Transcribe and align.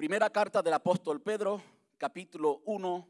Primera 0.00 0.30
carta 0.30 0.62
del 0.62 0.72
apóstol 0.72 1.20
Pedro, 1.20 1.62
capítulo 1.98 2.62
1, 2.64 3.06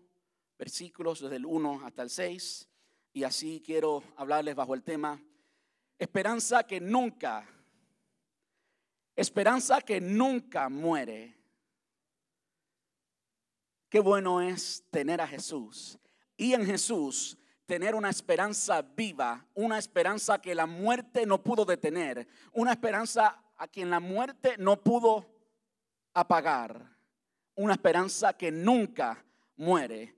versículos 0.59 1.21
desde 1.21 1.37
el 1.37 1.47
1 1.47 1.83
hasta 1.85 2.03
el 2.03 2.11
6. 2.11 2.69
Y 3.13 3.23
así 3.23 3.63
quiero 3.65 4.03
hablarles 4.17 4.57
bajo 4.57 4.75
el 4.75 4.83
tema, 4.83 5.23
esperanza 5.97 6.65
que 6.65 6.81
nunca, 6.81 7.49
esperanza 9.15 9.81
que 9.83 10.01
nunca 10.01 10.69
muere. 10.69 11.39
Qué 13.89 14.01
bueno 14.01 14.41
es 14.41 14.85
tener 14.91 15.21
a 15.21 15.29
Jesús 15.29 15.97
y 16.37 16.55
en 16.55 16.67
Jesús 16.67 17.39
tener 17.67 17.95
una 17.95 18.11
esperanza 18.11 18.83
viva, 18.83 19.47
una 19.55 19.79
esperanza 19.79 20.43
que 20.43 20.57
la 20.57 20.67
muerte 20.67 21.25
no 21.25 21.41
pudo 21.41 21.65
detener, 21.65 22.27
una 22.53 22.73
esperanza 22.73 23.41
a 23.57 23.69
quien 23.69 23.91
la 23.91 24.01
muerte 24.01 24.57
no 24.59 24.83
pudo 24.83 25.30
apagar, 26.15 26.97
una 27.55 27.75
esperanza 27.75 28.33
que 28.33 28.51
nunca 28.51 29.25
muere. 29.57 30.15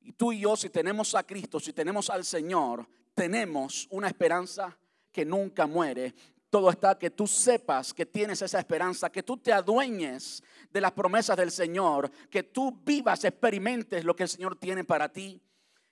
Y 0.00 0.12
tú 0.12 0.32
y 0.32 0.40
yo, 0.40 0.56
si 0.56 0.70
tenemos 0.70 1.14
a 1.14 1.22
Cristo, 1.22 1.60
si 1.60 1.72
tenemos 1.72 2.10
al 2.10 2.24
Señor, 2.24 2.88
tenemos 3.14 3.86
una 3.90 4.08
esperanza 4.08 4.76
que 5.12 5.24
nunca 5.24 5.66
muere. 5.66 6.14
Todo 6.48 6.70
está 6.70 6.98
que 6.98 7.10
tú 7.10 7.26
sepas 7.26 7.94
que 7.94 8.06
tienes 8.06 8.42
esa 8.42 8.58
esperanza, 8.58 9.10
que 9.10 9.22
tú 9.22 9.36
te 9.36 9.52
adueñes 9.52 10.42
de 10.70 10.80
las 10.80 10.92
promesas 10.92 11.36
del 11.36 11.50
Señor, 11.50 12.10
que 12.28 12.42
tú 12.42 12.80
vivas, 12.84 13.24
experimentes 13.24 14.04
lo 14.04 14.16
que 14.16 14.24
el 14.24 14.28
Señor 14.28 14.56
tiene 14.56 14.84
para 14.84 15.12
ti. 15.12 15.40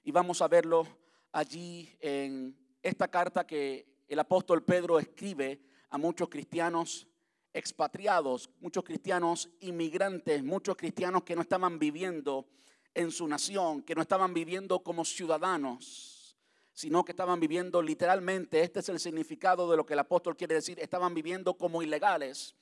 Y 0.03 0.11
vamos 0.11 0.43
a 0.43 0.49
verlo 0.49 0.87
allí 1.33 1.97
en 2.01 2.57
esta 2.83 3.09
carta 3.09 3.47
que 3.47 3.87
el 4.09 4.19
apóstol 4.19 4.65
Pedro 4.65 4.99
escribe 4.99 5.61
a 5.91 5.99
muchos 5.99 6.29
cristianos 6.29 7.07
expatriados, 7.53 8.51
muchos 8.61 8.85
cristianos 8.85 9.49
inmigrantes, 9.61 10.43
muchos 10.43 10.77
cristianos 10.77 11.23
que 11.23 11.35
no 11.35 11.43
estaban 11.43 11.79
viviendo 11.79 12.47
en 12.95 13.11
su 13.11 13.27
nación, 13.27 13.83
que 13.83 13.95
no 13.95 14.03
estaban 14.03 14.35
viviendo 14.35 14.81
como 14.81 15.05
ciudadanos, 15.05 16.37
sino 16.73 17.05
que 17.05 17.13
estaban 17.13 17.41
viviendo 17.41 17.83
literalmente, 17.83 18.61
este 18.63 18.81
es 18.81 18.89
el 18.89 19.01
significado 19.01 19.71
de 19.71 19.77
lo 19.77 19.85
que 19.85 19.95
el 19.95 19.99
apóstol 19.99 20.37
quiere 20.37 20.55
decir, 20.55 20.79
estaban 20.79 21.15
viviendo 21.15 21.55
como 21.55 21.83
ilegales. 21.83 22.55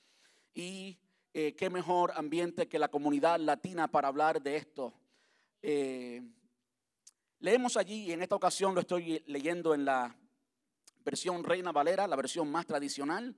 Y 0.54 0.98
eh, 1.34 1.54
qué 1.54 1.68
mejor 1.68 2.12
ambiente 2.16 2.66
que 2.66 2.78
la 2.78 2.88
comunidad 2.88 3.38
latina 3.38 3.88
para 3.88 4.08
hablar 4.08 4.40
de 4.40 4.56
esto. 4.56 4.94
Eh, 5.60 6.22
leemos 7.40 7.76
allí, 7.76 8.04
y 8.04 8.12
en 8.12 8.22
esta 8.22 8.36
ocasión 8.36 8.74
lo 8.74 8.80
estoy 8.80 9.22
leyendo 9.26 9.74
en 9.74 9.84
la 9.84 10.16
versión 11.04 11.44
Reina 11.44 11.72
Valera, 11.72 12.06
la 12.06 12.16
versión 12.16 12.50
más 12.50 12.64
tradicional. 12.64 13.36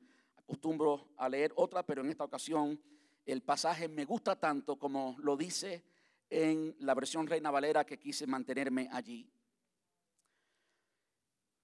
Acostumbro 0.48 1.10
a 1.18 1.28
leer 1.28 1.52
otra, 1.56 1.82
pero 1.82 2.00
en 2.00 2.08
esta 2.08 2.24
ocasión 2.24 2.80
el 3.26 3.42
pasaje 3.42 3.86
me 3.86 4.06
gusta 4.06 4.34
tanto 4.34 4.78
como 4.78 5.14
lo 5.18 5.36
dice 5.36 5.84
en 6.30 6.74
la 6.80 6.94
versión 6.94 7.26
Reina 7.26 7.50
Valera 7.50 7.84
que 7.84 7.98
quise 7.98 8.26
mantenerme 8.26 8.88
allí. 8.90 9.30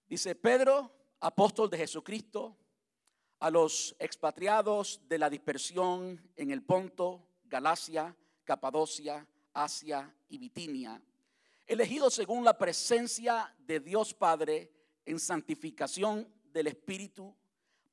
Dice 0.07 0.35
Pedro, 0.35 0.95
apóstol 1.21 1.71
de 1.71 1.79
Jesucristo, 1.79 2.59
a 3.39 3.51
los 3.51 3.97
expatriados 3.99 5.01
de 5.09 5.17
la 5.17 5.31
dispersión 5.31 6.21
en 6.37 6.51
el 6.51 6.63
Ponto, 6.63 7.27
Galacia, 7.45 8.15
Capadocia, 8.45 9.27
Asia 9.55 10.15
y 10.29 10.37
Bitinia, 10.37 11.01
elegidos 11.67 12.13
según 12.13 12.45
la 12.45 12.59
presencia 12.59 13.57
de 13.61 13.81
Dios 13.81 14.13
Padre 14.13 14.71
en 15.07 15.19
santificación 15.19 16.29
del 16.53 16.67
Espíritu 16.67 17.35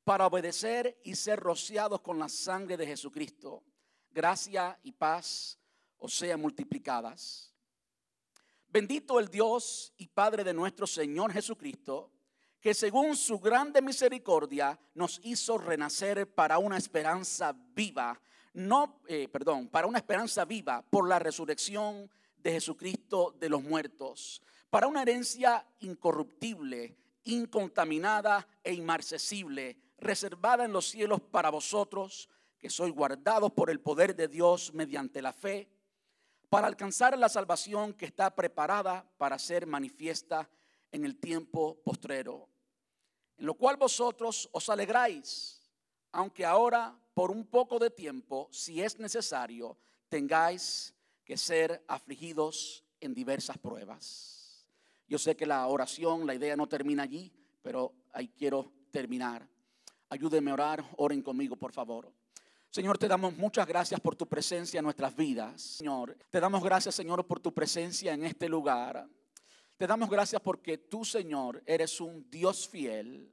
para 0.04 0.28
obedecer 0.28 1.00
y 1.04 1.16
ser 1.16 1.40
rociados 1.40 2.02
con 2.02 2.20
la 2.20 2.30
sangre 2.30 2.78
de 2.78 2.88
Jesucristo. 2.88 3.64
Gracia 4.12 4.78
y 4.84 4.92
paz 4.92 5.58
o 5.98 6.10
sean 6.10 6.42
multiplicadas. 6.42 7.54
Bendito 8.68 9.20
el 9.20 9.28
Dios 9.28 9.94
y 9.98 10.08
Padre 10.08 10.44
de 10.44 10.54
nuestro 10.54 10.88
Señor 10.88 11.32
Jesucristo, 11.34 12.12
que 12.60 12.74
según 12.74 13.16
su 13.16 13.40
grande 13.40 13.82
misericordia 13.82 14.80
nos 14.94 15.20
hizo 15.24 15.58
renacer 15.58 16.32
para 16.34 16.58
una 16.58 16.78
esperanza 16.78 17.54
viva, 17.74 18.20
no, 18.54 19.02
eh, 19.08 19.28
perdón, 19.28 19.68
para 19.68 19.88
una 19.88 19.98
esperanza 19.98 20.46
viva 20.46 20.82
por 20.82 21.08
la 21.08 21.20
resurrección 21.20 22.10
de 22.38 22.52
Jesucristo 22.54 23.36
de 23.40 23.50
los 23.50 23.64
muertos, 23.64 24.42
para 24.70 24.88
una 24.88 25.02
herencia 25.02 25.66
incorruptible, 25.80 26.96
incontaminada 27.26 28.48
e 28.64 28.74
inmarcesible, 28.74 29.78
reservada 30.02 30.66
en 30.66 30.74
los 30.74 30.90
cielos 30.90 31.22
para 31.22 31.50
vosotros, 31.50 32.28
que 32.60 32.70
sois 32.70 32.94
guardados 32.94 33.52
por 33.54 33.70
el 33.70 33.80
poder 33.80 34.16
de 34.16 34.28
Dios 34.28 34.74
mediante 34.74 35.22
la 35.22 35.32
fe, 35.32 35.70
para 36.50 36.68
alcanzar 36.68 37.18
la 37.18 37.30
salvación 37.30 37.94
que 37.94 38.06
está 38.06 38.36
preparada 38.36 39.10
para 39.18 39.40
ser 39.40 39.66
manifiesta 39.66 40.50
en 40.92 41.06
el 41.06 41.18
tiempo 41.18 41.82
postrero, 41.84 42.50
en 43.38 43.46
lo 43.46 43.54
cual 43.54 43.78
vosotros 43.78 44.50
os 44.52 44.68
alegráis, 44.70 45.62
aunque 46.12 46.46
ahora 46.46 46.94
por 47.14 47.32
un 47.32 47.46
poco 47.46 47.80
de 47.80 47.90
tiempo, 47.90 48.50
si 48.52 48.82
es 48.82 49.00
necesario, 49.00 49.78
tengáis 50.10 50.94
que 51.24 51.38
ser 51.38 51.84
afligidos 51.88 52.84
en 53.00 53.14
diversas 53.14 53.58
pruebas. 53.58 54.68
Yo 55.08 55.18
sé 55.18 55.36
que 55.36 55.46
la 55.46 55.66
oración, 55.68 56.28
la 56.28 56.36
idea 56.36 56.56
no 56.56 56.68
termina 56.68 57.04
allí, 57.04 57.32
pero 57.62 57.94
ahí 58.12 58.28
quiero 58.30 58.72
terminar. 58.92 59.48
Ayúdenme 60.12 60.52
a 60.52 60.56
orar, 60.56 60.84
oren 60.98 61.22
conmigo, 61.22 61.56
por 61.56 61.72
favor. 61.72 62.12
Señor, 62.70 62.98
te 62.98 63.08
damos 63.08 63.34
muchas 63.38 63.66
gracias 63.66 63.98
por 64.02 64.14
tu 64.14 64.28
presencia 64.28 64.80
en 64.80 64.84
nuestras 64.84 65.16
vidas. 65.16 65.62
Señor, 65.62 66.18
te 66.30 66.42
damos 66.42 66.62
gracias, 66.62 66.96
Señor, 66.96 67.26
por 67.26 67.40
tu 67.40 67.54
presencia 67.54 68.14
en 68.14 68.26
este 68.26 68.50
lugar. 68.50 69.08
Te 69.78 69.88
damos 69.88 70.10
gracias 70.10 70.42
porque 70.42 70.78
tú, 70.78 71.06
Señor, 71.06 71.64
eres 71.66 72.02
un 72.02 72.30
Dios 72.30 72.68
fiel. 72.68 73.32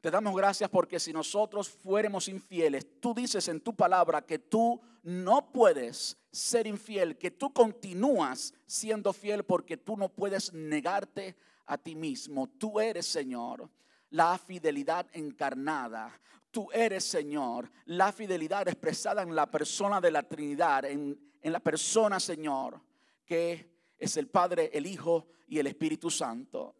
Te 0.00 0.10
damos 0.10 0.34
gracias 0.34 0.68
porque 0.68 0.98
si 0.98 1.12
nosotros 1.12 1.68
fuéramos 1.68 2.26
infieles, 2.26 3.00
tú 3.00 3.14
dices 3.14 3.46
en 3.46 3.60
tu 3.60 3.72
palabra 3.72 4.20
que 4.20 4.40
tú 4.40 4.80
no 5.04 5.52
puedes 5.52 6.16
ser 6.32 6.66
infiel, 6.66 7.18
que 7.18 7.30
tú 7.30 7.52
continúas 7.52 8.52
siendo 8.66 9.12
fiel 9.12 9.44
porque 9.44 9.76
tú 9.76 9.96
no 9.96 10.08
puedes 10.08 10.52
negarte 10.52 11.36
a 11.66 11.78
ti 11.78 11.94
mismo. 11.94 12.48
Tú 12.48 12.80
eres, 12.80 13.06
Señor, 13.06 13.70
la 14.10 14.38
fidelidad 14.38 15.06
encarnada. 15.12 16.18
Tú 16.50 16.68
eres, 16.72 17.04
Señor, 17.04 17.70
la 17.86 18.12
fidelidad 18.12 18.66
expresada 18.68 19.22
en 19.22 19.34
la 19.34 19.50
persona 19.50 20.00
de 20.00 20.10
la 20.10 20.22
Trinidad, 20.22 20.84
en, 20.84 21.32
en 21.40 21.52
la 21.52 21.60
persona, 21.60 22.18
Señor, 22.18 22.80
que 23.24 23.70
es 23.98 24.16
el 24.16 24.28
Padre, 24.28 24.70
el 24.72 24.86
Hijo 24.86 25.28
y 25.46 25.58
el 25.58 25.66
Espíritu 25.66 26.10
Santo. 26.10 26.74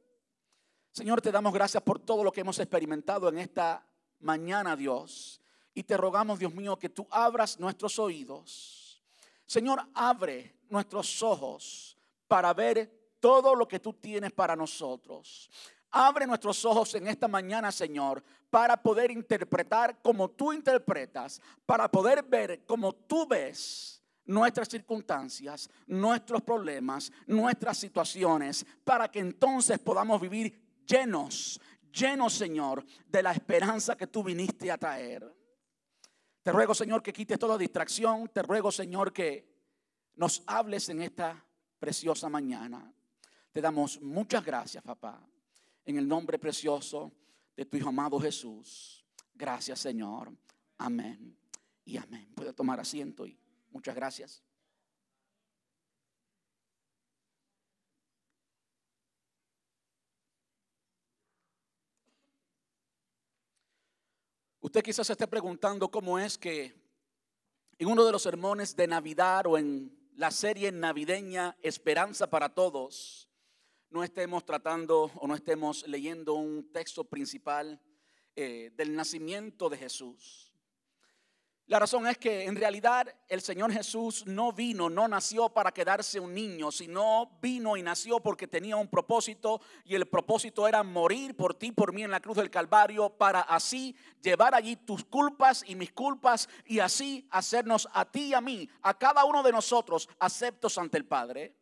Señor, 0.92 1.20
te 1.20 1.30
damos 1.30 1.54
gracias 1.54 1.82
por 1.82 2.00
todo 2.00 2.24
lo 2.24 2.32
que 2.32 2.40
hemos 2.40 2.58
experimentado 2.58 3.28
en 3.28 3.38
esta 3.38 3.86
mañana, 4.20 4.74
Dios. 4.74 5.40
Y 5.72 5.84
te 5.84 5.96
rogamos, 5.96 6.38
Dios 6.38 6.52
mío, 6.52 6.76
que 6.76 6.88
tú 6.88 7.06
abras 7.10 7.60
nuestros 7.60 7.98
oídos. 7.98 9.02
Señor, 9.46 9.80
abre 9.94 10.56
nuestros 10.68 11.22
ojos 11.22 11.96
para 12.26 12.52
ver 12.54 13.14
todo 13.20 13.54
lo 13.54 13.68
que 13.68 13.78
tú 13.78 13.92
tienes 13.92 14.32
para 14.32 14.56
nosotros. 14.56 15.50
Abre 15.90 16.26
nuestros 16.26 16.64
ojos 16.64 16.94
en 16.94 17.08
esta 17.08 17.26
mañana, 17.26 17.72
Señor, 17.72 18.22
para 18.48 18.80
poder 18.80 19.10
interpretar 19.10 20.00
como 20.02 20.30
tú 20.30 20.52
interpretas, 20.52 21.40
para 21.66 21.90
poder 21.90 22.22
ver 22.22 22.64
como 22.64 22.92
tú 22.94 23.26
ves 23.26 24.00
nuestras 24.24 24.68
circunstancias, 24.68 25.68
nuestros 25.86 26.42
problemas, 26.42 27.10
nuestras 27.26 27.78
situaciones, 27.78 28.64
para 28.84 29.10
que 29.10 29.18
entonces 29.18 29.78
podamos 29.80 30.20
vivir 30.20 30.82
llenos, 30.86 31.60
llenos, 31.92 32.34
Señor, 32.34 32.84
de 33.06 33.22
la 33.22 33.32
esperanza 33.32 33.96
que 33.96 34.06
tú 34.06 34.22
viniste 34.22 34.70
a 34.70 34.78
traer. 34.78 35.34
Te 36.42 36.52
ruego, 36.52 36.74
Señor, 36.74 37.02
que 37.02 37.12
quites 37.12 37.38
toda 37.38 37.58
distracción. 37.58 38.28
Te 38.28 38.42
ruego, 38.42 38.72
Señor, 38.72 39.12
que 39.12 39.46
nos 40.14 40.42
hables 40.46 40.88
en 40.88 41.02
esta 41.02 41.44
preciosa 41.78 42.28
mañana. 42.28 42.92
Te 43.52 43.60
damos 43.60 44.00
muchas 44.00 44.44
gracias, 44.44 44.82
papá, 44.82 45.20
en 45.90 45.98
el 45.98 46.08
nombre 46.08 46.38
precioso 46.38 47.12
de 47.56 47.66
tu 47.66 47.76
Hijo 47.76 47.88
amado 47.88 48.18
Jesús. 48.18 49.04
Gracias, 49.34 49.80
Señor. 49.80 50.32
Amén 50.78 51.36
y 51.84 51.96
amén. 51.96 52.32
Puede 52.34 52.52
tomar 52.52 52.80
asiento 52.80 53.26
y 53.26 53.38
muchas 53.70 53.94
gracias. 53.94 54.42
Usted 64.60 64.84
quizás 64.84 65.06
se 65.06 65.14
esté 65.14 65.26
preguntando 65.26 65.90
cómo 65.90 66.18
es 66.18 66.38
que 66.38 66.78
en 67.78 67.88
uno 67.88 68.04
de 68.04 68.12
los 68.12 68.22
sermones 68.22 68.76
de 68.76 68.86
Navidad 68.86 69.46
o 69.46 69.56
en 69.58 69.98
la 70.14 70.30
serie 70.30 70.70
navideña 70.70 71.56
Esperanza 71.62 72.28
para 72.28 72.50
Todos, 72.50 73.29
no 73.90 74.04
estemos 74.04 74.44
tratando 74.44 75.10
o 75.16 75.26
no 75.26 75.34
estemos 75.34 75.86
leyendo 75.86 76.34
un 76.34 76.72
texto 76.72 77.04
principal 77.04 77.80
eh, 78.36 78.70
del 78.74 78.94
nacimiento 78.94 79.68
de 79.68 79.76
Jesús. 79.76 80.50
La 81.66 81.78
razón 81.78 82.08
es 82.08 82.18
que 82.18 82.46
en 82.46 82.56
realidad 82.56 83.14
el 83.28 83.40
Señor 83.40 83.72
Jesús 83.72 84.26
no 84.26 84.52
vino, 84.52 84.90
no 84.90 85.06
nació 85.06 85.50
para 85.50 85.70
quedarse 85.70 86.18
un 86.18 86.34
niño, 86.34 86.72
sino 86.72 87.38
vino 87.40 87.76
y 87.76 87.82
nació 87.82 88.18
porque 88.18 88.48
tenía 88.48 88.76
un 88.76 88.88
propósito 88.88 89.60
y 89.84 89.94
el 89.94 90.08
propósito 90.08 90.66
era 90.66 90.82
morir 90.82 91.36
por 91.36 91.54
ti, 91.54 91.70
por 91.70 91.92
mí 91.92 92.02
en 92.02 92.10
la 92.10 92.18
cruz 92.18 92.38
del 92.38 92.50
Calvario, 92.50 93.10
para 93.10 93.42
así 93.42 93.94
llevar 94.20 94.52
allí 94.52 94.74
tus 94.74 95.04
culpas 95.04 95.62
y 95.64 95.76
mis 95.76 95.92
culpas 95.92 96.48
y 96.64 96.80
así 96.80 97.28
hacernos 97.30 97.88
a 97.92 98.04
ti 98.04 98.30
y 98.30 98.34
a 98.34 98.40
mí, 98.40 98.68
a 98.82 98.98
cada 98.98 99.24
uno 99.24 99.40
de 99.44 99.52
nosotros, 99.52 100.08
aceptos 100.18 100.76
ante 100.76 100.98
el 100.98 101.04
Padre. 101.04 101.59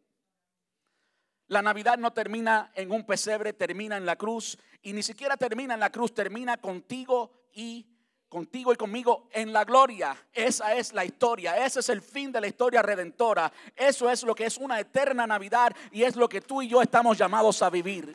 La 1.49 1.63
Navidad 1.63 1.97
no 1.97 2.13
termina 2.13 2.71
en 2.75 2.93
un 2.93 3.05
pesebre, 3.05 3.55
termina 3.55 3.97
en 3.97 4.05
la 4.05 4.17
cruz 4.17 4.59
y 4.83 4.93
ni 4.93 5.03
siquiera 5.03 5.37
termina 5.37 5.75
en 5.75 5.81
la 5.81 5.91
cruz, 5.91 6.15
termina 6.15 6.59
contigo 6.59 7.31
y 7.55 7.87
contigo 8.29 8.73
y 8.73 8.77
conmigo 8.77 9.29
en 9.33 9.53
la 9.55 9.65
gloria. 9.65 10.15
Esa 10.33 10.75
es 10.75 10.93
la 10.93 11.07
historia, 11.07 11.65
ese 11.65 11.81
es 11.81 11.89
el 11.89 12.03
fin 12.03 12.31
de 12.31 12.43
la 12.43 12.49
historia 12.49 12.83
redentora. 12.83 13.51
Eso 13.75 14.11
es 14.11 14.23
lo 14.25 14.35
que 14.35 14.45
es 14.45 14.59
una 14.59 14.79
eterna 14.79 15.27
Navidad 15.27 15.75
y 15.91 16.03
es 16.03 16.17
lo 16.17 16.29
que 16.29 16.43
tú 16.43 16.61
y 16.61 16.69
yo 16.69 16.83
estamos 16.83 17.17
llamados 17.17 17.63
a 17.63 17.71
vivir. 17.71 18.15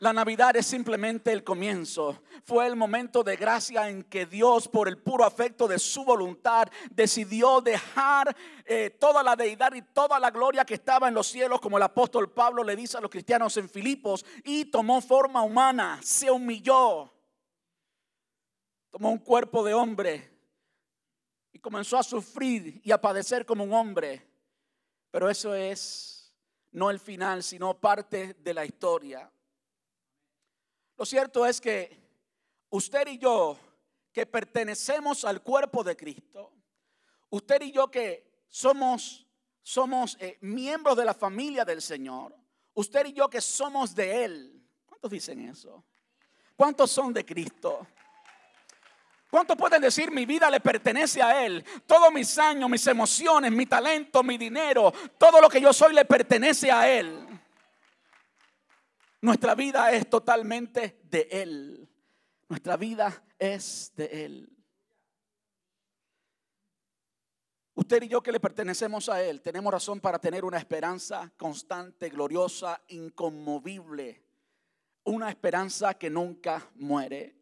La 0.00 0.12
Navidad 0.12 0.54
es 0.56 0.66
simplemente 0.66 1.32
el 1.32 1.42
comienzo. 1.42 2.22
Fue 2.44 2.66
el 2.66 2.76
momento 2.76 3.24
de 3.24 3.36
gracia 3.36 3.88
en 3.88 4.04
que 4.04 4.26
Dios, 4.26 4.68
por 4.68 4.86
el 4.88 4.98
puro 4.98 5.24
afecto 5.24 5.66
de 5.66 5.78
su 5.78 6.04
voluntad, 6.04 6.68
decidió 6.90 7.60
dejar 7.60 8.36
eh, 8.64 8.90
toda 8.90 9.22
la 9.22 9.34
deidad 9.34 9.74
y 9.74 9.82
toda 9.82 10.20
la 10.20 10.30
gloria 10.30 10.64
que 10.64 10.74
estaba 10.74 11.08
en 11.08 11.14
los 11.14 11.26
cielos, 11.26 11.60
como 11.60 11.76
el 11.76 11.82
apóstol 11.82 12.30
Pablo 12.30 12.62
le 12.62 12.76
dice 12.76 12.96
a 12.96 13.00
los 13.00 13.10
cristianos 13.10 13.56
en 13.56 13.68
Filipos, 13.68 14.24
y 14.44 14.66
tomó 14.66 15.00
forma 15.00 15.42
humana, 15.42 15.98
se 16.02 16.30
humilló 16.30 17.12
tomó 18.90 19.10
un 19.10 19.18
cuerpo 19.18 19.62
de 19.64 19.74
hombre 19.74 20.30
y 21.52 21.58
comenzó 21.58 21.98
a 21.98 22.02
sufrir 22.02 22.80
y 22.84 22.90
a 22.90 23.00
padecer 23.00 23.44
como 23.44 23.64
un 23.64 23.72
hombre. 23.72 24.26
Pero 25.10 25.30
eso 25.30 25.54
es 25.54 26.34
no 26.72 26.90
el 26.90 27.00
final, 27.00 27.42
sino 27.42 27.78
parte 27.78 28.34
de 28.34 28.54
la 28.54 28.64
historia. 28.64 29.30
Lo 30.98 31.06
cierto 31.06 31.46
es 31.46 31.60
que 31.60 31.96
usted 32.70 33.06
y 33.06 33.18
yo, 33.18 33.56
que 34.12 34.26
pertenecemos 34.26 35.24
al 35.24 35.42
cuerpo 35.42 35.84
de 35.84 35.96
Cristo, 35.96 36.52
usted 37.30 37.62
y 37.62 37.70
yo 37.70 37.88
que 37.88 38.42
somos, 38.48 39.24
somos 39.62 40.16
eh, 40.18 40.38
miembros 40.40 40.96
de 40.96 41.04
la 41.04 41.14
familia 41.14 41.64
del 41.64 41.80
Señor, 41.80 42.34
usted 42.74 43.06
y 43.06 43.12
yo 43.12 43.30
que 43.30 43.40
somos 43.40 43.94
de 43.94 44.24
Él, 44.24 44.68
¿cuántos 44.86 45.12
dicen 45.12 45.48
eso? 45.48 45.84
¿Cuántos 46.56 46.90
son 46.90 47.14
de 47.14 47.24
Cristo? 47.24 47.86
¿Cuántos 49.30 49.56
pueden 49.56 49.82
decir 49.82 50.10
mi 50.10 50.26
vida 50.26 50.50
le 50.50 50.58
pertenece 50.58 51.22
a 51.22 51.46
Él? 51.46 51.64
Todos 51.86 52.12
mis 52.12 52.36
años, 52.38 52.68
mis 52.68 52.84
emociones, 52.88 53.52
mi 53.52 53.66
talento, 53.66 54.24
mi 54.24 54.36
dinero, 54.36 54.92
todo 55.16 55.40
lo 55.40 55.48
que 55.48 55.60
yo 55.60 55.72
soy 55.72 55.94
le 55.94 56.04
pertenece 56.06 56.72
a 56.72 56.90
Él. 56.90 57.27
Nuestra 59.20 59.54
vida 59.54 59.92
es 59.92 60.08
totalmente 60.08 61.00
de 61.04 61.28
Él. 61.30 61.88
Nuestra 62.48 62.76
vida 62.76 63.24
es 63.38 63.92
de 63.96 64.24
Él. 64.24 64.58
Usted 67.74 68.02
y 68.02 68.08
yo 68.08 68.22
que 68.22 68.32
le 68.32 68.40
pertenecemos 68.40 69.08
a 69.08 69.22
Él, 69.22 69.40
tenemos 69.40 69.72
razón 69.72 70.00
para 70.00 70.18
tener 70.18 70.44
una 70.44 70.58
esperanza 70.58 71.32
constante, 71.36 72.08
gloriosa, 72.08 72.80
inconmovible. 72.88 74.24
Una 75.04 75.30
esperanza 75.30 75.94
que 75.94 76.10
nunca 76.10 76.70
muere. 76.74 77.36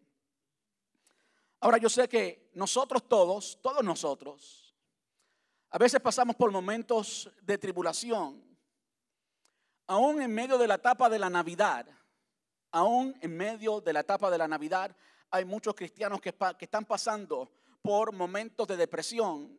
Ahora 1.60 1.78
yo 1.78 1.88
sé 1.88 2.08
que 2.08 2.50
nosotros 2.54 3.08
todos, 3.08 3.58
todos 3.60 3.82
nosotros, 3.82 4.74
a 5.70 5.78
veces 5.78 6.00
pasamos 6.00 6.36
por 6.36 6.50
momentos 6.50 7.30
de 7.42 7.58
tribulación, 7.58 8.45
aún 9.86 10.20
en 10.20 10.34
medio 10.34 10.58
de 10.58 10.66
la 10.66 10.74
etapa 10.74 11.08
de 11.08 11.18
la 11.18 11.30
Navidad, 11.30 11.86
aún 12.70 13.16
en 13.20 13.36
medio 13.36 13.80
de 13.80 13.92
la 13.92 14.00
etapa 14.00 14.30
de 14.30 14.38
la 14.38 14.48
Navidad, 14.48 14.94
hay 15.30 15.44
muchos 15.44 15.74
cristianos 15.74 16.20
que, 16.20 16.34
que 16.58 16.64
están 16.64 16.84
pasando 16.84 17.50
por 17.82 18.12
momentos 18.12 18.66
de 18.66 18.76
depresión, 18.76 19.58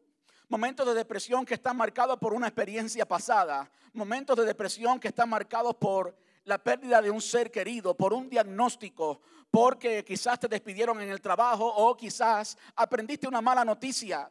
momentos 0.50 0.86
de 0.86 0.94
depresión 0.94 1.46
que 1.46 1.56
están 1.56 1.78
marcados 1.78 2.18
por 2.18 2.34
una 2.34 2.48
experiencia 2.48 3.08
pasada, 3.08 3.70
momentos 3.94 4.38
de 4.38 4.46
depresión 4.46 5.00
que 5.00 5.10
están 5.10 5.30
marcados 5.30 5.76
por 5.76 6.16
la 6.44 6.58
pérdida 6.58 7.02
de 7.02 7.12
un 7.12 7.22
ser 7.22 7.52
querido, 7.52 7.96
por 7.96 8.14
un 8.14 8.30
diagnóstico, 8.30 9.22
porque 9.52 10.04
quizás 10.04 10.40
te 10.40 10.48
despidieron 10.48 11.02
en 11.02 11.10
el 11.10 11.22
trabajo 11.22 11.66
o 11.66 11.96
quizás 11.96 12.58
aprendiste 12.76 13.28
una 13.28 13.42
mala 13.42 13.66
noticia. 13.66 14.30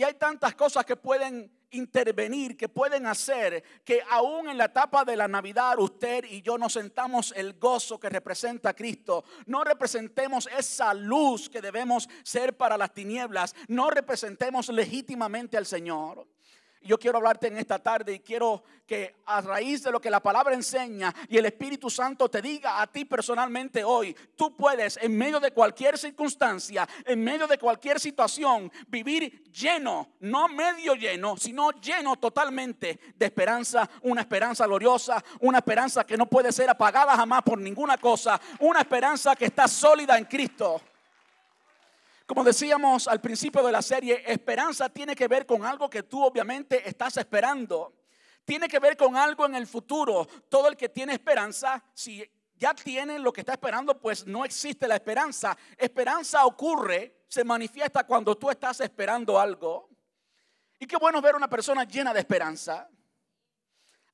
Y 0.00 0.02
hay 0.02 0.14
tantas 0.14 0.54
cosas 0.54 0.86
que 0.86 0.96
pueden 0.96 1.52
intervenir, 1.72 2.56
que 2.56 2.70
pueden 2.70 3.04
hacer 3.04 3.62
que 3.84 4.00
aún 4.08 4.48
en 4.48 4.56
la 4.56 4.64
etapa 4.64 5.04
de 5.04 5.14
la 5.14 5.28
Navidad 5.28 5.78
usted 5.78 6.24
y 6.24 6.40
yo 6.40 6.56
nos 6.56 6.72
sentamos 6.72 7.34
el 7.36 7.58
gozo 7.58 8.00
que 8.00 8.08
representa 8.08 8.72
Cristo. 8.72 9.24
No 9.44 9.62
representemos 9.62 10.48
esa 10.56 10.94
luz 10.94 11.50
que 11.50 11.60
debemos 11.60 12.08
ser 12.22 12.56
para 12.56 12.78
las 12.78 12.94
tinieblas. 12.94 13.54
No 13.68 13.90
representemos 13.90 14.70
legítimamente 14.70 15.58
al 15.58 15.66
Señor. 15.66 16.26
Yo 16.82 16.98
quiero 16.98 17.18
hablarte 17.18 17.48
en 17.48 17.58
esta 17.58 17.78
tarde 17.78 18.14
y 18.14 18.20
quiero 18.20 18.62
que 18.86 19.16
a 19.26 19.42
raíz 19.42 19.82
de 19.82 19.92
lo 19.92 20.00
que 20.00 20.10
la 20.10 20.20
palabra 20.20 20.54
enseña 20.54 21.14
y 21.28 21.36
el 21.36 21.44
Espíritu 21.44 21.90
Santo 21.90 22.28
te 22.28 22.40
diga 22.40 22.80
a 22.80 22.86
ti 22.86 23.04
personalmente 23.04 23.84
hoy, 23.84 24.16
tú 24.34 24.56
puedes 24.56 24.96
en 24.96 25.16
medio 25.16 25.38
de 25.40 25.52
cualquier 25.52 25.98
circunstancia, 25.98 26.88
en 27.04 27.22
medio 27.22 27.46
de 27.46 27.58
cualquier 27.58 28.00
situación, 28.00 28.72
vivir 28.88 29.44
lleno, 29.52 30.14
no 30.20 30.48
medio 30.48 30.94
lleno, 30.94 31.36
sino 31.36 31.70
lleno 31.72 32.16
totalmente 32.16 32.98
de 33.14 33.26
esperanza, 33.26 33.88
una 34.02 34.22
esperanza 34.22 34.66
gloriosa, 34.66 35.22
una 35.40 35.58
esperanza 35.58 36.04
que 36.04 36.16
no 36.16 36.26
puede 36.26 36.50
ser 36.50 36.70
apagada 36.70 37.14
jamás 37.14 37.42
por 37.42 37.58
ninguna 37.58 37.98
cosa, 37.98 38.40
una 38.58 38.80
esperanza 38.80 39.36
que 39.36 39.44
está 39.44 39.68
sólida 39.68 40.16
en 40.16 40.24
Cristo. 40.24 40.80
Como 42.30 42.44
decíamos 42.44 43.08
al 43.08 43.20
principio 43.20 43.60
de 43.60 43.72
la 43.72 43.82
serie, 43.82 44.22
esperanza 44.24 44.88
tiene 44.88 45.16
que 45.16 45.26
ver 45.26 45.44
con 45.44 45.66
algo 45.66 45.90
que 45.90 46.04
tú 46.04 46.22
obviamente 46.22 46.88
estás 46.88 47.16
esperando. 47.16 47.92
Tiene 48.44 48.68
que 48.68 48.78
ver 48.78 48.96
con 48.96 49.16
algo 49.16 49.46
en 49.46 49.56
el 49.56 49.66
futuro. 49.66 50.28
Todo 50.48 50.68
el 50.68 50.76
que 50.76 50.88
tiene 50.88 51.12
esperanza, 51.14 51.82
si 51.92 52.24
ya 52.54 52.72
tiene 52.72 53.18
lo 53.18 53.32
que 53.32 53.40
está 53.40 53.54
esperando, 53.54 53.98
pues 53.98 54.28
no 54.28 54.44
existe 54.44 54.86
la 54.86 54.94
esperanza. 54.94 55.58
Esperanza 55.76 56.46
ocurre, 56.46 57.24
se 57.26 57.42
manifiesta 57.42 58.06
cuando 58.06 58.38
tú 58.38 58.48
estás 58.48 58.78
esperando 58.78 59.36
algo. 59.36 59.88
Y 60.78 60.86
qué 60.86 60.98
bueno 60.98 61.20
ver 61.20 61.34
una 61.34 61.50
persona 61.50 61.82
llena 61.82 62.14
de 62.14 62.20
esperanza. 62.20 62.88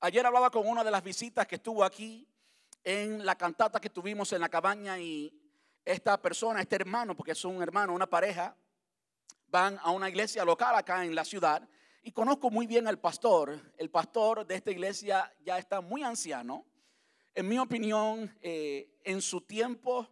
Ayer 0.00 0.24
hablaba 0.24 0.48
con 0.48 0.66
una 0.66 0.82
de 0.82 0.90
las 0.90 1.02
visitas 1.02 1.46
que 1.46 1.56
estuvo 1.56 1.84
aquí 1.84 2.26
en 2.82 3.26
la 3.26 3.34
cantata 3.34 3.78
que 3.78 3.90
tuvimos 3.90 4.32
en 4.32 4.40
la 4.40 4.48
cabaña 4.48 4.98
y 4.98 5.45
esta 5.86 6.20
persona, 6.20 6.60
este 6.60 6.76
hermano, 6.76 7.16
porque 7.16 7.32
es 7.32 7.44
un 7.44 7.62
hermano, 7.62 7.94
una 7.94 8.10
pareja, 8.10 8.56
van 9.46 9.78
a 9.82 9.92
una 9.92 10.08
iglesia 10.08 10.44
local 10.44 10.74
acá 10.74 11.04
en 11.04 11.14
la 11.14 11.24
ciudad 11.24 11.66
y 12.02 12.10
conozco 12.10 12.50
muy 12.50 12.66
bien 12.66 12.88
al 12.88 12.98
pastor. 12.98 13.72
El 13.78 13.88
pastor 13.88 14.44
de 14.44 14.56
esta 14.56 14.72
iglesia 14.72 15.32
ya 15.44 15.58
está 15.58 15.80
muy 15.80 16.02
anciano. 16.02 16.66
En 17.34 17.48
mi 17.48 17.58
opinión, 17.58 18.36
eh, 18.42 18.98
en 19.04 19.22
su 19.22 19.40
tiempo, 19.42 20.08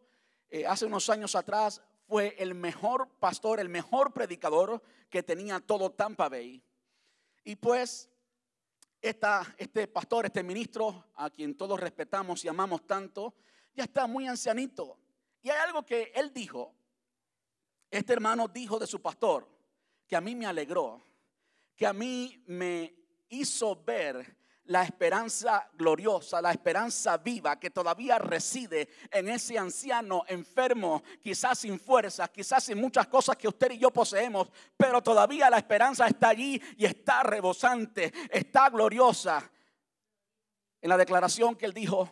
eh, 0.49 0.65
hace 0.65 0.87
unos 0.87 1.11
años 1.11 1.35
atrás, 1.35 1.83
fue 2.07 2.37
el 2.39 2.55
mejor 2.55 3.09
pastor, 3.19 3.59
el 3.59 3.69
mejor 3.69 4.13
predicador 4.13 4.81
que 5.11 5.25
tenía 5.25 5.59
todo 5.59 5.91
Tampa 5.91 6.29
Bay. 6.29 6.63
Y 7.43 7.57
pues, 7.57 8.09
este 9.01 9.89
pastor, 9.89 10.27
este 10.27 10.45
ministro, 10.45 11.07
a 11.17 11.31
quien 11.31 11.57
todos 11.57 11.81
respetamos 11.81 12.45
y 12.45 12.49
amamos 12.49 12.87
tanto, 12.87 13.35
ya 13.75 13.85
está 13.85 14.07
muy 14.07 14.29
ancianito. 14.29 14.99
Y 15.45 15.51
hay 15.51 15.59
algo 15.59 15.85
que 15.85 16.11
él 16.15 16.33
dijo, 16.33 16.75
este 17.91 18.15
hermano 18.15 18.49
dijo 18.49 18.79
de 18.79 18.87
su 18.87 19.03
pastor, 19.03 19.47
que 20.07 20.17
a 20.17 20.21
mí 20.23 20.35
me 20.35 20.47
alegró, 20.47 21.03
que 21.77 21.87
a 21.87 21.93
mí 21.93 22.43
me 22.47 22.95
hizo 23.29 23.77
ver 23.85 24.39
la 24.65 24.85
esperanza 24.85 25.69
gloriosa, 25.75 26.41
la 26.41 26.51
esperanza 26.51 27.19
viva 27.19 27.61
que 27.61 27.69
todavía 27.69 28.19
reside 28.19 28.89
en 29.11 29.29
ese 29.29 29.59
anciano 29.59 30.25
enfermo, 30.29 31.03
quizás 31.23 31.59
sin 31.59 31.79
fuerzas, 31.79 32.31
quizás 32.31 32.65
sin 32.65 32.79
muchas 32.79 33.07
cosas 33.07 33.37
que 33.37 33.49
usted 33.49 33.73
y 33.73 33.79
yo 33.81 33.91
poseemos, 33.91 34.51
pero 34.79 35.03
todavía 35.03 35.51
la 35.51 35.59
esperanza 35.59 36.07
está 36.07 36.31
allí 36.31 36.59
y 36.79 36.87
está 36.87 37.23
rebosante, 37.23 38.15
está 38.31 38.71
gloriosa. 38.71 39.51
En 40.81 40.89
la 40.89 40.97
declaración 40.97 41.55
que 41.55 41.67
él 41.67 41.75
dijo, 41.75 42.11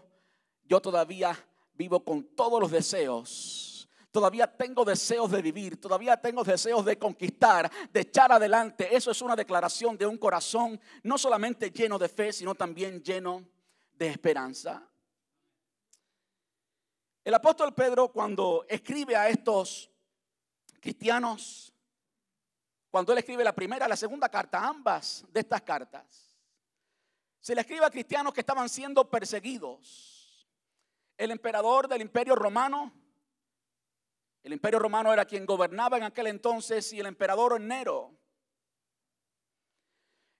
yo 0.64 0.80
todavía 0.82 1.34
vivo 1.74 2.04
con 2.04 2.24
todos 2.34 2.60
los 2.60 2.70
deseos. 2.70 3.88
Todavía 4.10 4.46
tengo 4.46 4.84
deseos 4.84 5.30
de 5.30 5.40
vivir, 5.40 5.80
todavía 5.80 6.18
tengo 6.18 6.44
deseos 6.44 6.84
de 6.84 6.98
conquistar, 6.98 7.70
de 7.90 8.00
echar 8.00 8.30
adelante. 8.30 8.94
Eso 8.94 9.10
es 9.10 9.22
una 9.22 9.34
declaración 9.34 9.96
de 9.96 10.06
un 10.06 10.18
corazón 10.18 10.78
no 11.02 11.16
solamente 11.16 11.70
lleno 11.70 11.98
de 11.98 12.08
fe, 12.10 12.32
sino 12.32 12.54
también 12.54 13.02
lleno 13.02 13.42
de 13.94 14.08
esperanza. 14.08 14.86
El 17.24 17.34
apóstol 17.34 17.72
Pedro 17.72 18.08
cuando 18.08 18.66
escribe 18.68 19.16
a 19.16 19.28
estos 19.28 19.90
cristianos, 20.80 21.72
cuando 22.90 23.12
él 23.12 23.18
escribe 23.18 23.44
la 23.44 23.54
primera 23.54 23.88
la 23.88 23.96
segunda 23.96 24.28
carta, 24.28 24.62
ambas 24.62 25.24
de 25.32 25.40
estas 25.40 25.62
cartas, 25.62 26.36
se 27.40 27.54
le 27.54 27.62
escribe 27.62 27.86
a 27.86 27.90
cristianos 27.90 28.34
que 28.34 28.40
estaban 28.40 28.68
siendo 28.68 29.08
perseguidos. 29.08 30.21
El 31.22 31.30
emperador 31.30 31.86
del 31.86 32.02
imperio 32.02 32.34
romano, 32.34 32.92
el 34.42 34.54
imperio 34.54 34.80
romano 34.80 35.12
era 35.12 35.24
quien 35.24 35.46
gobernaba 35.46 35.96
en 35.96 36.02
aquel 36.02 36.26
entonces 36.26 36.92
y 36.92 36.98
el 36.98 37.06
emperador 37.06 37.60
Nero. 37.60 38.18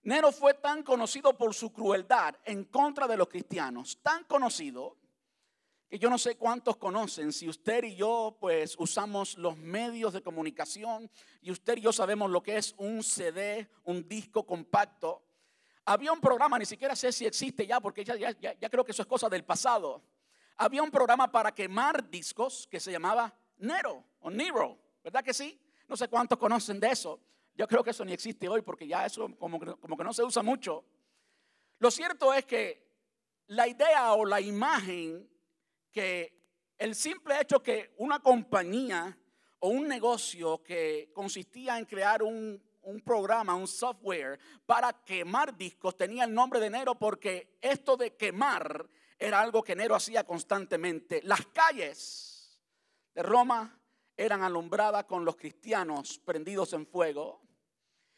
Nero 0.01 0.33
fue 0.33 0.55
tan 0.55 0.83
conocido 0.83 1.37
por 1.37 1.53
su 1.53 1.71
crueldad 1.71 2.35
en 2.43 2.65
contra 2.65 3.07
de 3.07 3.15
los 3.15 3.29
cristianos, 3.29 4.01
tan 4.01 4.25
conocido 4.25 4.97
que 5.87 5.97
yo 5.97 6.09
no 6.09 6.17
sé 6.17 6.35
cuántos 6.35 6.75
conocen, 6.75 7.31
si 7.31 7.47
usted 7.47 7.85
y 7.85 7.95
yo 7.95 8.35
pues 8.37 8.75
usamos 8.77 9.37
los 9.37 9.55
medios 9.55 10.11
de 10.11 10.21
comunicación 10.21 11.09
y 11.39 11.51
usted 11.51 11.77
y 11.77 11.81
yo 11.81 11.93
sabemos 11.93 12.29
lo 12.29 12.43
que 12.43 12.57
es 12.57 12.75
un 12.77 13.03
CD, 13.03 13.69
un 13.85 14.05
disco 14.05 14.45
compacto. 14.45 15.23
Había 15.85 16.11
un 16.11 16.19
programa, 16.19 16.59
ni 16.59 16.65
siquiera 16.65 16.93
sé 16.93 17.13
si 17.13 17.25
existe 17.25 17.65
ya, 17.65 17.79
porque 17.79 18.03
ya, 18.03 18.17
ya, 18.17 18.69
creo 18.69 18.83
que 18.83 18.91
eso 18.91 19.03
es 19.03 19.07
cosa 19.07 19.29
del 19.29 19.45
pasado. 19.45 20.03
Había 20.63 20.81
un 20.81 20.91
programa 20.91 21.29
para 21.29 21.53
quemar 21.53 22.09
discos 22.09 22.69
que 22.71 22.79
se 22.79 22.89
llamaba 22.89 23.37
Nero 23.57 24.01
o 24.21 24.31
Nero, 24.31 24.79
¿verdad 25.03 25.21
que 25.21 25.33
sí? 25.33 25.59
No 25.89 25.97
sé 25.97 26.07
cuántos 26.07 26.37
conocen 26.37 26.79
de 26.79 26.87
eso. 26.87 27.19
Yo 27.53 27.67
creo 27.67 27.83
que 27.83 27.89
eso 27.89 28.05
ni 28.05 28.13
existe 28.13 28.47
hoy 28.47 28.61
porque 28.61 28.87
ya 28.87 29.05
eso 29.05 29.29
como, 29.37 29.59
que 29.59 30.03
no 30.05 30.13
se 30.13 30.23
usa 30.23 30.41
mucho. 30.41 30.85
Lo 31.79 31.91
cierto 31.91 32.33
es 32.33 32.45
que 32.45 32.81
la 33.47 33.67
idea 33.67 34.13
o 34.13 34.23
la 34.23 34.39
imagen 34.39 35.29
que 35.91 36.33
el 36.77 36.95
simple 36.95 37.41
hecho 37.41 37.61
que 37.61 37.93
una 37.97 38.19
compañía 38.19 39.17
o 39.59 39.67
un 39.67 39.85
negocio 39.85 40.63
que 40.63 41.11
consistía 41.13 41.77
en 41.77 41.83
crear 41.83 42.23
un, 42.23 42.63
programa, 43.03 43.53
un 43.53 43.67
software 43.67 44.39
para 44.65 44.93
quemar 44.93 45.57
discos 45.57 45.97
tenía 45.97 46.23
el 46.23 46.33
nombre 46.33 46.61
de 46.61 46.69
Nero 46.69 46.95
porque 46.95 47.57
esto 47.59 47.97
de 47.97 48.15
quemar 48.15 48.89
era 49.23 49.39
algo 49.39 49.63
que 49.63 49.73
Nero 49.73 49.95
hacía 49.95 50.25
constantemente. 50.25 51.21
Las 51.23 51.45
calles 51.47 52.61
de 53.15 53.23
Roma 53.23 53.79
eran 54.17 54.43
alumbradas 54.43 55.05
con 55.05 55.23
los 55.23 55.37
cristianos 55.37 56.19
prendidos 56.19 56.73
en 56.73 56.85
fuego. 56.85 57.41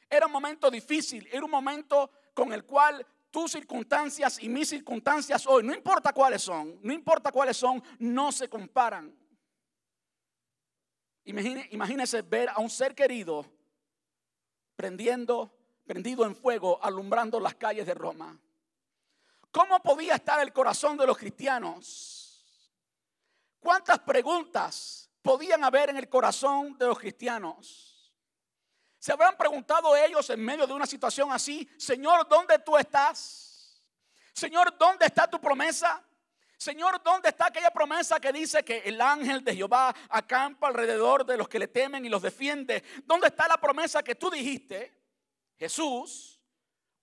Era 0.09 0.25
un 0.25 0.31
momento 0.31 0.71
difícil, 0.71 1.27
era 1.31 1.45
un 1.45 1.51
momento 1.51 2.09
con 2.33 2.51
el 2.53 2.65
cual 2.65 3.05
tus 3.29 3.51
circunstancias 3.51 4.41
y 4.41 4.50
mis 4.50 4.69
circunstancias 4.69 5.45
hoy, 5.45 5.63
no 5.63 5.75
importa 5.75 6.12
cuáles 6.12 6.41
son, 6.41 6.79
no 6.81 6.91
importa 6.91 7.31
cuáles 7.31 7.55
son, 7.55 7.83
no 8.00 8.31
se 8.31 8.50
comparan. 8.50 9.15
imagínese 11.24 12.24
ver 12.24 12.50
a 12.50 12.59
un 12.59 12.69
ser 12.69 12.95
querido 12.95 13.45
prendiendo, 14.75 15.55
prendido 15.85 16.25
en 16.25 16.35
fuego, 16.35 16.83
alumbrando 16.83 17.39
las 17.39 17.53
calles 17.53 17.85
de 17.85 17.93
Roma. 17.93 18.39
¿Cómo 19.55 19.81
podía 19.81 20.15
estar 20.15 20.41
el 20.41 20.51
corazón 20.51 20.97
de 20.97 21.07
los 21.07 21.17
cristianos? 21.17 22.45
¿Cuántas 23.57 24.00
preguntas 24.00 25.09
podían 25.21 25.63
haber 25.63 25.91
en 25.91 25.95
el 25.95 26.09
corazón 26.09 26.77
de 26.77 26.85
los 26.85 27.00
cristianos? 27.00 28.13
Se 29.00 29.13
habrán 29.13 29.38
preguntado 29.38 29.95
ellos 29.95 30.29
en 30.29 30.43
medio 30.43 30.67
de 30.67 30.74
una 30.74 30.85
situación 30.85 31.31
así, 31.31 31.69
Señor, 31.77 32.27
¿dónde 32.27 32.59
tú 32.59 32.75
estás? 32.75 33.81
Señor, 34.33 34.77
¿dónde 34.77 35.05
está 35.05 35.25
tu 35.25 35.39
promesa? 35.39 36.03
Señor, 36.57 37.01
¿dónde 37.01 37.29
está 37.29 37.45
aquella 37.45 37.71
promesa 37.71 38.19
que 38.19 38.33
dice 38.33 38.65
que 38.65 38.79
el 38.79 39.00
ángel 39.00 39.41
de 39.41 39.55
Jehová 39.55 39.95
acampa 40.09 40.67
alrededor 40.67 41.25
de 41.25 41.38
los 41.38 41.47
que 41.47 41.59
le 41.59 41.69
temen 41.69 42.03
y 42.03 42.09
los 42.09 42.21
defiende? 42.21 42.83
¿Dónde 43.05 43.27
está 43.27 43.47
la 43.47 43.55
promesa 43.57 44.03
que 44.03 44.15
tú 44.15 44.29
dijiste, 44.29 45.01
Jesús, 45.57 46.34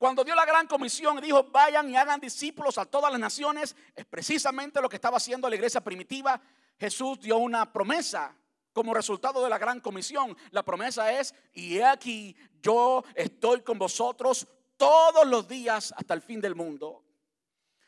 cuando 0.02 0.24
dio 0.24 0.34
la 0.34 0.44
gran 0.44 0.66
comisión 0.66 1.18
y 1.18 1.20
dijo, 1.20 1.44
vayan 1.44 1.88
y 1.88 1.96
hagan 1.96 2.18
discípulos 2.18 2.76
a 2.76 2.84
todas 2.84 3.12
las 3.12 3.20
naciones? 3.20 3.76
Es 3.94 4.04
precisamente 4.04 4.80
lo 4.80 4.88
que 4.88 4.96
estaba 4.96 5.18
haciendo 5.18 5.48
la 5.48 5.54
iglesia 5.54 5.80
primitiva. 5.80 6.40
Jesús 6.76 7.20
dio 7.20 7.36
una 7.36 7.72
promesa 7.72 8.36
como 8.72 8.94
resultado 8.94 9.44
de 9.44 9.48
la 9.48 9.58
gran 9.58 9.78
comisión. 9.78 10.36
La 10.50 10.64
promesa 10.64 11.12
es, 11.12 11.32
y 11.52 11.78
he 11.78 11.84
aquí, 11.84 12.36
yo 12.60 13.04
estoy 13.14 13.60
con 13.60 13.78
vosotros 13.78 14.48
todos 14.76 15.24
los 15.24 15.46
días 15.46 15.94
hasta 15.96 16.14
el 16.14 16.20
fin 16.20 16.40
del 16.40 16.56
mundo. 16.56 17.04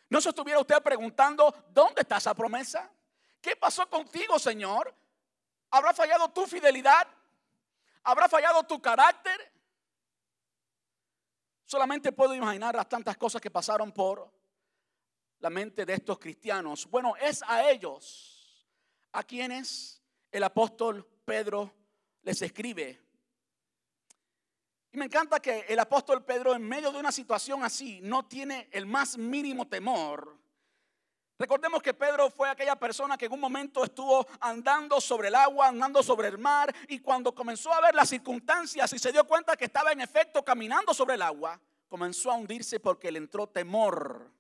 ¿No 0.09 0.21
se 0.21 0.29
estuviera 0.29 0.61
usted 0.61 0.81
preguntando, 0.85 1.53
¿dónde 1.71 2.03
está 2.03 2.19
esa 2.19 2.33
promesa? 2.33 2.93
¿Qué 3.41 3.57
pasó 3.57 3.91
contigo, 3.91 4.39
Señor? 4.39 4.95
¿Habrá 5.69 5.93
fallado 5.93 6.29
tu 6.29 6.47
fidelidad? 6.47 7.09
¿Habrá 8.05 8.29
fallado 8.29 8.63
tu 8.63 8.81
carácter? 8.81 9.54
Solamente 11.75 12.13
puedo 12.13 12.33
imaginar 12.37 12.77
las 12.77 12.89
tantas 12.89 13.17
cosas 13.17 13.43
que 13.43 13.51
pasaron 13.51 13.91
por 13.91 14.33
la 15.41 15.51
mente 15.51 15.85
de 15.85 15.95
estos 15.95 16.21
cristianos. 16.21 16.89
Bueno, 16.89 17.17
es 17.17 17.43
a 17.43 17.69
ellos 17.69 18.65
a 19.11 19.25
quienes 19.25 20.01
el 20.31 20.45
apóstol 20.45 21.05
Pedro 21.25 21.75
les 22.23 22.41
escribe. 22.43 23.03
Y 24.93 24.99
me 24.99 25.07
encanta 25.07 25.41
que 25.41 25.65
el 25.69 25.81
apóstol 25.81 26.25
Pedro 26.25 26.55
en 26.55 26.63
medio 26.63 26.93
de 26.93 27.01
una 27.01 27.11
situación 27.11 27.65
así 27.65 27.99
no 28.03 28.25
tiene 28.29 28.69
el 28.71 28.87
más 28.87 29.19
mínimo 29.19 29.67
temor. 29.67 30.39
Recordemos 31.37 31.83
que 31.83 31.93
Pedro 31.93 32.31
fue 32.31 32.49
aquella 32.49 32.77
persona 32.77 33.19
que 33.19 33.27
en 33.27 33.33
un 33.33 33.41
momento 33.41 33.83
estuvo 33.83 34.27
andando 34.41 35.01
sobre 35.01 35.29
el 35.29 35.35
agua, 35.35 35.69
andando 35.69 36.03
sobre 36.03 36.29
el 36.29 36.39
mar, 36.39 36.73
y 36.89 37.01
cuando 37.01 37.35
comenzó 37.35 37.73
a 37.73 37.81
ver 37.81 37.95
las 37.95 38.09
circunstancias 38.09 38.93
y 38.93 38.99
se 39.01 39.11
dio 39.11 39.27
cuenta 39.27 39.57
que 39.57 39.65
estaba 39.65 39.91
en 39.91 40.01
efecto 40.01 40.45
caminando 40.45 40.95
sobre 40.95 41.15
el 41.15 41.23
agua, 41.23 41.61
comenzó 41.89 42.31
a 42.31 42.37
hundirse 42.37 42.79
porque 42.79 43.11
le 43.11 43.19
entró 43.19 43.49
temor. 43.49 44.31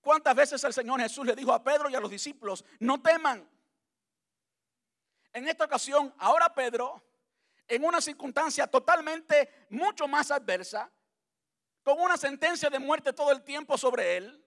¿Cuántas 0.00 0.34
veces 0.34 0.64
el 0.64 0.72
Señor 0.72 1.00
Jesús 1.00 1.24
le 1.24 1.36
dijo 1.36 1.52
a 1.52 1.62
Pedro 1.62 1.88
y 1.88 1.94
a 1.94 2.00
los 2.00 2.10
discípulos, 2.10 2.64
no 2.80 3.00
teman? 3.00 3.48
En 5.32 5.46
esta 5.46 5.66
ocasión, 5.66 6.12
ahora 6.18 6.52
Pedro, 6.52 7.00
en 7.68 7.84
una 7.84 8.00
circunstancia 8.00 8.66
totalmente 8.66 9.66
mucho 9.70 10.08
más 10.08 10.32
adversa, 10.32 10.90
con 11.84 12.00
una 12.00 12.16
sentencia 12.16 12.68
de 12.70 12.78
muerte 12.80 13.12
todo 13.12 13.30
el 13.30 13.42
tiempo 13.42 13.78
sobre 13.78 14.16
él, 14.16 14.44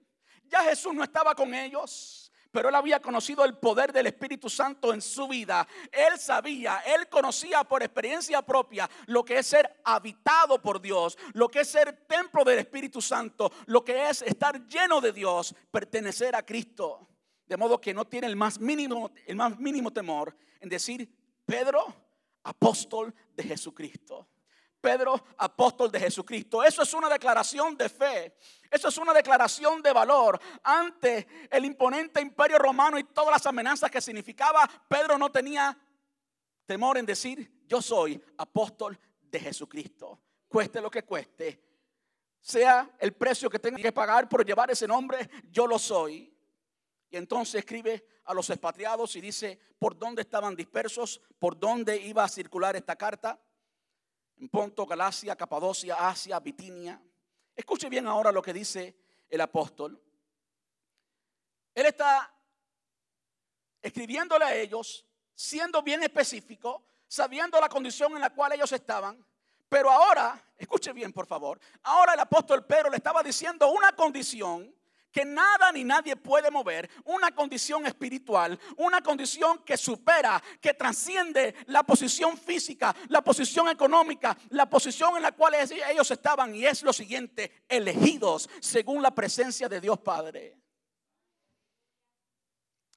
ya 0.52 0.62
Jesús 0.64 0.94
no 0.94 1.02
estaba 1.02 1.34
con 1.34 1.54
ellos, 1.54 2.30
pero 2.50 2.68
él 2.68 2.74
había 2.74 3.00
conocido 3.00 3.42
el 3.44 3.56
poder 3.56 3.90
del 3.90 4.08
Espíritu 4.08 4.50
Santo 4.50 4.92
en 4.92 5.00
su 5.00 5.26
vida. 5.26 5.66
Él 5.90 6.18
sabía, 6.18 6.82
él 6.84 7.08
conocía 7.08 7.64
por 7.64 7.82
experiencia 7.82 8.42
propia 8.42 8.88
lo 9.06 9.24
que 9.24 9.38
es 9.38 9.46
ser 9.46 9.80
habitado 9.82 10.60
por 10.60 10.78
Dios, 10.78 11.16
lo 11.32 11.48
que 11.48 11.60
es 11.60 11.68
ser 11.68 12.06
templo 12.06 12.44
del 12.44 12.58
Espíritu 12.58 13.00
Santo, 13.00 13.50
lo 13.64 13.82
que 13.82 14.10
es 14.10 14.20
estar 14.20 14.68
lleno 14.68 15.00
de 15.00 15.12
Dios, 15.12 15.54
pertenecer 15.70 16.36
a 16.36 16.44
Cristo. 16.44 17.08
De 17.46 17.56
modo 17.56 17.80
que 17.80 17.94
no 17.94 18.04
tiene 18.04 18.26
el 18.26 18.36
más 18.36 18.60
mínimo, 18.60 19.10
el 19.26 19.36
más 19.36 19.58
mínimo 19.58 19.90
temor 19.90 20.36
en 20.60 20.68
decir, 20.68 21.10
Pedro, 21.46 21.94
apóstol 22.44 23.14
de 23.34 23.42
Jesucristo. 23.42 24.28
Pedro, 24.82 25.24
apóstol 25.38 25.90
de 25.90 26.00
Jesucristo. 26.00 26.62
Eso 26.62 26.82
es 26.82 26.92
una 26.92 27.08
declaración 27.08 27.76
de 27.76 27.88
fe. 27.88 28.36
Eso 28.68 28.88
es 28.88 28.98
una 28.98 29.14
declaración 29.14 29.80
de 29.80 29.92
valor. 29.92 30.38
Ante 30.64 31.48
el 31.48 31.64
imponente 31.64 32.20
imperio 32.20 32.58
romano 32.58 32.98
y 32.98 33.04
todas 33.04 33.30
las 33.30 33.46
amenazas 33.46 33.90
que 33.90 34.00
significaba, 34.00 34.68
Pedro 34.88 35.16
no 35.16 35.30
tenía 35.30 35.78
temor 36.66 36.98
en 36.98 37.06
decir, 37.06 37.62
yo 37.68 37.80
soy 37.80 38.22
apóstol 38.38 38.98
de 39.20 39.38
Jesucristo. 39.38 40.20
Cueste 40.48 40.80
lo 40.80 40.90
que 40.90 41.04
cueste. 41.04 41.62
Sea 42.40 42.90
el 42.98 43.12
precio 43.14 43.48
que 43.48 43.60
tenga 43.60 43.78
que 43.78 43.92
pagar 43.92 44.28
por 44.28 44.44
llevar 44.44 44.68
ese 44.72 44.88
nombre, 44.88 45.30
yo 45.50 45.66
lo 45.68 45.78
soy. 45.78 46.36
Y 47.08 47.16
entonces 47.16 47.56
escribe 47.56 48.04
a 48.24 48.34
los 48.34 48.50
expatriados 48.50 49.14
y 49.14 49.20
dice 49.20 49.60
por 49.78 49.96
dónde 49.96 50.22
estaban 50.22 50.56
dispersos, 50.56 51.20
por 51.38 51.56
dónde 51.56 51.98
iba 51.98 52.24
a 52.24 52.28
circular 52.28 52.74
esta 52.74 52.96
carta. 52.96 53.40
Ponto, 54.48 54.86
Galacia, 54.86 55.36
Capadocia, 55.36 56.08
Asia, 56.08 56.40
Bitinia. 56.40 57.00
Escuche 57.54 57.88
bien 57.88 58.06
ahora 58.06 58.32
lo 58.32 58.42
que 58.42 58.52
dice 58.52 58.96
el 59.28 59.40
apóstol. 59.40 60.00
Él 61.74 61.86
está 61.86 62.32
escribiéndole 63.80 64.44
a 64.44 64.54
ellos, 64.54 65.04
siendo 65.34 65.82
bien 65.82 66.02
específico, 66.02 66.84
sabiendo 67.08 67.60
la 67.60 67.68
condición 67.68 68.14
en 68.14 68.20
la 68.20 68.30
cual 68.30 68.52
ellos 68.52 68.72
estaban. 68.72 69.24
Pero 69.68 69.90
ahora, 69.90 70.42
escuche 70.56 70.92
bien 70.92 71.12
por 71.12 71.26
favor, 71.26 71.58
ahora 71.82 72.14
el 72.14 72.20
apóstol 72.20 72.64
Pedro 72.66 72.90
le 72.90 72.98
estaba 72.98 73.22
diciendo 73.22 73.70
una 73.70 73.92
condición 73.92 74.74
que 75.12 75.24
nada 75.24 75.70
ni 75.70 75.84
nadie 75.84 76.16
puede 76.16 76.50
mover, 76.50 76.90
una 77.04 77.32
condición 77.32 77.86
espiritual, 77.86 78.58
una 78.78 79.02
condición 79.02 79.58
que 79.58 79.76
supera, 79.76 80.42
que 80.60 80.74
trasciende 80.74 81.54
la 81.66 81.82
posición 81.82 82.36
física, 82.38 82.94
la 83.08 83.22
posición 83.22 83.68
económica, 83.68 84.36
la 84.50 84.68
posición 84.68 85.16
en 85.16 85.22
la 85.22 85.32
cual 85.32 85.54
ellos 85.54 86.10
estaban 86.10 86.54
y 86.54 86.64
es 86.64 86.82
lo 86.82 86.92
siguiente, 86.92 87.64
elegidos 87.68 88.48
según 88.60 89.02
la 89.02 89.14
presencia 89.14 89.68
de 89.68 89.80
Dios 89.80 89.98
Padre. 89.98 90.56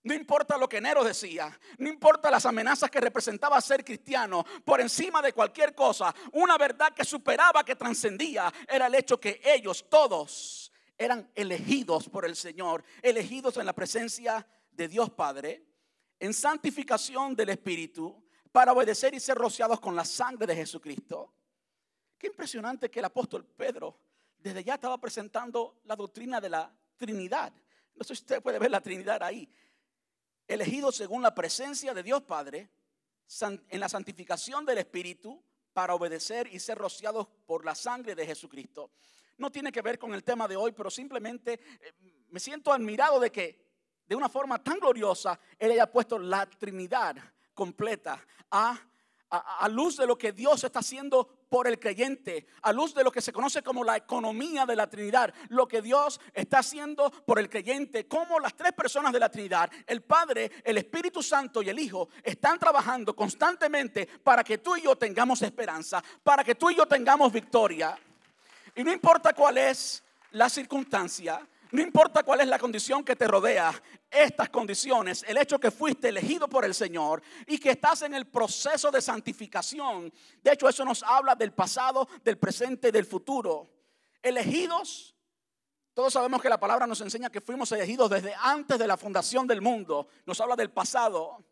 No 0.04 0.14
importa 0.14 0.56
lo 0.58 0.70
que 0.70 0.80
Nero 0.80 1.04
decía, 1.04 1.60
no 1.80 1.90
importa 1.90 2.30
las 2.30 2.46
amenazas 2.46 2.92
que 2.92 3.02
representaba 3.02 3.60
ser 3.60 3.84
cristiano, 3.84 4.46
por 4.64 4.80
encima 4.80 5.20
de 5.20 5.34
cualquier 5.34 5.74
cosa, 5.74 6.14
una 6.34 6.60
verdad 6.60 6.94
que 6.94 7.04
superaba, 7.04 7.66
que 7.66 7.76
trascendía, 7.76 8.54
era 8.68 8.86
el 8.86 8.94
hecho 8.94 9.20
que 9.20 9.42
ellos 9.44 9.90
todos 9.90 10.72
eran 10.98 11.30
elegidos 11.36 12.10
por 12.10 12.26
el 12.26 12.36
Señor, 12.36 12.84
elegidos 13.02 13.58
en 13.58 13.66
la 13.66 13.74
presencia 13.74 14.48
de 14.72 14.88
Dios 14.88 15.10
Padre, 15.12 15.66
en 16.20 16.34
santificación 16.34 17.36
del 17.36 17.50
Espíritu, 17.50 18.24
para 18.52 18.72
obedecer 18.72 19.14
y 19.14 19.20
ser 19.20 19.38
rociados 19.38 19.80
con 19.80 19.96
la 19.96 20.06
sangre 20.06 20.48
de 20.48 20.56
Jesucristo. 20.56 21.34
Qué 22.18 22.28
impresionante 22.28 22.90
que 22.90 23.00
el 23.00 23.06
apóstol 23.06 23.46
Pedro 23.46 24.00
desde 24.38 24.64
ya 24.64 24.76
estaba 24.76 25.00
presentando 25.00 25.82
la 25.86 25.96
doctrina 25.96 26.40
de 26.40 26.50
la 26.50 26.74
Trinidad. 26.96 27.52
No 27.96 28.04
sé 28.04 28.16
si 28.16 28.22
usted 28.22 28.42
puede 28.42 28.60
ver 28.60 28.72
la 28.72 28.80
Trinidad 28.80 29.22
ahí 29.24 29.50
elegidos 30.48 30.96
según 30.96 31.22
la 31.22 31.34
presencia 31.34 31.94
de 31.94 32.04
Dios 32.04 32.24
Padre, 32.24 32.70
en 33.42 33.80
la 33.80 33.90
santificación 33.90 34.66
del 34.66 34.78
Espíritu, 34.78 35.44
para 35.74 35.96
obedecer 35.96 36.48
y 36.54 36.60
ser 36.60 36.78
rociados 36.78 37.28
por 37.46 37.66
la 37.66 37.76
sangre 37.76 38.16
de 38.16 38.26
Jesucristo. 38.26 38.92
No 39.38 39.52
tiene 39.52 39.72
que 39.72 39.82
ver 39.82 40.00
con 40.00 40.14
el 40.14 40.24
tema 40.24 40.48
de 40.48 40.56
hoy, 40.56 40.72
pero 40.72 40.90
simplemente 40.90 41.54
eh, 41.54 41.94
me 42.30 42.40
siento 42.40 42.72
admirado 42.72 43.20
de 43.20 43.32
que 43.32 43.66
de 44.08 44.16
una 44.16 44.30
forma 44.30 44.64
tan 44.64 44.80
gloriosa 44.80 45.40
Él 45.58 45.72
haya 45.72 45.92
puesto 45.92 46.20
la 46.20 46.46
Trinidad 46.46 47.16
completa 47.54 48.24
a 48.52 48.80
a, 49.30 49.68
luz 49.70 49.98
de 49.98 50.08
lo 50.08 50.18
que 50.18 50.32
Dios 50.32 50.64
está 50.64 50.80
haciendo 50.80 51.28
por 51.50 51.68
el 51.68 51.80
creyente, 51.80 52.48
a 52.62 52.72
luz 52.72 52.94
de 52.94 53.04
lo 53.04 53.12
que 53.12 53.22
se 53.22 53.32
conoce 53.32 53.62
como 53.62 53.84
la 53.84 53.98
economía 53.98 54.66
de 54.66 54.76
la 54.76 54.90
Trinidad, 54.90 55.34
lo 55.50 55.68
que 55.68 55.82
Dios 55.82 56.20
está 56.34 56.60
haciendo 56.60 57.12
por 57.12 57.40
el 57.40 57.50
creyente, 57.50 58.08
como 58.08 58.40
las 58.40 58.56
tres 58.56 58.74
personas 58.74 59.14
de 59.14 59.20
la 59.20 59.30
Trinidad, 59.30 59.70
el 59.88 60.04
Padre, 60.04 60.52
el 60.64 60.78
Espíritu 60.78 61.24
Santo 61.24 61.62
y 61.62 61.70
el 61.70 61.80
Hijo, 61.80 62.10
están 62.24 62.60
trabajando 62.60 63.16
constantemente 63.16 64.08
para 64.24 64.44
que 64.44 64.58
tú 64.58 64.76
y 64.76 64.82
yo 64.82 64.96
tengamos 64.96 65.42
esperanza, 65.42 66.04
para 66.24 66.44
que 66.44 66.56
tú 66.56 66.70
y 66.70 66.76
yo 66.76 66.86
tengamos 66.86 67.32
victoria. 67.32 67.98
Y 68.76 68.84
no 68.84 68.92
importa 68.92 69.34
cuál 69.34 69.58
es 69.58 70.04
la 70.32 70.50
circunstancia, 70.50 71.48
no 71.72 71.82
importa 71.82 72.24
cuál 72.24 72.42
es 72.42 72.48
la 72.48 72.60
condición 72.60 73.04
que 73.04 73.16
te 73.16 73.28
rodea, 73.28 73.74
estas 74.12 74.50
condiciones, 74.50 75.24
el 75.28 75.38
hecho 75.38 75.60
que 75.60 75.72
fuiste 75.72 76.10
elegido 76.10 76.48
por 76.48 76.64
el 76.64 76.74
Señor 76.74 77.22
y 77.48 77.58
que 77.58 77.72
estás 77.72 78.02
en 78.04 78.14
el 78.14 78.28
proceso 78.28 78.92
de 78.92 79.02
santificación. 79.02 80.12
De 80.42 80.52
hecho, 80.54 80.70
eso 80.70 80.86
nos 80.86 81.04
habla 81.04 81.36
del 81.36 81.54
pasado, 81.54 82.08
del 82.24 82.38
presente 82.38 82.90
y 82.90 82.92
del 82.92 83.06
futuro. 83.06 83.70
Elegidos, 84.22 85.16
todos 85.94 86.14
sabemos 86.14 86.42
que 86.42 86.50
la 86.50 86.60
palabra 86.60 86.86
nos 86.86 87.02
enseña 87.02 87.30
que 87.30 87.42
fuimos 87.42 87.72
elegidos 87.72 88.10
desde 88.10 88.34
antes 88.36 88.78
de 88.78 88.88
la 88.88 88.98
fundación 88.98 89.48
del 89.48 89.62
mundo. 89.62 90.08
Nos 90.26 90.40
habla 90.42 90.56
del 90.56 90.70
pasado. 90.70 91.44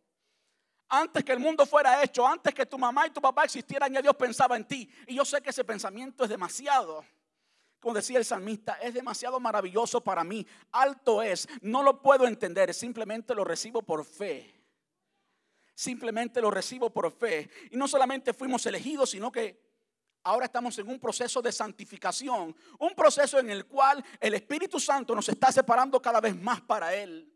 Antes 0.96 1.24
que 1.24 1.32
el 1.32 1.40
mundo 1.40 1.66
fuera 1.66 2.04
hecho, 2.04 2.28
antes 2.28 2.54
que 2.54 2.68
tu 2.68 2.78
mamá 2.78 3.08
y 3.08 3.10
tu 3.10 3.20
papá 3.20 3.46
existieran, 3.46 3.92
ya 3.92 4.02
Dios 4.02 4.16
pensaba 4.16 4.56
en 4.56 4.66
ti. 4.66 4.88
Y 5.08 5.16
yo 5.16 5.26
sé 5.26 5.42
que 5.42 5.50
ese 5.50 5.64
pensamiento 5.64 6.24
es 6.24 6.30
demasiado 6.30 7.04
como 7.80 7.96
decía 7.96 8.18
el 8.18 8.24
salmista, 8.24 8.76
es 8.82 8.94
demasiado 8.94 9.42
maravilloso 9.42 10.02
para 10.02 10.24
mí, 10.24 10.48
alto 10.72 11.22
es, 11.22 11.50
no 11.62 11.84
lo 11.84 12.02
puedo 12.02 12.26
entender, 12.26 12.74
simplemente 12.74 13.36
lo 13.36 13.44
recibo 13.44 13.82
por 13.82 14.06
fe. 14.06 14.56
Simplemente 15.76 16.40
lo 16.40 16.50
recibo 16.50 16.90
por 16.92 17.12
fe. 17.12 17.50
Y 17.72 17.76
no 17.76 17.90
solamente 17.90 18.34
fuimos 18.34 18.66
elegidos, 18.68 19.10
sino 19.10 19.30
que 19.30 19.60
ahora 20.24 20.46
estamos 20.46 20.80
en 20.80 20.88
un 20.88 20.98
proceso 20.98 21.42
de 21.42 21.52
santificación, 21.52 22.56
un 22.80 22.96
proceso 22.96 23.38
en 23.38 23.50
el 23.50 23.66
cual 23.66 24.02
el 24.22 24.34
Espíritu 24.36 24.80
Santo 24.80 25.14
nos 25.14 25.28
está 25.28 25.52
separando 25.52 26.02
cada 26.02 26.22
vez 26.22 26.40
más 26.42 26.62
para 26.62 26.94
Él. 26.96 27.33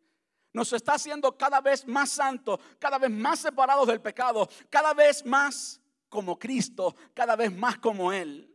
Nos 0.53 0.73
está 0.73 0.93
haciendo 0.93 1.37
cada 1.37 1.61
vez 1.61 1.85
más 1.85 2.09
santos, 2.09 2.59
cada 2.79 2.97
vez 2.97 3.11
más 3.11 3.39
separados 3.39 3.87
del 3.87 4.01
pecado, 4.01 4.49
cada 4.69 4.93
vez 4.93 5.25
más 5.25 5.79
como 6.09 6.37
Cristo, 6.39 6.95
cada 7.13 7.35
vez 7.35 7.53
más 7.53 7.77
como 7.77 8.11
Él. 8.11 8.53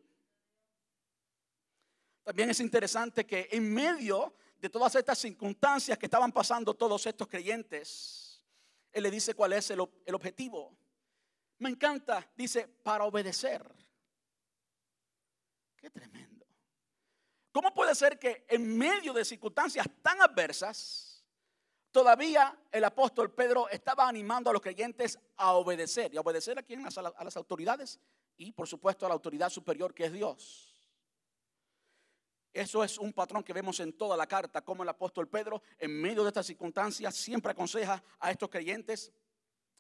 También 2.22 2.50
es 2.50 2.60
interesante 2.60 3.26
que 3.26 3.48
en 3.50 3.72
medio 3.72 4.34
de 4.58 4.70
todas 4.70 4.94
estas 4.94 5.18
circunstancias 5.18 5.98
que 5.98 6.06
estaban 6.06 6.30
pasando 6.30 6.74
todos 6.74 7.04
estos 7.06 7.26
creyentes, 7.26 8.44
Él 8.92 9.02
le 9.02 9.10
dice 9.10 9.34
cuál 9.34 9.52
es 9.54 9.70
el, 9.70 9.80
objetivo. 9.80 10.76
Me 11.58 11.68
encanta, 11.68 12.30
dice, 12.36 12.68
para 12.68 13.04
obedecer. 13.04 13.62
Qué 15.76 15.90
tremendo. 15.90 16.46
¿Cómo 17.50 17.74
puede 17.74 17.94
ser 17.94 18.18
que 18.18 18.46
en 18.48 18.78
medio 18.78 19.12
de 19.12 19.24
circunstancias 19.24 19.86
tan 20.00 20.22
adversas, 20.22 21.11
todavía 21.92 22.58
el 22.72 22.84
apóstol 22.84 23.30
Pedro 23.30 23.68
estaba 23.68 24.08
animando 24.08 24.50
a 24.50 24.52
los 24.52 24.62
creyentes 24.62 25.18
a 25.36 25.52
obedecer? 25.52 26.12
¿Y 26.12 26.16
a 26.16 26.22
obedecer 26.22 26.58
a 26.58 26.62
quién? 26.62 26.84
A 26.86 27.24
las 27.24 27.36
autoridades 27.36 28.00
y 28.36 28.52
por 28.52 28.66
supuesto 28.66 29.06
a 29.06 29.08
la 29.08 29.14
autoridad 29.14 29.50
superior 29.50 29.94
que 29.94 30.06
es 30.06 30.12
Dios. 30.12 30.68
Eso 32.52 32.84
es 32.84 32.98
un 32.98 33.12
patrón 33.12 33.42
que 33.42 33.52
vemos 33.52 33.80
en 33.80 33.94
toda 33.94 34.16
la 34.16 34.26
carta, 34.26 34.62
como 34.62 34.82
el 34.82 34.88
apóstol 34.88 35.26
Pedro, 35.26 35.62
en 35.78 36.00
medio 36.00 36.22
de 36.22 36.28
estas 36.28 36.46
circunstancias, 36.46 37.14
siempre 37.14 37.52
aconseja 37.52 38.02
a 38.20 38.30
estos 38.30 38.50
creyentes 38.50 39.10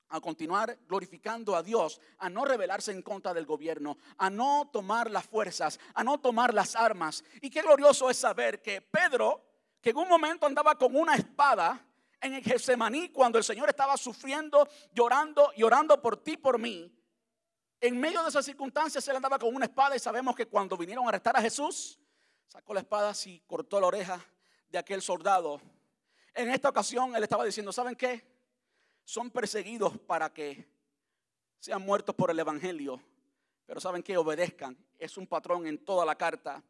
a 0.08 0.20
continuar 0.20 0.78
glorificando 0.86 1.54
a 1.54 1.62
Dios, 1.62 2.00
a 2.18 2.30
no 2.30 2.44
rebelarse 2.44 2.92
en 2.92 3.02
contra 3.02 3.34
del 3.34 3.46
gobierno, 3.46 3.98
a 4.16 4.30
no 4.30 4.68
tomar 4.72 5.10
las 5.10 5.26
fuerzas, 5.26 5.80
a 5.94 6.04
no 6.04 6.18
tomar 6.18 6.54
las 6.54 6.76
armas. 6.76 7.24
Y 7.40 7.50
qué 7.50 7.62
glorioso 7.62 8.08
es 8.08 8.16
saber 8.16 8.62
que 8.62 8.80
Pedro, 8.80 9.42
que 9.80 9.90
en 9.90 9.96
un 9.96 10.08
momento 10.08 10.46
andaba 10.46 10.76
con 10.76 10.94
una 10.96 11.14
espada 11.14 11.84
en 12.22 12.34
el 12.34 12.42
Getsemaní, 12.42 13.10
cuando 13.10 13.36
el 13.36 13.44
Señor 13.44 13.68
estaba 13.68 13.96
sufriendo, 13.96 14.68
llorando 14.94 15.52
y 15.56 15.62
orando 15.62 16.00
por 16.00 16.16
ti, 16.22 16.36
por 16.36 16.58
mí, 16.58 16.90
en 17.80 18.00
medio 18.00 18.22
de 18.22 18.28
esas 18.28 18.44
circunstancias 18.44 19.06
él 19.08 19.16
andaba 19.16 19.38
con 19.38 19.54
una 19.54 19.66
espada 19.66 19.96
y 19.96 19.98
sabemos 19.98 20.34
que 20.36 20.46
cuando 20.46 20.76
vinieron 20.76 21.04
a 21.04 21.08
arrestar 21.08 21.36
a 21.36 21.42
Jesús, 21.42 21.98
Sacó 22.52 22.74
la 22.74 22.80
espada 22.80 23.14
y 23.24 23.40
cortó 23.46 23.80
la 23.80 23.86
oreja 23.86 24.22
de 24.68 24.76
aquel 24.76 25.00
soldado. 25.00 25.58
En 26.34 26.50
esta 26.50 26.68
ocasión 26.68 27.16
él 27.16 27.22
estaba 27.22 27.46
diciendo, 27.46 27.72
¿saben 27.72 27.96
qué? 27.96 28.26
Son 29.04 29.30
perseguidos 29.30 29.96
para 30.00 30.30
que 30.34 30.68
sean 31.58 31.80
muertos 31.80 32.14
por 32.14 32.30
el 32.30 32.38
Evangelio. 32.38 33.00
Pero 33.64 33.80
¿saben 33.80 34.02
qué? 34.02 34.18
Obedezcan. 34.18 34.76
Es 34.98 35.16
un 35.16 35.26
patrón 35.26 35.66
en 35.66 35.82
toda 35.82 36.04
la 36.04 36.14
carta 36.14 36.62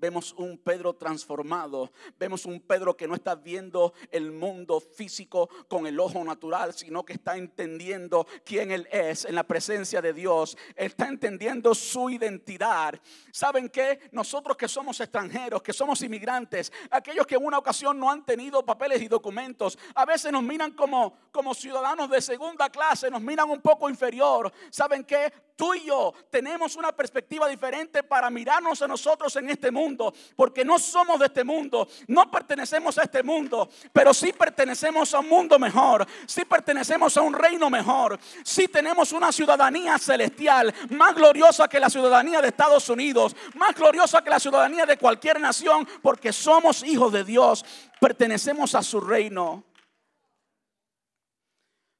vemos 0.00 0.32
un 0.38 0.58
Pedro 0.58 0.94
transformado, 0.94 1.92
vemos 2.18 2.46
un 2.46 2.60
Pedro 2.60 2.96
que 2.96 3.06
no 3.06 3.14
está 3.14 3.34
viendo 3.34 3.92
el 4.10 4.32
mundo 4.32 4.80
físico 4.80 5.48
con 5.68 5.86
el 5.86 6.00
ojo 6.00 6.24
natural, 6.24 6.72
sino 6.72 7.04
que 7.04 7.12
está 7.12 7.36
entendiendo 7.36 8.26
quién 8.44 8.70
Él 8.70 8.88
es 8.90 9.26
en 9.26 9.34
la 9.34 9.44
presencia 9.44 10.00
de 10.00 10.12
Dios, 10.12 10.56
está 10.74 11.06
entendiendo 11.08 11.74
su 11.74 12.08
identidad. 12.08 12.98
¿Saben 13.30 13.68
qué? 13.68 14.08
Nosotros 14.12 14.56
que 14.56 14.68
somos 14.68 14.98
extranjeros, 15.00 15.62
que 15.62 15.72
somos 15.72 16.00
inmigrantes, 16.02 16.72
aquellos 16.90 17.26
que 17.26 17.34
en 17.34 17.44
una 17.44 17.58
ocasión 17.58 17.98
no 17.98 18.10
han 18.10 18.24
tenido 18.24 18.64
papeles 18.64 19.02
y 19.02 19.08
documentos, 19.08 19.78
a 19.94 20.06
veces 20.06 20.32
nos 20.32 20.42
miran 20.42 20.72
como, 20.72 21.14
como 21.30 21.52
ciudadanos 21.54 22.08
de 22.08 22.22
segunda 22.22 22.70
clase, 22.70 23.10
nos 23.10 23.20
miran 23.20 23.50
un 23.50 23.60
poco 23.60 23.90
inferior. 23.90 24.50
¿Saben 24.70 25.04
qué? 25.04 25.32
Tú 25.56 25.74
y 25.74 25.84
yo 25.84 26.14
tenemos 26.30 26.74
una 26.76 26.90
perspectiva 26.90 27.46
diferente 27.46 28.02
para 28.02 28.30
mirarnos 28.30 28.80
a 28.80 28.88
nosotros 28.88 29.36
en 29.36 29.50
este 29.50 29.70
mundo 29.70 29.89
porque 30.36 30.64
no 30.64 30.78
somos 30.78 31.18
de 31.18 31.26
este 31.26 31.44
mundo, 31.44 31.88
no 32.08 32.30
pertenecemos 32.30 32.98
a 32.98 33.02
este 33.02 33.22
mundo, 33.22 33.68
pero 33.92 34.12
sí 34.14 34.32
pertenecemos 34.32 35.12
a 35.14 35.20
un 35.20 35.28
mundo 35.28 35.58
mejor, 35.58 36.06
sí 36.26 36.44
pertenecemos 36.44 37.16
a 37.16 37.22
un 37.22 37.34
reino 37.34 37.70
mejor, 37.70 38.18
sí 38.44 38.68
tenemos 38.68 39.12
una 39.12 39.32
ciudadanía 39.32 39.98
celestial 39.98 40.74
más 40.90 41.14
gloriosa 41.14 41.68
que 41.68 41.80
la 41.80 41.90
ciudadanía 41.90 42.40
de 42.40 42.48
Estados 42.48 42.88
Unidos, 42.88 43.36
más 43.54 43.74
gloriosa 43.74 44.22
que 44.22 44.30
la 44.30 44.40
ciudadanía 44.40 44.86
de 44.86 44.96
cualquier 44.96 45.40
nación, 45.40 45.86
porque 46.02 46.32
somos 46.32 46.82
hijos 46.82 47.12
de 47.12 47.24
Dios, 47.24 47.64
pertenecemos 48.00 48.74
a 48.74 48.82
su 48.82 49.00
reino. 49.00 49.64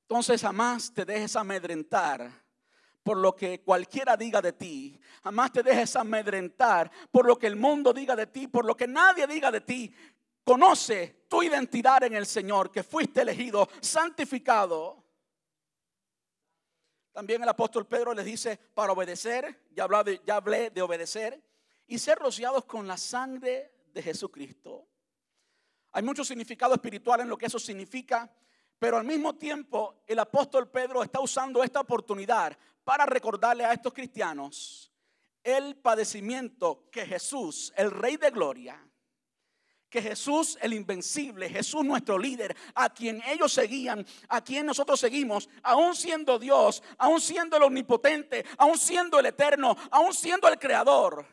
Entonces 0.09 0.40
jamás 0.40 0.92
te 0.92 1.05
dejes 1.05 1.37
amedrentar 1.37 2.31
por 3.02 3.16
lo 3.16 3.34
que 3.34 3.60
cualquiera 3.60 4.16
diga 4.16 4.42
de 4.42 4.52
ti. 4.52 5.00
Jamás 5.22 5.52
te 5.52 5.62
dejes 5.62 5.96
amedrentar 5.96 6.90
por 7.10 7.26
lo 7.26 7.38
que 7.38 7.46
el 7.46 7.56
mundo 7.56 7.92
diga 7.92 8.14
de 8.14 8.26
ti, 8.26 8.46
por 8.46 8.64
lo 8.64 8.76
que 8.76 8.86
nadie 8.86 9.26
diga 9.26 9.50
de 9.50 9.60
ti. 9.60 9.94
Conoce 10.44 11.24
tu 11.28 11.42
identidad 11.42 12.02
en 12.02 12.14
el 12.14 12.26
Señor, 12.26 12.70
que 12.70 12.82
fuiste 12.82 13.22
elegido, 13.22 13.68
santificado. 13.80 15.04
También 17.12 17.42
el 17.42 17.48
apóstol 17.48 17.86
Pedro 17.86 18.14
les 18.14 18.24
dice, 18.24 18.58
para 18.74 18.92
obedecer, 18.92 19.66
ya, 19.70 19.84
hablé 19.84 20.20
ya 20.24 20.36
hablé 20.36 20.70
de 20.70 20.82
obedecer, 20.82 21.42
y 21.86 21.98
ser 21.98 22.18
rociados 22.18 22.64
con 22.64 22.86
la 22.86 22.96
sangre 22.96 23.72
de 23.92 24.02
Jesucristo. 24.02 24.86
Hay 25.92 26.02
mucho 26.02 26.24
significado 26.24 26.74
espiritual 26.74 27.20
en 27.20 27.28
lo 27.28 27.36
que 27.36 27.46
eso 27.46 27.58
significa, 27.58 28.32
pero 28.80 28.96
al 28.96 29.04
mismo 29.04 29.34
tiempo 29.34 30.02
el 30.06 30.18
apóstol 30.18 30.68
Pedro 30.70 31.02
está 31.04 31.20
usando 31.20 31.62
esta 31.62 31.80
oportunidad 31.80 32.56
para 32.82 33.04
recordarle 33.04 33.64
a 33.64 33.74
estos 33.74 33.92
cristianos 33.92 34.90
el 35.44 35.76
padecimiento 35.76 36.88
que 36.90 37.04
Jesús, 37.04 37.72
el 37.76 37.90
Rey 37.90 38.16
de 38.16 38.30
Gloria, 38.30 38.82
que 39.90 40.00
Jesús 40.00 40.56
el 40.62 40.72
invencible, 40.72 41.50
Jesús 41.50 41.84
nuestro 41.84 42.18
líder, 42.18 42.56
a 42.74 42.88
quien 42.88 43.22
ellos 43.26 43.52
seguían, 43.52 44.06
a 44.28 44.42
quien 44.42 44.64
nosotros 44.64 44.98
seguimos, 44.98 45.50
aún 45.62 45.94
siendo 45.94 46.38
Dios, 46.38 46.82
aún 46.96 47.20
siendo 47.20 47.58
el 47.58 47.64
omnipotente, 47.64 48.46
aún 48.56 48.78
siendo 48.78 49.18
el 49.18 49.26
eterno, 49.26 49.76
aún 49.90 50.14
siendo 50.14 50.48
el 50.48 50.58
creador, 50.58 51.26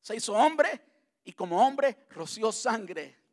se 0.00 0.16
hizo 0.16 0.32
hombre 0.32 0.80
y 1.22 1.34
como 1.34 1.66
hombre 1.66 2.06
roció 2.10 2.50
sangre. 2.50 3.27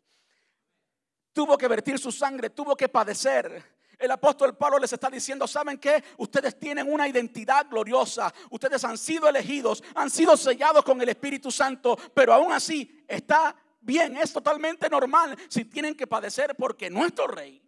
Tuvo 1.35 1.57
que 1.57 1.67
vertir 1.67 1.99
su 1.99 2.13
sangre, 2.13 2.49
tuvo 2.49 2.77
que 2.77 2.87
padecer. 2.87 3.61
El 3.99 4.09
apóstol 4.09 4.55
Pablo 4.55 4.79
les 4.79 4.93
está 4.93 5.09
diciendo, 5.09 5.45
¿saben 5.45 5.77
qué? 5.77 6.01
Ustedes 6.17 6.57
tienen 6.57 6.89
una 6.89 7.09
identidad 7.09 7.67
gloriosa. 7.69 8.33
Ustedes 8.51 8.81
han 8.85 8.97
sido 8.97 9.27
elegidos, 9.27 9.83
han 9.95 10.09
sido 10.09 10.37
sellados 10.37 10.85
con 10.85 11.01
el 11.01 11.09
Espíritu 11.09 11.51
Santo, 11.51 11.97
pero 12.13 12.33
aún 12.33 12.53
así 12.53 13.03
está 13.05 13.53
bien, 13.81 14.15
es 14.15 14.31
totalmente 14.31 14.89
normal 14.89 15.37
si 15.49 15.65
tienen 15.65 15.93
que 15.93 16.07
padecer 16.07 16.55
porque 16.55 16.89
nuestro 16.89 17.27
rey, 17.27 17.61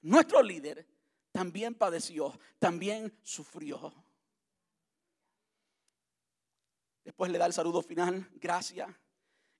nuestro 0.00 0.42
líder, 0.42 0.84
también 1.30 1.76
padeció, 1.76 2.36
también 2.58 3.16
sufrió. 3.22 3.94
Después 7.04 7.30
le 7.30 7.38
da 7.38 7.46
el 7.46 7.52
saludo 7.52 7.82
final, 7.82 8.28
gracia 8.34 8.92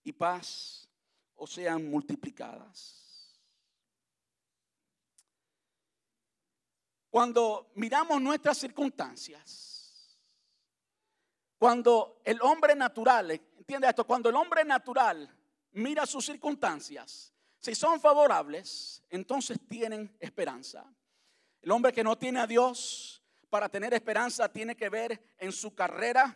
y 0.03 0.11
paz 0.11 0.88
o 1.37 1.46
sean 1.46 1.88
multiplicadas. 1.88 3.01
Cuando 7.12 7.72
miramos 7.75 8.22
nuestras 8.22 8.57
circunstancias, 8.57 10.18
cuando 11.59 12.22
el 12.25 12.40
hombre 12.40 12.75
natural, 12.75 13.31
entiende 13.31 13.87
esto, 13.87 14.07
cuando 14.07 14.31
el 14.31 14.35
hombre 14.37 14.64
natural 14.64 15.31
mira 15.72 16.07
sus 16.07 16.25
circunstancias, 16.25 17.35
si 17.59 17.75
son 17.75 18.01
favorables, 18.01 19.03
entonces 19.11 19.59
tienen 19.68 20.16
esperanza. 20.20 20.90
El 21.61 21.72
hombre 21.72 21.92
que 21.92 22.03
no 22.03 22.16
tiene 22.16 22.40
a 22.40 22.46
Dios, 22.46 23.22
para 23.51 23.68
tener 23.68 23.92
esperanza, 23.92 24.51
tiene 24.51 24.75
que 24.75 24.88
ver 24.88 25.35
en 25.37 25.53
su 25.53 25.75
carrera, 25.75 26.35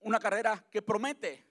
una 0.00 0.18
carrera 0.18 0.64
que 0.70 0.80
promete. 0.80 1.46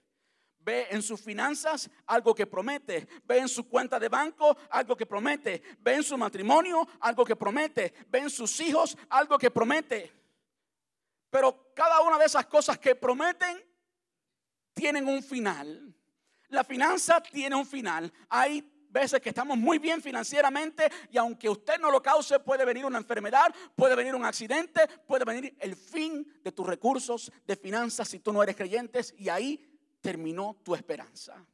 Ve 0.63 0.87
en 0.91 1.01
sus 1.01 1.19
finanzas 1.19 1.89
algo 2.05 2.35
que 2.35 2.47
promete. 2.47 3.07
Ve 3.25 3.39
en 3.39 3.49
su 3.49 3.67
cuenta 3.67 3.99
de 3.99 4.09
banco 4.09 4.55
algo 4.69 4.95
que 4.95 5.05
promete. 5.05 5.61
Ve 5.79 5.95
en 5.95 6.03
su 6.03 6.17
matrimonio 6.17 6.87
algo 6.99 7.25
que 7.25 7.35
promete. 7.35 7.93
Ve 8.07 8.19
en 8.19 8.29
sus 8.29 8.59
hijos 8.59 8.97
algo 9.09 9.37
que 9.37 9.51
promete. 9.51 10.11
Pero 11.29 11.71
cada 11.73 12.01
una 12.01 12.17
de 12.19 12.25
esas 12.25 12.45
cosas 12.45 12.77
que 12.77 12.95
prometen 12.95 13.63
tienen 14.73 15.07
un 15.07 15.23
final. 15.23 15.95
La 16.49 16.63
finanza 16.63 17.21
tiene 17.21 17.55
un 17.55 17.65
final. 17.65 18.11
Hay 18.29 18.61
veces 18.91 19.21
que 19.21 19.29
estamos 19.29 19.57
muy 19.57 19.79
bien 19.79 20.01
financieramente 20.01 20.91
y 21.09 21.17
aunque 21.17 21.49
usted 21.49 21.79
no 21.79 21.89
lo 21.89 22.01
cause, 22.01 22.39
puede 22.39 22.65
venir 22.65 22.85
una 22.85 22.97
enfermedad, 22.97 23.53
puede 23.75 23.95
venir 23.95 24.13
un 24.13 24.25
accidente, 24.25 24.81
puede 25.07 25.23
venir 25.23 25.55
el 25.59 25.75
fin 25.75 26.27
de 26.43 26.51
tus 26.51 26.67
recursos 26.67 27.31
de 27.47 27.55
finanzas 27.55 28.09
si 28.09 28.19
tú 28.19 28.33
no 28.33 28.43
eres 28.43 28.55
creyente 28.55 28.99
y 29.17 29.29
ahí 29.29 29.70
terminó 30.01 30.57
tu 30.63 30.75
esperanza. 30.75 31.45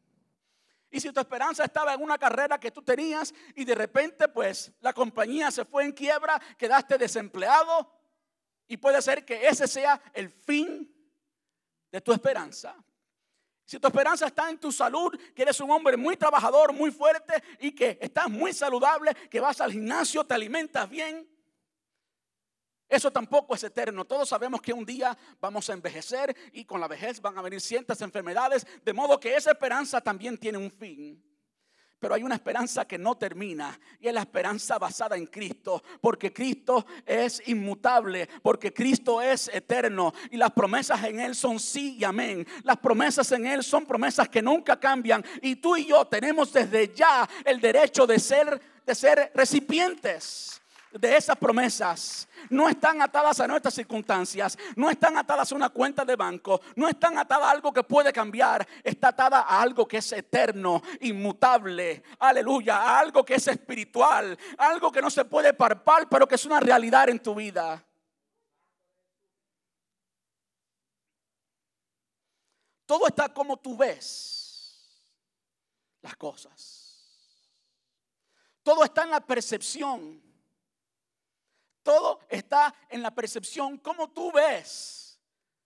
Y 0.89 0.99
si 0.99 1.11
tu 1.11 1.19
esperanza 1.19 1.65
estaba 1.65 1.93
en 1.93 2.01
una 2.01 2.17
carrera 2.17 2.59
que 2.59 2.71
tú 2.71 2.81
tenías 2.81 3.33
y 3.55 3.65
de 3.65 3.75
repente 3.75 4.27
pues 4.29 4.71
la 4.79 4.93
compañía 4.93 5.51
se 5.51 5.65
fue 5.65 5.83
en 5.83 5.91
quiebra, 5.91 6.41
quedaste 6.57 6.97
desempleado 6.97 7.91
y 8.67 8.77
puede 8.77 9.01
ser 9.01 9.25
que 9.25 9.47
ese 9.47 9.67
sea 9.67 10.01
el 10.13 10.29
fin 10.29 10.93
de 11.91 12.01
tu 12.01 12.13
esperanza. 12.13 12.75
Si 13.65 13.79
tu 13.79 13.87
esperanza 13.87 14.27
está 14.27 14.49
en 14.49 14.57
tu 14.57 14.71
salud, 14.71 15.13
que 15.35 15.41
eres 15.41 15.59
un 15.59 15.69
hombre 15.71 15.97
muy 15.97 16.15
trabajador, 16.15 16.71
muy 16.71 16.89
fuerte 16.89 17.43
y 17.59 17.75
que 17.75 17.97
estás 18.01 18.29
muy 18.29 18.53
saludable, 18.53 19.13
que 19.29 19.41
vas 19.41 19.59
al 19.59 19.73
gimnasio, 19.73 20.23
te 20.23 20.33
alimentas 20.33 20.89
bien, 20.89 21.29
eso 22.89 23.11
tampoco 23.11 23.55
es 23.55 23.63
eterno. 23.63 24.05
Todos 24.05 24.29
sabemos 24.29 24.61
que 24.61 24.71
un 24.71 24.85
día 24.85 25.17
vamos 25.41 25.69
a 25.69 25.73
envejecer 25.73 26.35
y 26.53 26.63
con 26.63 26.79
la 26.79 26.87
vejez 26.87 27.19
van 27.21 27.37
a 27.37 27.41
venir 27.41 27.59
ciertas 27.59 28.01
enfermedades, 28.01 28.65
de 28.83 28.93
modo 28.93 29.19
que 29.19 29.35
esa 29.35 29.51
esperanza 29.51 29.99
también 29.99 30.37
tiene 30.37 30.57
un 30.57 30.71
fin. 30.71 31.21
Pero 31.99 32.13
hay 32.13 32.23
una 32.23 32.35
esperanza 32.35 32.85
que 32.87 32.97
no 32.97 33.17
termina 33.17 33.77
y 33.99 34.07
es 34.07 34.13
la 34.13 34.21
esperanza 34.21 34.77
basada 34.77 35.17
en 35.17 35.25
Cristo, 35.25 35.83
porque 35.99 36.31
Cristo 36.31 36.85
es 37.03 37.41
inmutable, 37.47 38.29
porque 38.43 38.71
Cristo 38.71 39.19
es 39.19 39.49
eterno 39.51 40.13
y 40.29 40.37
las 40.37 40.51
promesas 40.51 41.03
en 41.05 41.19
Él 41.19 41.33
son 41.33 41.59
sí 41.59 41.97
y 41.97 42.03
amén. 42.03 42.47
Las 42.63 42.77
promesas 42.77 43.31
en 43.31 43.47
Él 43.47 43.63
son 43.63 43.85
promesas 43.85 44.29
que 44.29 44.43
nunca 44.43 44.79
cambian 44.79 45.25
y 45.41 45.55
tú 45.55 45.75
y 45.75 45.87
yo 45.87 46.05
tenemos 46.05 46.53
desde 46.53 46.93
ya 46.93 47.27
el 47.43 47.59
derecho 47.59 48.05
de 48.05 48.19
ser, 48.19 48.61
de 48.85 48.95
ser 48.95 49.31
recipientes 49.33 50.61
de 50.99 51.15
esas 51.15 51.37
promesas 51.37 52.27
no 52.49 52.69
están 52.69 53.01
atadas 53.01 53.39
a 53.39 53.47
nuestras 53.47 53.73
circunstancias, 53.73 54.57
no 54.75 54.89
están 54.89 55.17
atadas 55.17 55.51
a 55.51 55.55
una 55.55 55.69
cuenta 55.69 56.03
de 56.05 56.15
banco, 56.15 56.61
no 56.75 56.87
están 56.87 57.17
atadas 57.17 57.45
a 57.45 57.51
algo 57.51 57.73
que 57.73 57.83
puede 57.83 58.11
cambiar, 58.13 58.67
está 58.83 59.09
atada 59.09 59.41
a 59.41 59.61
algo 59.61 59.87
que 59.87 59.97
es 59.97 60.11
eterno, 60.11 60.81
inmutable, 61.01 62.03
aleluya, 62.19 62.77
a 62.77 62.99
algo 62.99 63.23
que 63.23 63.35
es 63.35 63.47
espiritual, 63.47 64.37
algo 64.57 64.91
que 64.91 65.01
no 65.01 65.09
se 65.09 65.25
puede 65.25 65.53
parpar, 65.53 66.07
pero 66.09 66.27
que 66.27 66.35
es 66.35 66.45
una 66.45 66.59
realidad 66.59 67.09
en 67.09 67.19
tu 67.19 67.35
vida. 67.35 67.83
Todo 72.85 73.07
está 73.07 73.33
como 73.33 73.57
tú 73.57 73.75
ves 73.75 74.37
las 76.01 76.15
cosas. 76.15 76.87
Todo 78.63 78.83
está 78.83 79.03
en 79.03 79.11
la 79.11 79.19
percepción. 79.19 80.26
Todo 81.87 82.19
está 82.27 82.75
en 82.89 83.01
la 83.01 83.15
percepción, 83.15 83.77
cómo 83.77 84.09
tú 84.09 84.29
ves 84.33 85.17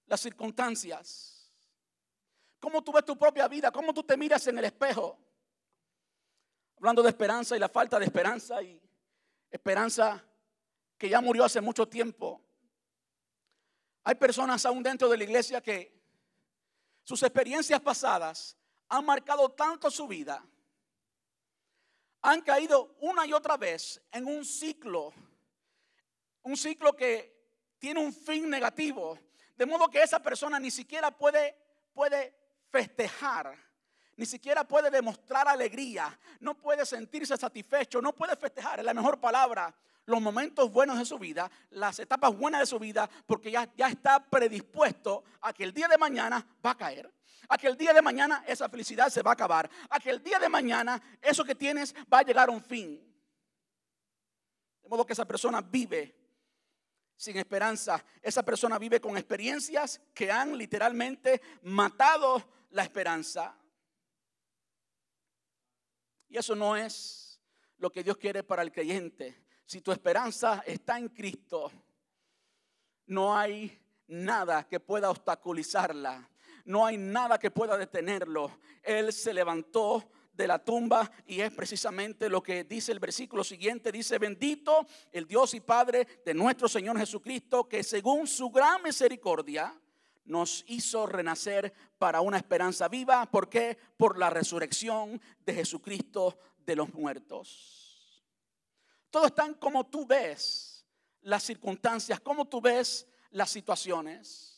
las 0.05 0.21
circunstancias, 0.21 1.51
cómo 2.59 2.83
tú 2.83 2.91
ves 2.91 3.03
tu 3.03 3.17
propia 3.17 3.47
vida, 3.47 3.71
cómo 3.71 3.91
tú 3.91 4.03
te 4.03 4.15
miras 4.15 4.45
en 4.45 4.59
el 4.59 4.65
espejo. 4.65 5.17
Hablando 6.77 7.01
de 7.01 7.09
esperanza 7.09 7.55
y 7.55 7.59
la 7.59 7.69
falta 7.69 7.97
de 7.97 8.05
esperanza 8.05 8.61
y 8.61 8.79
esperanza 9.49 10.23
que 10.95 11.09
ya 11.09 11.21
murió 11.21 11.43
hace 11.43 11.59
mucho 11.59 11.87
tiempo. 11.87 12.39
Hay 14.03 14.13
personas 14.13 14.63
aún 14.67 14.83
dentro 14.83 15.09
de 15.09 15.17
la 15.17 15.23
iglesia 15.23 15.59
que 15.59 15.91
sus 17.01 17.23
experiencias 17.23 17.81
pasadas 17.81 18.55
han 18.89 19.03
marcado 19.03 19.49
tanto 19.49 19.89
su 19.89 20.07
vida, 20.07 20.45
han 22.21 22.41
caído 22.41 22.95
una 22.99 23.25
y 23.25 23.33
otra 23.33 23.57
vez 23.57 23.99
en 24.11 24.27
un 24.27 24.45
ciclo 24.45 25.11
un 26.43 26.57
ciclo 26.57 26.95
que 26.95 27.41
tiene 27.79 27.99
un 27.99 28.13
fin 28.13 28.49
negativo, 28.49 29.17
de 29.55 29.65
modo 29.65 29.89
que 29.89 30.01
esa 30.01 30.21
persona 30.21 30.59
ni 30.59 30.71
siquiera 30.71 31.11
puede, 31.11 31.55
puede 31.93 32.33
festejar, 32.69 33.55
ni 34.15 34.25
siquiera 34.25 34.63
puede 34.63 34.89
demostrar 34.89 35.47
alegría, 35.47 36.17
no 36.39 36.55
puede 36.55 36.85
sentirse 36.85 37.37
satisfecho, 37.37 38.01
no 38.01 38.13
puede 38.13 38.35
festejar, 38.35 38.79
es 38.79 38.85
la 38.85 38.93
mejor 38.93 39.19
palabra, 39.19 39.73
los 40.05 40.21
momentos 40.21 40.71
buenos 40.71 40.97
de 40.97 41.05
su 41.05 41.17
vida, 41.17 41.49
las 41.71 41.99
etapas 41.99 42.35
buenas 42.35 42.61
de 42.61 42.65
su 42.65 42.79
vida, 42.79 43.09
porque 43.25 43.51
ya, 43.51 43.67
ya 43.75 43.87
está 43.87 44.23
predispuesto 44.23 45.23
a 45.41 45.53
que 45.53 45.63
el 45.63 45.73
día 45.73 45.87
de 45.87 45.97
mañana 45.97 46.45
va 46.65 46.71
a 46.71 46.77
caer. 46.77 47.11
A 47.49 47.57
que 47.57 47.67
el 47.67 47.75
día 47.75 47.93
de 47.93 48.01
mañana 48.01 48.43
esa 48.47 48.69
felicidad 48.69 49.09
se 49.09 49.21
va 49.21 49.31
a 49.31 49.33
acabar. 49.33 49.69
A 49.89 49.99
que 49.99 50.09
el 50.09 50.23
día 50.23 50.39
de 50.39 50.47
mañana 50.47 51.01
eso 51.21 51.43
que 51.43 51.55
tienes 51.55 51.93
va 52.11 52.19
a 52.19 52.23
llegar 52.23 52.49
a 52.49 52.51
un 52.51 52.61
fin. 52.61 52.99
De 54.81 54.89
modo 54.89 55.05
que 55.05 55.13
esa 55.13 55.25
persona 55.25 55.61
vive 55.61 56.20
sin 57.21 57.37
esperanza. 57.37 58.03
Esa 58.19 58.41
persona 58.41 58.79
vive 58.79 58.99
con 58.99 59.15
experiencias 59.15 60.01
que 60.11 60.31
han 60.31 60.57
literalmente 60.57 61.39
matado 61.61 62.43
la 62.71 62.81
esperanza. 62.81 63.55
Y 66.29 66.37
eso 66.37 66.55
no 66.55 66.75
es 66.75 67.39
lo 67.77 67.91
que 67.91 68.03
Dios 68.03 68.17
quiere 68.17 68.41
para 68.41 68.63
el 68.63 68.71
creyente. 68.71 69.45
Si 69.67 69.81
tu 69.81 69.91
esperanza 69.91 70.63
está 70.65 70.97
en 70.97 71.09
Cristo, 71.09 71.71
no 73.05 73.37
hay 73.37 73.79
nada 74.07 74.67
que 74.67 74.79
pueda 74.79 75.11
obstaculizarla. 75.11 76.27
No 76.65 76.87
hay 76.87 76.97
nada 76.97 77.37
que 77.37 77.51
pueda 77.51 77.77
detenerlo. 77.77 78.57
Él 78.81 79.13
se 79.13 79.31
levantó 79.31 80.11
de 80.33 80.47
la 80.47 80.59
tumba 80.59 81.11
y 81.25 81.41
es 81.41 81.51
precisamente 81.51 82.29
lo 82.29 82.41
que 82.41 82.63
dice 82.63 82.91
el 82.91 82.99
versículo 82.99 83.43
siguiente. 83.43 83.91
Dice, 83.91 84.17
bendito 84.17 84.85
el 85.11 85.27
Dios 85.27 85.53
y 85.53 85.59
Padre 85.59 86.07
de 86.25 86.33
nuestro 86.33 86.67
Señor 86.67 86.97
Jesucristo, 86.97 87.67
que 87.67 87.83
según 87.83 88.27
su 88.27 88.49
gran 88.49 88.81
misericordia 88.83 89.73
nos 90.25 90.63
hizo 90.67 91.05
renacer 91.05 91.73
para 91.97 92.21
una 92.21 92.37
esperanza 92.37 92.87
viva. 92.87 93.29
¿Por 93.29 93.49
qué? 93.49 93.77
Por 93.97 94.17
la 94.17 94.29
resurrección 94.29 95.21
de 95.45 95.53
Jesucristo 95.53 96.37
de 96.59 96.75
los 96.75 96.93
muertos. 96.93 98.23
Todo 99.09 99.25
están 99.25 99.55
como 99.55 99.85
tú 99.87 100.05
ves 100.05 100.85
las 101.21 101.43
circunstancias, 101.43 102.19
como 102.21 102.47
tú 102.47 102.61
ves 102.61 103.07
las 103.31 103.49
situaciones. 103.49 104.51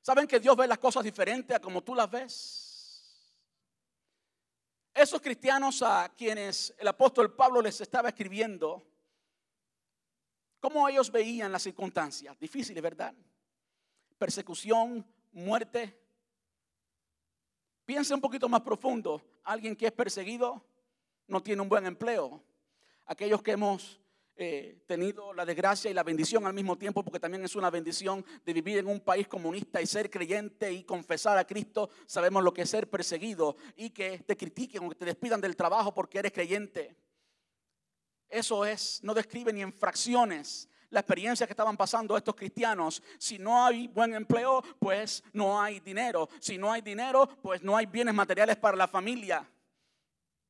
¿Saben 0.00 0.26
que 0.26 0.40
Dios 0.40 0.56
ve 0.56 0.66
las 0.66 0.78
cosas 0.78 1.04
diferentes 1.04 1.54
a 1.54 1.60
como 1.60 1.82
tú 1.82 1.94
las 1.94 2.10
ves? 2.10 2.57
Esos 4.94 5.20
cristianos 5.20 5.82
a 5.82 6.12
quienes 6.16 6.74
el 6.78 6.88
apóstol 6.88 7.34
Pablo 7.34 7.62
les 7.62 7.80
estaba 7.80 8.08
escribiendo, 8.08 8.84
¿cómo 10.60 10.88
ellos 10.88 11.10
veían 11.10 11.52
las 11.52 11.62
circunstancias? 11.62 12.38
Difíciles, 12.38 12.82
¿verdad? 12.82 13.14
Persecución, 14.18 15.06
muerte. 15.32 15.98
Piensa 17.84 18.14
un 18.14 18.20
poquito 18.20 18.48
más 18.48 18.60
profundo. 18.62 19.22
Alguien 19.44 19.76
que 19.76 19.86
es 19.86 19.92
perseguido 19.92 20.64
no 21.26 21.42
tiene 21.42 21.62
un 21.62 21.68
buen 21.68 21.86
empleo. 21.86 22.42
Aquellos 23.06 23.42
que 23.42 23.52
hemos 23.52 24.00
eh, 24.40 24.84
tenido 24.86 25.32
la 25.32 25.44
desgracia 25.44 25.90
y 25.90 25.94
la 25.94 26.04
bendición 26.04 26.46
al 26.46 26.54
mismo 26.54 26.78
tiempo, 26.78 27.02
porque 27.02 27.18
también 27.18 27.44
es 27.44 27.56
una 27.56 27.70
bendición 27.70 28.24
de 28.46 28.52
vivir 28.52 28.78
en 28.78 28.86
un 28.86 29.00
país 29.00 29.26
comunista 29.26 29.82
y 29.82 29.86
ser 29.86 30.08
creyente 30.08 30.72
y 30.72 30.84
confesar 30.84 31.36
a 31.36 31.44
Cristo. 31.44 31.90
Sabemos 32.06 32.44
lo 32.44 32.54
que 32.54 32.62
es 32.62 32.70
ser 32.70 32.88
perseguido 32.88 33.56
y 33.74 33.90
que 33.90 34.20
te 34.20 34.36
critiquen 34.36 34.84
o 34.84 34.90
que 34.90 34.94
te 34.94 35.06
despidan 35.06 35.40
del 35.40 35.56
trabajo 35.56 35.92
porque 35.92 36.20
eres 36.20 36.30
creyente. 36.30 36.94
Eso 38.28 38.64
es, 38.64 39.00
no 39.02 39.12
describe 39.12 39.52
ni 39.52 39.62
en 39.62 39.72
fracciones 39.72 40.68
la 40.90 41.00
experiencia 41.00 41.44
que 41.44 41.52
estaban 41.52 41.76
pasando 41.76 42.16
estos 42.16 42.36
cristianos. 42.36 43.02
Si 43.18 43.40
no 43.40 43.66
hay 43.66 43.88
buen 43.88 44.14
empleo, 44.14 44.62
pues 44.78 45.24
no 45.32 45.60
hay 45.60 45.80
dinero. 45.80 46.28
Si 46.38 46.58
no 46.58 46.70
hay 46.70 46.80
dinero, 46.80 47.28
pues 47.42 47.64
no 47.64 47.76
hay 47.76 47.86
bienes 47.86 48.14
materiales 48.14 48.56
para 48.56 48.76
la 48.76 48.86
familia. 48.86 49.44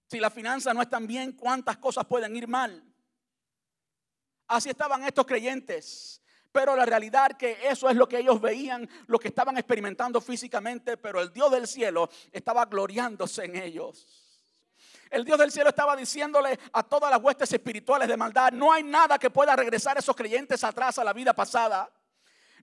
Si 0.07 0.21
las 0.21 0.35
finanzas 0.35 0.75
no 0.75 0.83
están 0.83 1.07
bien, 1.07 1.33
¿cuántas 1.33 1.79
cosas 1.79 2.05
pueden 2.05 2.37
ir 2.37 2.47
mal? 2.47 2.85
Así 4.49 4.71
estaban 4.71 5.05
estos 5.05 5.27
creyentes. 5.27 6.21
Pero 6.51 6.75
la 6.75 6.87
realidad 6.87 7.37
que 7.37 7.59
eso 7.69 7.89
es 7.91 7.97
lo 7.97 8.09
que 8.09 8.19
ellos 8.19 8.41
veían, 8.41 8.89
lo 9.07 9.19
que 9.19 9.29
estaban 9.29 9.59
experimentando 9.59 10.21
físicamente, 10.21 10.97
pero 10.97 11.21
el 11.21 11.31
Dios 11.31 11.51
del 11.51 11.69
cielo 11.69 12.09
estaba 12.33 12.65
gloriándose 12.65 13.45
en 13.45 13.57
ellos. 13.57 14.07
El 15.11 15.25
Dios 15.25 15.39
del 15.39 15.53
cielo 15.53 15.71
estaba 15.71 15.95
diciéndole 15.95 16.59
a 16.73 16.83
todas 16.83 17.11
las 17.11 17.23
huestes 17.23 17.53
espirituales 17.53 18.09
de 18.09 18.17
maldad, 18.17 18.53
no 18.53 18.73
hay 18.73 18.83
nada 18.83 19.19
que 19.19 19.31
pueda 19.31 19.55
regresar 19.57 19.97
a 19.97 20.01
esos 20.01 20.17
creyentes 20.17 20.65
atrás 20.65 20.99
a 20.99 21.05
la 21.05 21.13
vida 21.13 21.35
pasada. 21.35 21.91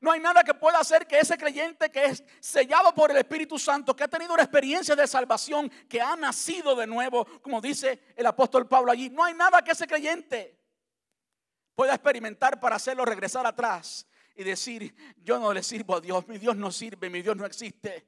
No 0.02 0.12
hay 0.12 0.20
nada 0.20 0.44
que 0.44 0.54
pueda 0.54 0.80
hacer 0.80 1.08
que 1.08 1.20
ese 1.20 1.38
creyente 1.38 1.90
que 1.90 2.06
es 2.06 2.24
sellado 2.40 2.94
por 2.94 3.12
el 3.12 3.18
Espíritu 3.18 3.58
Santo, 3.58 3.96
que 3.96 4.04
ha 4.04 4.08
tenido 4.08 4.34
una 4.34 4.44
experiencia 4.44 4.96
de 4.96 5.08
salvación, 5.08 5.72
que 5.88 6.02
ha 6.02 6.16
nacido 6.16 6.76
de 6.76 6.86
nuevo, 6.86 7.26
como 7.42 7.62
dice 7.62 8.02
el 8.16 8.26
apóstol 8.26 8.68
Pablo 8.68 8.92
allí, 8.92 9.10
no 9.10 9.24
hay 9.24 9.34
nada 9.34 9.64
que 9.64 9.72
ese 9.72 9.88
creyente 9.88 10.65
pueda 11.76 11.94
experimentar 11.94 12.60
para 12.60 12.78
hacerlo 12.78 13.06
regresar 13.06 13.46
atrás 13.46 14.08
y 14.36 14.44
decir, 14.44 14.96
yo 15.18 15.40
no 15.40 15.54
le 15.54 15.64
sirvo 15.64 15.96
a 15.96 16.02
Dios, 16.02 16.28
mi 16.28 16.38
Dios 16.38 16.56
no 16.56 16.72
sirve, 16.72 17.10
mi 17.10 17.22
Dios 17.22 17.36
no 17.36 17.46
existe. 17.46 18.08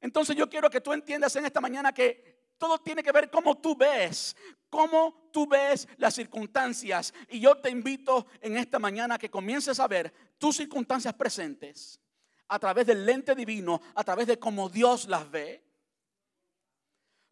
Entonces 0.00 0.36
yo 0.36 0.48
quiero 0.48 0.70
que 0.70 0.80
tú 0.80 0.92
entiendas 0.92 1.34
en 1.36 1.44
esta 1.44 1.60
mañana 1.60 1.92
que 1.92 2.38
todo 2.56 2.78
tiene 2.78 3.02
que 3.02 3.12
ver 3.12 3.30
cómo 3.30 3.58
tú 3.58 3.76
ves, 3.76 4.36
cómo 4.68 5.30
tú 5.32 5.46
ves 5.46 5.88
las 5.96 6.14
circunstancias. 6.14 7.14
Y 7.28 7.40
yo 7.40 7.56
te 7.56 7.70
invito 7.70 8.26
en 8.40 8.56
esta 8.56 8.78
mañana 8.78 9.18
que 9.18 9.30
comiences 9.30 9.78
a 9.80 9.88
ver 9.88 10.12
tus 10.38 10.56
circunstancias 10.56 11.14
presentes 11.14 12.00
a 12.48 12.58
través 12.58 12.86
del 12.86 13.04
lente 13.04 13.34
divino, 13.34 13.80
a 13.94 14.04
través 14.04 14.26
de 14.26 14.38
cómo 14.38 14.68
Dios 14.68 15.06
las 15.06 15.30
ve. 15.30 15.64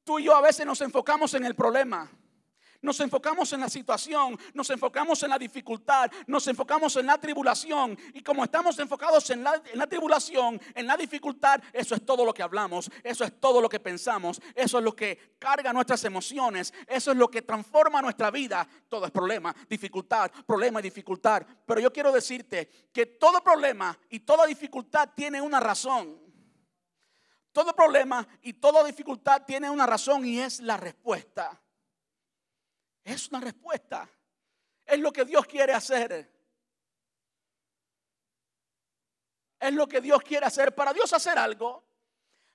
Tú 0.04 0.18
y 0.18 0.24
yo 0.24 0.36
a 0.36 0.40
veces 0.40 0.64
nos 0.64 0.80
enfocamos 0.80 1.34
en 1.34 1.44
el 1.44 1.54
problema. 1.54 2.10
Nos 2.82 3.00
enfocamos 3.00 3.52
en 3.52 3.60
la 3.60 3.68
situación, 3.68 4.38
nos 4.54 4.70
enfocamos 4.70 5.22
en 5.22 5.30
la 5.30 5.38
dificultad, 5.38 6.10
nos 6.26 6.46
enfocamos 6.46 6.96
en 6.96 7.06
la 7.06 7.18
tribulación. 7.18 7.98
Y 8.14 8.22
como 8.22 8.44
estamos 8.44 8.78
enfocados 8.78 9.28
en 9.30 9.42
la, 9.42 9.86
tribulación, 9.88 10.60
en 10.74 10.86
la 10.86 10.96
dificultad, 10.96 11.60
eso 11.72 11.94
es 11.94 12.04
todo 12.04 12.24
lo 12.24 12.34
que 12.34 12.42
hablamos, 12.42 12.90
eso 13.02 13.24
es 13.24 13.40
todo 13.40 13.60
lo 13.60 13.68
que 13.68 13.80
pensamos, 13.80 14.40
eso 14.54 14.78
es 14.78 14.84
lo 14.84 14.94
que 14.94 15.36
carga 15.38 15.72
nuestras 15.72 16.04
emociones, 16.04 16.72
eso 16.86 17.12
es 17.12 17.16
lo 17.16 17.28
que 17.28 17.42
transforma 17.42 18.02
nuestra 18.02 18.30
vida. 18.30 18.66
Todo 18.88 19.06
es 19.06 19.10
problema, 19.10 19.54
dificultad, 19.68 20.30
problema 20.46 20.80
y 20.80 20.84
dificultad. 20.84 21.42
Pero 21.64 21.80
yo 21.80 21.92
quiero 21.92 22.12
decirte 22.12 22.68
que 22.92 23.06
todo 23.06 23.42
problema 23.42 23.98
y 24.10 24.20
toda 24.20 24.46
dificultad 24.46 25.10
tiene 25.14 25.40
una 25.40 25.60
razón. 25.60 26.26
Todo 27.52 27.74
problema 27.74 28.26
y 28.42 28.52
toda 28.52 28.84
dificultad 28.84 29.42
tiene 29.46 29.70
una 29.70 29.86
razón 29.86 30.26
y 30.26 30.40
es 30.40 30.60
la 30.60 30.76
respuesta. 30.76 31.58
Es 33.06 33.28
una 33.28 33.38
respuesta. 33.38 34.10
Es 34.84 34.98
lo 34.98 35.12
que 35.12 35.24
Dios 35.24 35.46
quiere 35.46 35.72
hacer. 35.72 36.28
Es 39.60 39.72
lo 39.72 39.86
que 39.86 40.00
Dios 40.00 40.20
quiere 40.22 40.44
hacer. 40.44 40.74
Para 40.74 40.92
Dios 40.92 41.12
hacer 41.12 41.38
algo, 41.38 41.84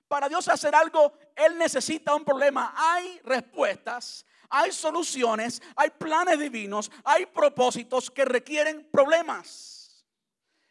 para 0.08 0.28
Dios 0.28 0.46
hacer 0.48 0.74
algo, 0.74 1.14
Él 1.34 1.56
necesita 1.56 2.14
un 2.14 2.22
problema. 2.22 2.74
Hay 2.76 3.18
respuestas, 3.24 4.26
hay 4.50 4.72
soluciones, 4.72 5.62
hay 5.74 5.88
planes 5.88 6.38
divinos, 6.38 6.92
hay 7.02 7.24
propósitos 7.24 8.10
que 8.10 8.26
requieren 8.26 8.90
problemas. 8.92 10.04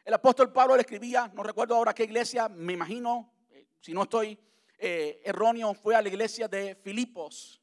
El 0.05 0.13
apóstol 0.13 0.53
Pablo 0.53 0.75
le 0.75 0.81
escribía, 0.81 1.31
no 1.33 1.41
recuerdo 1.41 1.75
ahora 1.75 1.95
qué 1.95 2.03
iglesia, 2.03 2.47
me 2.49 2.73
imagino, 2.73 3.33
eh, 3.49 3.67
si 3.79 3.93
no 3.93 4.03
estoy 4.03 4.37
eh, 4.77 5.21
erróneo, 5.25 5.73
fue 5.73 5.95
a 5.95 6.03
la 6.03 6.09
iglesia 6.09 6.47
de 6.47 6.75
Filipos 6.75 7.60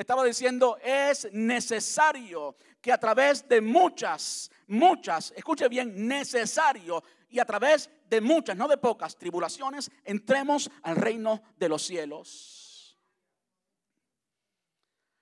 estaba 0.00 0.24
diciendo, 0.24 0.78
es 0.82 1.28
necesario 1.32 2.56
que 2.80 2.92
a 2.92 2.98
través 2.98 3.46
de 3.48 3.60
muchas, 3.60 4.50
muchas, 4.66 5.32
escuche 5.36 5.68
bien, 5.68 6.06
necesario 6.08 7.02
y 7.28 7.38
a 7.38 7.44
través 7.44 7.90
de 8.08 8.20
muchas, 8.20 8.56
no 8.56 8.66
de 8.66 8.78
pocas 8.78 9.16
tribulaciones, 9.16 9.90
entremos 10.04 10.70
al 10.82 10.96
reino 10.96 11.42
de 11.56 11.68
los 11.68 11.82
cielos. 11.82 12.98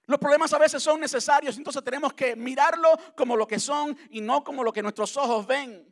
Los 0.06 0.18
problemas 0.18 0.52
a 0.54 0.58
veces 0.58 0.82
son 0.82 1.00
necesarios, 1.00 1.58
entonces 1.58 1.84
tenemos 1.84 2.14
que 2.14 2.34
mirarlo 2.34 2.88
como 3.14 3.36
lo 3.36 3.46
que 3.46 3.58
son 3.58 3.98
y 4.10 4.20
no 4.20 4.42
como 4.42 4.64
lo 4.64 4.72
que 4.72 4.82
nuestros 4.82 5.16
ojos 5.16 5.46
ven 5.46 5.86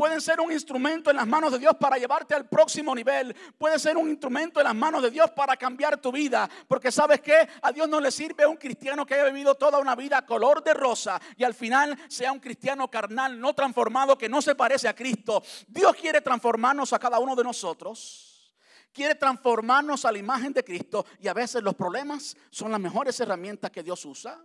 pueden 0.00 0.22
ser 0.22 0.40
un 0.40 0.50
instrumento 0.50 1.10
en 1.10 1.16
las 1.16 1.26
manos 1.26 1.52
de 1.52 1.58
Dios 1.58 1.74
para 1.78 1.98
llevarte 1.98 2.34
al 2.34 2.48
próximo 2.48 2.94
nivel. 2.94 3.36
Puede 3.58 3.78
ser 3.78 3.98
un 3.98 4.08
instrumento 4.08 4.58
en 4.58 4.64
las 4.64 4.74
manos 4.74 5.02
de 5.02 5.10
Dios 5.10 5.30
para 5.32 5.58
cambiar 5.58 5.98
tu 5.98 6.10
vida. 6.10 6.48
Porque 6.66 6.90
sabes 6.90 7.20
que 7.20 7.46
a 7.60 7.70
Dios 7.70 7.86
no 7.86 8.00
le 8.00 8.10
sirve 8.10 8.46
un 8.46 8.56
cristiano 8.56 9.04
que 9.04 9.12
haya 9.12 9.24
vivido 9.24 9.56
toda 9.56 9.78
una 9.78 9.94
vida 9.94 10.24
color 10.24 10.64
de 10.64 10.72
rosa 10.72 11.20
y 11.36 11.44
al 11.44 11.52
final 11.52 11.98
sea 12.08 12.32
un 12.32 12.38
cristiano 12.38 12.90
carnal, 12.90 13.38
no 13.38 13.52
transformado, 13.52 14.16
que 14.16 14.26
no 14.26 14.40
se 14.40 14.54
parece 14.54 14.88
a 14.88 14.94
Cristo. 14.94 15.42
Dios 15.68 15.94
quiere 15.96 16.22
transformarnos 16.22 16.94
a 16.94 16.98
cada 16.98 17.18
uno 17.18 17.36
de 17.36 17.44
nosotros. 17.44 18.54
Quiere 18.94 19.16
transformarnos 19.16 20.06
a 20.06 20.12
la 20.12 20.18
imagen 20.18 20.54
de 20.54 20.64
Cristo 20.64 21.04
y 21.18 21.28
a 21.28 21.34
veces 21.34 21.62
los 21.62 21.74
problemas 21.74 22.38
son 22.48 22.70
las 22.72 22.80
mejores 22.80 23.20
herramientas 23.20 23.70
que 23.70 23.82
Dios 23.82 24.02
usa. 24.06 24.42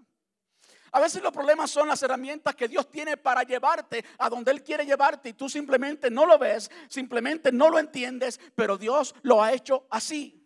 A 0.95 1.01
veces 1.01 1.21
los 1.21 1.33
problemas 1.33 1.69
son 1.69 1.89
las 1.89 2.01
herramientas 2.03 2.55
que 2.55 2.69
Dios 2.69 2.89
tiene 2.89 3.17
para 3.17 3.43
llevarte 3.43 4.05
a 4.17 4.29
donde 4.29 4.49
Él 4.49 4.63
quiere 4.63 4.85
llevarte 4.85 5.27
y 5.27 5.33
tú 5.33 5.49
simplemente 5.49 6.09
no 6.09 6.25
lo 6.25 6.39
ves, 6.39 6.71
simplemente 6.87 7.51
no 7.51 7.69
lo 7.69 7.79
entiendes, 7.79 8.39
pero 8.55 8.77
Dios 8.77 9.13
lo 9.21 9.43
ha 9.43 9.51
hecho 9.51 9.87
así. 9.89 10.41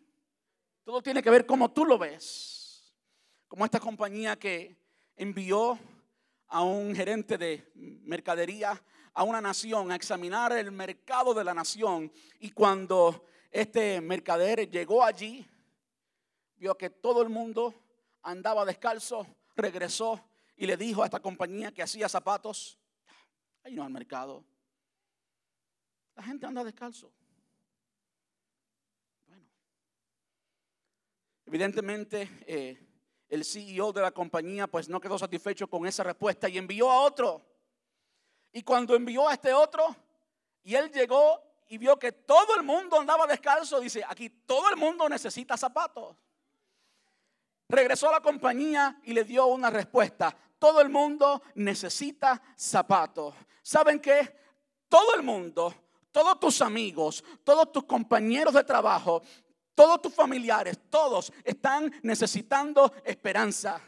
Todo 0.83 1.03
tiene 1.03 1.21
que 1.21 1.29
ver 1.29 1.45
cómo 1.45 1.69
tú 1.69 1.85
lo 1.85 1.99
ves. 1.99 2.91
Como 3.47 3.63
esta 3.63 3.79
compañía 3.79 4.39
que 4.39 4.75
envió 5.15 5.77
a 6.47 6.63
un 6.63 6.95
gerente 6.95 7.37
de 7.37 7.71
mercadería 7.75 8.81
a 9.13 9.21
una 9.21 9.41
nación 9.41 9.91
a 9.91 9.95
examinar 9.95 10.51
el 10.53 10.71
mercado 10.71 11.35
de 11.35 11.43
la 11.43 11.53
nación 11.53 12.11
y 12.39 12.49
cuando 12.49 13.27
este 13.51 14.01
mercader 14.01 14.67
llegó 14.67 15.03
allí, 15.03 15.47
vio 16.55 16.75
que 16.75 16.89
todo 16.89 17.21
el 17.21 17.29
mundo 17.29 17.71
andaba 18.23 18.65
descalzo, 18.65 19.27
regresó 19.55 20.25
y 20.59 20.67
le 20.67 20.75
dijo 20.75 21.01
a 21.01 21.05
esta 21.05 21.21
compañía 21.21 21.71
que 21.71 21.81
hacía 21.81 22.09
zapatos, 22.09 22.77
ahí 23.63 23.73
no 23.73 23.83
al 23.83 23.91
mercado. 23.91 24.43
La 26.15 26.23
gente 26.23 26.45
anda 26.45 26.65
descalzo. 26.65 27.13
Bueno, 29.25 29.45
evidentemente 31.45 32.29
eh, 32.45 32.77
el 33.29 33.45
CEO 33.45 33.93
de 33.93 34.01
la 34.01 34.11
compañía 34.11 34.67
pues 34.67 34.89
no 34.89 34.99
quedó 34.99 35.17
satisfecho 35.17 35.69
con 35.69 35.87
esa 35.87 36.03
respuesta 36.03 36.49
y 36.49 36.57
envió 36.57 36.91
a 36.91 37.03
otro. 37.03 37.41
Y 38.51 38.61
cuando 38.61 38.97
envió 38.97 39.29
a 39.29 39.35
este 39.35 39.53
otro, 39.53 39.95
y 40.63 40.75
él 40.75 40.91
llegó 40.91 41.41
y 41.69 41.77
vio 41.77 41.97
que 41.97 42.11
todo 42.11 42.57
el 42.57 42.63
mundo 42.63 42.99
andaba 42.99 43.25
descalzo, 43.27 43.79
dice, 43.79 44.03
aquí 44.05 44.29
todo 44.29 44.69
el 44.69 44.75
mundo 44.75 45.07
necesita 45.07 45.55
zapatos. 45.55 46.17
Regresó 47.69 48.09
a 48.09 48.13
la 48.13 48.19
compañía 48.19 48.99
y 49.03 49.13
le 49.13 49.23
dio 49.23 49.45
una 49.45 49.69
respuesta 49.69 50.35
todo 50.59 50.81
el 50.81 50.89
mundo 50.89 51.41
necesita 51.55 52.41
zapatos. 52.55 53.33
¿Saben 53.63 53.99
qué? 53.99 54.35
Todo 54.87 55.15
el 55.15 55.23
mundo, 55.23 55.73
todos 56.11 56.39
tus 56.39 56.61
amigos, 56.61 57.23
todos 57.43 57.71
tus 57.71 57.85
compañeros 57.85 58.53
de 58.53 58.63
trabajo, 58.63 59.21
todos 59.73 60.01
tus 60.01 60.13
familiares, 60.13 60.77
todos 60.89 61.31
están 61.43 61.91
necesitando 62.03 62.93
esperanza. 63.05 63.81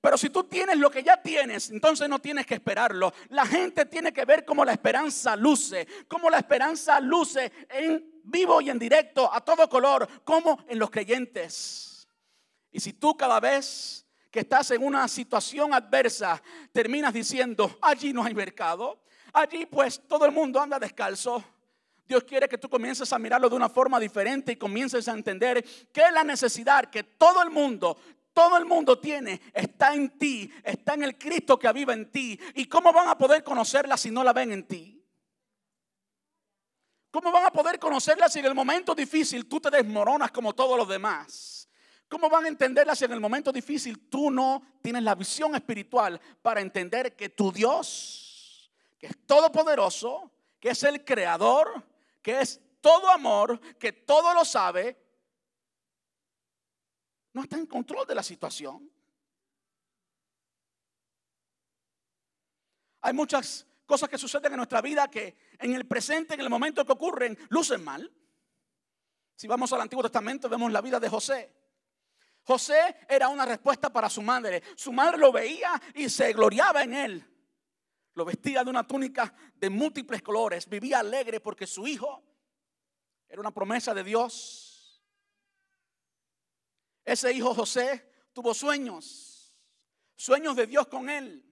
Pero 0.00 0.16
si 0.16 0.30
tú 0.30 0.44
tienes 0.44 0.78
lo 0.78 0.90
que 0.90 1.02
ya 1.02 1.20
tienes, 1.20 1.70
entonces 1.70 2.08
no 2.08 2.18
tienes 2.18 2.46
que 2.46 2.54
esperarlo. 2.54 3.12
La 3.28 3.44
gente 3.44 3.84
tiene 3.84 4.12
que 4.12 4.24
ver 4.24 4.44
cómo 4.44 4.64
la 4.64 4.72
esperanza 4.72 5.36
luce, 5.36 5.86
cómo 6.08 6.30
la 6.30 6.38
esperanza 6.38 6.98
luce 7.00 7.52
en 7.68 8.22
vivo 8.24 8.60
y 8.60 8.70
en 8.70 8.78
directo, 8.78 9.32
a 9.32 9.42
todo 9.42 9.68
color, 9.68 10.08
como 10.24 10.64
en 10.68 10.78
los 10.78 10.90
creyentes. 10.90 12.08
Y 12.72 12.80
si 12.80 12.94
tú 12.94 13.14
cada 13.16 13.40
vez 13.40 14.06
que 14.30 14.40
estás 14.40 14.70
en 14.70 14.84
una 14.84 15.08
situación 15.08 15.74
adversa 15.74 16.40
terminas 16.72 17.12
diciendo, 17.12 17.78
allí 17.82 18.12
no 18.12 18.22
hay 18.24 18.34
mercado, 18.34 19.00
allí 19.32 19.66
pues 19.66 20.00
todo 20.06 20.24
el 20.24 20.32
mundo 20.32 20.60
anda 20.60 20.78
descalzo. 20.78 21.42
Dios 22.06 22.24
quiere 22.24 22.48
que 22.48 22.58
tú 22.58 22.68
comiences 22.68 23.12
a 23.12 23.18
mirarlo 23.18 23.48
de 23.48 23.56
una 23.56 23.68
forma 23.68 24.00
diferente 24.00 24.52
y 24.52 24.56
comiences 24.56 25.06
a 25.08 25.12
entender 25.12 25.64
que 25.92 26.02
la 26.12 26.24
necesidad 26.24 26.90
que 26.90 27.04
todo 27.04 27.42
el 27.42 27.50
mundo, 27.50 27.96
todo 28.32 28.56
el 28.56 28.64
mundo 28.64 28.98
tiene 28.98 29.40
está 29.52 29.94
en 29.94 30.18
ti, 30.18 30.50
está 30.64 30.94
en 30.94 31.04
el 31.04 31.18
Cristo 31.18 31.58
que 31.58 31.72
vive 31.72 31.92
en 31.92 32.10
ti. 32.10 32.38
¿Y 32.54 32.66
cómo 32.66 32.92
van 32.92 33.08
a 33.08 33.18
poder 33.18 33.44
conocerla 33.44 33.96
si 33.96 34.10
no 34.10 34.24
la 34.24 34.32
ven 34.32 34.52
en 34.52 34.66
ti? 34.66 34.96
¿Cómo 37.10 37.32
van 37.32 37.46
a 37.46 37.50
poder 37.50 37.78
conocerla 37.78 38.28
si 38.28 38.38
en 38.38 38.46
el 38.46 38.54
momento 38.54 38.94
difícil 38.94 39.46
tú 39.46 39.60
te 39.60 39.70
desmoronas 39.70 40.30
como 40.30 40.54
todos 40.54 40.76
los 40.76 40.88
demás? 40.88 41.59
¿Cómo 42.10 42.28
van 42.28 42.44
a 42.44 42.48
entenderla 42.48 42.96
si 42.96 43.04
en 43.04 43.12
el 43.12 43.20
momento 43.20 43.52
difícil 43.52 44.08
tú 44.08 44.32
no 44.32 44.80
tienes 44.82 45.04
la 45.04 45.14
visión 45.14 45.54
espiritual 45.54 46.20
para 46.42 46.60
entender 46.60 47.14
que 47.14 47.28
tu 47.28 47.52
Dios, 47.52 48.68
que 48.98 49.06
es 49.06 49.26
todopoderoso, 49.26 50.32
que 50.58 50.70
es 50.70 50.82
el 50.82 51.04
creador, 51.04 51.86
que 52.20 52.40
es 52.40 52.60
todo 52.80 53.08
amor, 53.10 53.60
que 53.78 53.92
todo 53.92 54.34
lo 54.34 54.44
sabe, 54.44 55.00
no 57.32 57.44
está 57.44 57.56
en 57.56 57.66
control 57.66 58.04
de 58.08 58.16
la 58.16 58.24
situación? 58.24 58.90
Hay 63.02 63.12
muchas 63.12 63.64
cosas 63.86 64.08
que 64.08 64.18
suceden 64.18 64.52
en 64.52 64.56
nuestra 64.56 64.82
vida 64.82 65.08
que 65.08 65.36
en 65.60 65.74
el 65.74 65.86
presente, 65.86 66.34
en 66.34 66.40
el 66.40 66.50
momento 66.50 66.84
que 66.84 66.90
ocurren, 66.90 67.38
lucen 67.50 67.84
mal. 67.84 68.12
Si 69.36 69.46
vamos 69.46 69.72
al 69.72 69.82
Antiguo 69.82 70.02
Testamento, 70.02 70.48
vemos 70.48 70.72
la 70.72 70.80
vida 70.80 70.98
de 70.98 71.08
José. 71.08 71.59
José 72.44 72.96
era 73.08 73.28
una 73.28 73.44
respuesta 73.44 73.90
para 73.90 74.08
su 74.08 74.22
madre. 74.22 74.62
Su 74.76 74.92
madre 74.92 75.18
lo 75.18 75.32
veía 75.32 75.80
y 75.94 76.08
se 76.08 76.32
gloriaba 76.32 76.82
en 76.82 76.94
él. 76.94 77.26
Lo 78.14 78.24
vestía 78.24 78.64
de 78.64 78.70
una 78.70 78.86
túnica 78.86 79.34
de 79.54 79.70
múltiples 79.70 80.22
colores. 80.22 80.68
Vivía 80.68 81.00
alegre 81.00 81.40
porque 81.40 81.66
su 81.66 81.86
hijo 81.86 82.22
era 83.28 83.40
una 83.40 83.52
promesa 83.52 83.94
de 83.94 84.02
Dios. 84.02 85.02
Ese 87.04 87.32
hijo 87.32 87.54
José 87.54 88.28
tuvo 88.32 88.52
sueños, 88.54 89.56
sueños 90.16 90.56
de 90.56 90.66
Dios 90.66 90.86
con 90.88 91.08
él. 91.08 91.46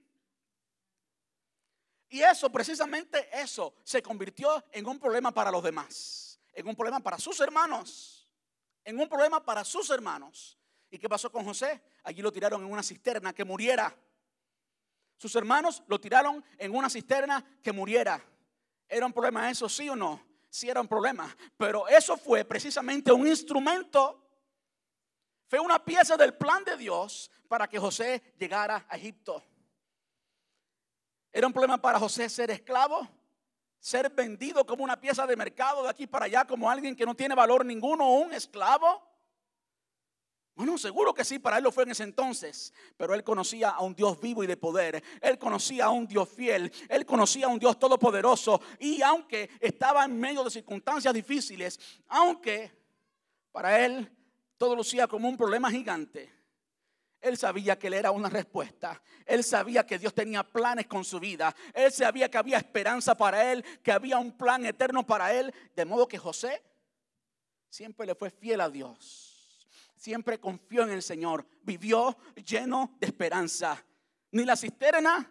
Y 2.09 2.21
eso, 2.21 2.51
precisamente 2.51 3.29
eso, 3.31 3.75
se 3.83 4.01
convirtió 4.01 4.65
en 4.71 4.87
un 4.87 4.99
problema 4.99 5.31
para 5.31 5.51
los 5.51 5.63
demás, 5.63 6.39
en 6.53 6.67
un 6.67 6.75
problema 6.75 6.99
para 6.99 7.19
sus 7.19 7.39
hermanos, 7.39 8.27
en 8.83 8.99
un 8.99 9.07
problema 9.07 9.43
para 9.45 9.63
sus 9.63 9.89
hermanos. 9.91 10.58
¿Y 10.89 10.97
qué 10.97 11.07
pasó 11.07 11.31
con 11.31 11.45
José? 11.45 11.81
Allí 12.03 12.21
lo 12.21 12.31
tiraron 12.31 12.63
en 12.63 12.71
una 12.71 12.83
cisterna 12.83 13.33
que 13.33 13.43
muriera. 13.43 13.95
Sus 15.17 15.35
hermanos 15.35 15.83
lo 15.87 15.99
tiraron 15.99 16.43
en 16.57 16.75
una 16.75 16.89
cisterna 16.89 17.45
que 17.61 17.71
muriera. 17.71 18.23
¿Era 18.87 19.05
un 19.05 19.13
problema 19.13 19.51
eso, 19.51 19.69
sí 19.69 19.87
o 19.89 19.95
no? 19.95 20.25
Sí 20.49 20.69
era 20.69 20.81
un 20.81 20.87
problema. 20.87 21.35
Pero 21.57 21.87
eso 21.87 22.17
fue 22.17 22.43
precisamente 22.43 23.11
un 23.11 23.27
instrumento, 23.27 24.25
fue 25.47 25.59
una 25.59 25.83
pieza 25.83 26.17
del 26.17 26.33
plan 26.33 26.63
de 26.63 26.77
Dios 26.77 27.29
para 27.47 27.67
que 27.67 27.77
José 27.77 28.33
llegara 28.37 28.85
a 28.87 28.97
Egipto. 28.97 29.43
Era 31.31 31.45
un 31.45 31.53
problema 31.53 31.79
para 31.79 31.99
José 31.99 32.27
ser 32.29 32.49
esclavo, 32.49 33.07
ser 33.79 34.09
vendido 34.09 34.65
como 34.65 34.83
una 34.83 34.99
pieza 34.99 35.27
de 35.27 35.35
mercado 35.35 35.83
de 35.83 35.89
aquí 35.89 36.07
para 36.07 36.25
allá, 36.25 36.45
como 36.45 36.69
alguien 36.69 36.95
que 36.95 37.05
no 37.05 37.15
tiene 37.15 37.35
valor 37.35 37.65
ninguno, 37.65 38.09
un 38.09 38.33
esclavo. 38.33 39.08
Bueno, 40.59 40.77
seguro 40.77 41.13
que 41.13 41.23
sí, 41.23 41.39
para 41.39 41.57
él 41.57 41.63
lo 41.63 41.71
fue 41.71 41.83
en 41.83 41.91
ese 41.91 42.03
entonces, 42.03 42.73
pero 42.97 43.13
él 43.13 43.23
conocía 43.23 43.69
a 43.69 43.79
un 43.79 43.95
Dios 43.95 44.19
vivo 44.19 44.43
y 44.43 44.47
de 44.47 44.57
poder, 44.57 45.01
él 45.21 45.39
conocía 45.39 45.85
a 45.85 45.89
un 45.89 46.05
Dios 46.05 46.27
fiel, 46.27 46.69
él 46.89 47.05
conocía 47.05 47.45
a 47.45 47.47
un 47.47 47.59
Dios 47.59 47.79
todopoderoso 47.79 48.59
y 48.77 49.01
aunque 49.01 49.51
estaba 49.61 50.03
en 50.03 50.19
medio 50.19 50.43
de 50.43 50.51
circunstancias 50.51 51.13
difíciles, 51.13 51.79
aunque 52.09 52.73
para 53.53 53.85
él 53.85 54.11
todo 54.57 54.75
lucía 54.75 55.07
como 55.07 55.29
un 55.29 55.37
problema 55.37 55.71
gigante, 55.71 56.29
él 57.21 57.37
sabía 57.37 57.79
que 57.79 57.87
él 57.87 57.93
era 57.93 58.11
una 58.11 58.27
respuesta. 58.27 59.01
Él 59.25 59.45
sabía 59.45 59.85
que 59.85 59.97
Dios 59.97 60.13
tenía 60.13 60.43
planes 60.43 60.87
con 60.87 61.05
su 61.05 61.21
vida. 61.21 61.55
Él 61.73 61.89
sabía 61.93 62.29
que 62.29 62.37
había 62.37 62.57
esperanza 62.57 63.15
para 63.15 63.49
él, 63.53 63.63
que 63.81 63.93
había 63.93 64.17
un 64.17 64.33
plan 64.33 64.65
eterno 64.65 65.07
para 65.07 65.33
él. 65.33 65.53
De 65.73 65.85
modo 65.85 66.05
que 66.05 66.17
José 66.17 66.61
siempre 67.69 68.05
le 68.05 68.15
fue 68.15 68.29
fiel 68.29 68.59
a 68.59 68.69
Dios. 68.69 69.28
Siempre 69.99 70.39
confió 70.39 70.83
en 70.83 70.91
el 70.91 71.03
Señor. 71.03 71.45
Vivió 71.61 72.17
lleno 72.45 72.95
de 73.01 73.07
esperanza. 73.07 73.85
Ni 74.31 74.45
la 74.45 74.55
cisterna, 74.55 75.29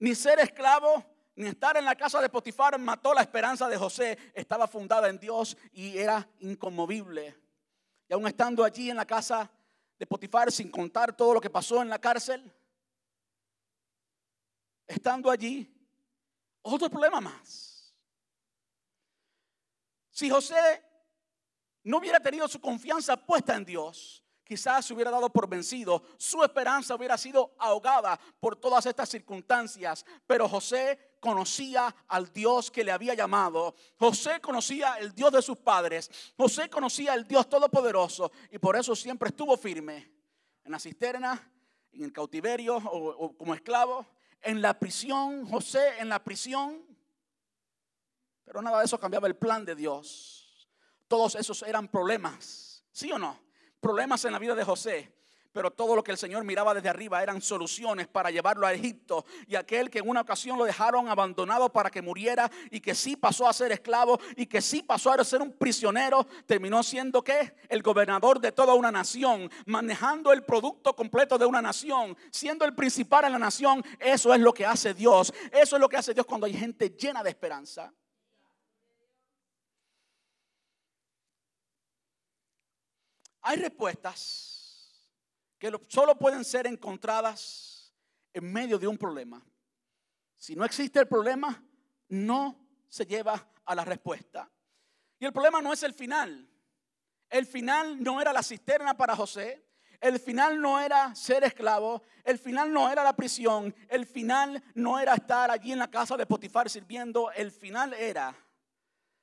ni 0.00 0.12
ser 0.16 0.40
esclavo, 0.40 1.04
ni 1.36 1.46
estar 1.46 1.76
en 1.76 1.84
la 1.84 1.94
casa 1.94 2.20
de 2.20 2.28
Potifar 2.28 2.76
mató 2.80 3.14
la 3.14 3.20
esperanza 3.20 3.68
de 3.68 3.76
José. 3.76 4.18
Estaba 4.34 4.66
fundada 4.66 5.08
en 5.08 5.20
Dios 5.20 5.56
y 5.72 5.96
era 5.96 6.28
inconmovible. 6.40 7.38
Y 8.08 8.12
aún 8.12 8.26
estando 8.26 8.64
allí 8.64 8.90
en 8.90 8.96
la 8.96 9.06
casa 9.06 9.48
de 9.96 10.04
Potifar 10.04 10.50
sin 10.50 10.68
contar 10.68 11.16
todo 11.16 11.34
lo 11.34 11.40
que 11.40 11.48
pasó 11.48 11.80
en 11.80 11.90
la 11.90 12.00
cárcel. 12.00 12.52
Estando 14.84 15.30
allí, 15.30 15.72
otro 16.62 16.90
problema 16.90 17.20
más. 17.20 17.94
Si 20.10 20.28
José 20.28 20.89
no 21.84 21.98
hubiera 21.98 22.20
tenido 22.20 22.48
su 22.48 22.60
confianza 22.60 23.16
puesta 23.16 23.54
en 23.56 23.64
Dios, 23.64 24.24
quizás 24.44 24.84
se 24.84 24.94
hubiera 24.94 25.10
dado 25.10 25.30
por 25.30 25.48
vencido, 25.48 26.02
su 26.18 26.42
esperanza 26.42 26.94
hubiera 26.94 27.16
sido 27.16 27.54
ahogada 27.58 28.18
por 28.40 28.56
todas 28.56 28.84
estas 28.86 29.08
circunstancias, 29.08 30.04
pero 30.26 30.48
José 30.48 31.16
conocía 31.20 31.94
al 32.08 32.32
Dios 32.32 32.70
que 32.70 32.82
le 32.82 32.90
había 32.90 33.14
llamado. 33.14 33.74
José 33.96 34.40
conocía 34.40 34.94
el 34.94 35.14
Dios 35.14 35.30
de 35.30 35.42
sus 35.42 35.58
padres. 35.58 36.10
José 36.36 36.68
conocía 36.68 37.14
el 37.14 37.28
Dios 37.28 37.48
todopoderoso 37.48 38.32
y 38.50 38.58
por 38.58 38.76
eso 38.76 38.96
siempre 38.96 39.28
estuvo 39.28 39.56
firme 39.56 40.10
en 40.64 40.72
la 40.72 40.78
cisterna, 40.78 41.52
en 41.92 42.04
el 42.04 42.12
cautiverio 42.12 42.76
o, 42.76 43.36
como 43.36 43.54
esclavo, 43.54 44.06
en 44.40 44.62
la 44.62 44.78
prisión, 44.78 45.46
José 45.46 45.98
en 45.98 46.08
la 46.08 46.24
prisión. 46.24 46.84
Pero 48.44 48.62
nada 48.62 48.80
de 48.80 48.86
eso 48.86 48.98
cambiaba 48.98 49.28
el 49.28 49.36
plan 49.36 49.64
de 49.64 49.76
Dios. 49.76 50.39
Todos 51.10 51.34
esos 51.34 51.64
eran 51.64 51.88
problemas, 51.88 52.84
¿sí 52.92 53.10
o 53.10 53.18
no? 53.18 53.36
Problemas 53.80 54.24
en 54.26 54.32
la 54.32 54.38
vida 54.38 54.54
de 54.54 54.62
José 54.62 55.12
pero 55.52 55.72
todo 55.72 55.96
lo 55.96 56.04
que 56.04 56.12
el 56.12 56.18
Señor 56.18 56.44
miraba 56.44 56.74
desde 56.74 56.88
arriba 56.88 57.22
eran 57.22 57.42
soluciones 57.42 58.06
para 58.06 58.30
llevarlo 58.30 58.66
a 58.66 58.72
Egipto. 58.72 59.24
Y 59.48 59.56
aquel 59.56 59.90
que 59.90 59.98
en 59.98 60.08
una 60.08 60.20
ocasión 60.20 60.56
lo 60.56 60.64
dejaron 60.64 61.08
abandonado 61.08 61.72
para 61.72 61.90
que 61.90 62.02
muriera 62.02 62.48
y 62.70 62.80
que 62.80 62.94
sí 62.94 63.16
pasó 63.16 63.48
a 63.48 63.52
ser 63.52 63.72
esclavo 63.72 64.20
y 64.36 64.46
que 64.46 64.60
sí 64.60 64.82
pasó 64.82 65.10
a 65.12 65.24
ser 65.24 65.42
un 65.42 65.52
prisionero, 65.52 66.24
terminó 66.46 66.82
siendo 66.82 67.22
que 67.22 67.56
el 67.68 67.82
gobernador 67.82 68.40
de 68.40 68.52
toda 68.52 68.74
una 68.74 68.92
nación, 68.92 69.50
manejando 69.66 70.32
el 70.32 70.44
producto 70.44 70.94
completo 70.94 71.36
de 71.36 71.46
una 71.46 71.60
nación, 71.60 72.16
siendo 72.30 72.64
el 72.64 72.74
principal 72.74 73.24
en 73.24 73.32
la 73.32 73.38
nación. 73.38 73.82
Eso 73.98 74.32
es 74.32 74.40
lo 74.40 74.54
que 74.54 74.64
hace 74.66 74.94
Dios. 74.94 75.34
Eso 75.50 75.76
es 75.76 75.80
lo 75.80 75.88
que 75.88 75.96
hace 75.96 76.14
Dios 76.14 76.26
cuando 76.26 76.46
hay 76.46 76.54
gente 76.54 76.90
llena 76.90 77.24
de 77.24 77.30
esperanza. 77.30 77.92
Hay 83.42 83.56
respuestas 83.56 85.08
que 85.58 85.72
solo 85.88 86.16
pueden 86.16 86.44
ser 86.44 86.66
encontradas 86.66 87.94
en 88.32 88.50
medio 88.52 88.78
de 88.78 88.86
un 88.86 88.96
problema. 88.96 89.44
Si 90.36 90.56
no 90.56 90.64
existe 90.64 90.98
el 90.98 91.08
problema, 91.08 91.62
no 92.08 92.66
se 92.88 93.04
lleva 93.04 93.46
a 93.64 93.74
la 93.74 93.84
respuesta. 93.84 94.50
Y 95.18 95.26
el 95.26 95.32
problema 95.32 95.60
no 95.60 95.72
es 95.72 95.82
el 95.82 95.92
final. 95.92 96.48
El 97.28 97.46
final 97.46 98.02
no 98.02 98.20
era 98.20 98.32
la 98.32 98.42
cisterna 98.42 98.96
para 98.96 99.14
José. 99.14 99.66
El 100.00 100.18
final 100.18 100.60
no 100.60 100.80
era 100.80 101.14
ser 101.14 101.44
esclavo. 101.44 102.02
El 102.24 102.38
final 102.38 102.72
no 102.72 102.90
era 102.90 103.04
la 103.04 103.14
prisión. 103.14 103.74
El 103.88 104.06
final 104.06 104.62
no 104.74 104.98
era 104.98 105.14
estar 105.14 105.50
allí 105.50 105.72
en 105.72 105.78
la 105.78 105.90
casa 105.90 106.16
de 106.16 106.26
Potifar 106.26 106.70
sirviendo. 106.70 107.30
El 107.32 107.50
final 107.50 107.92
era 107.92 108.34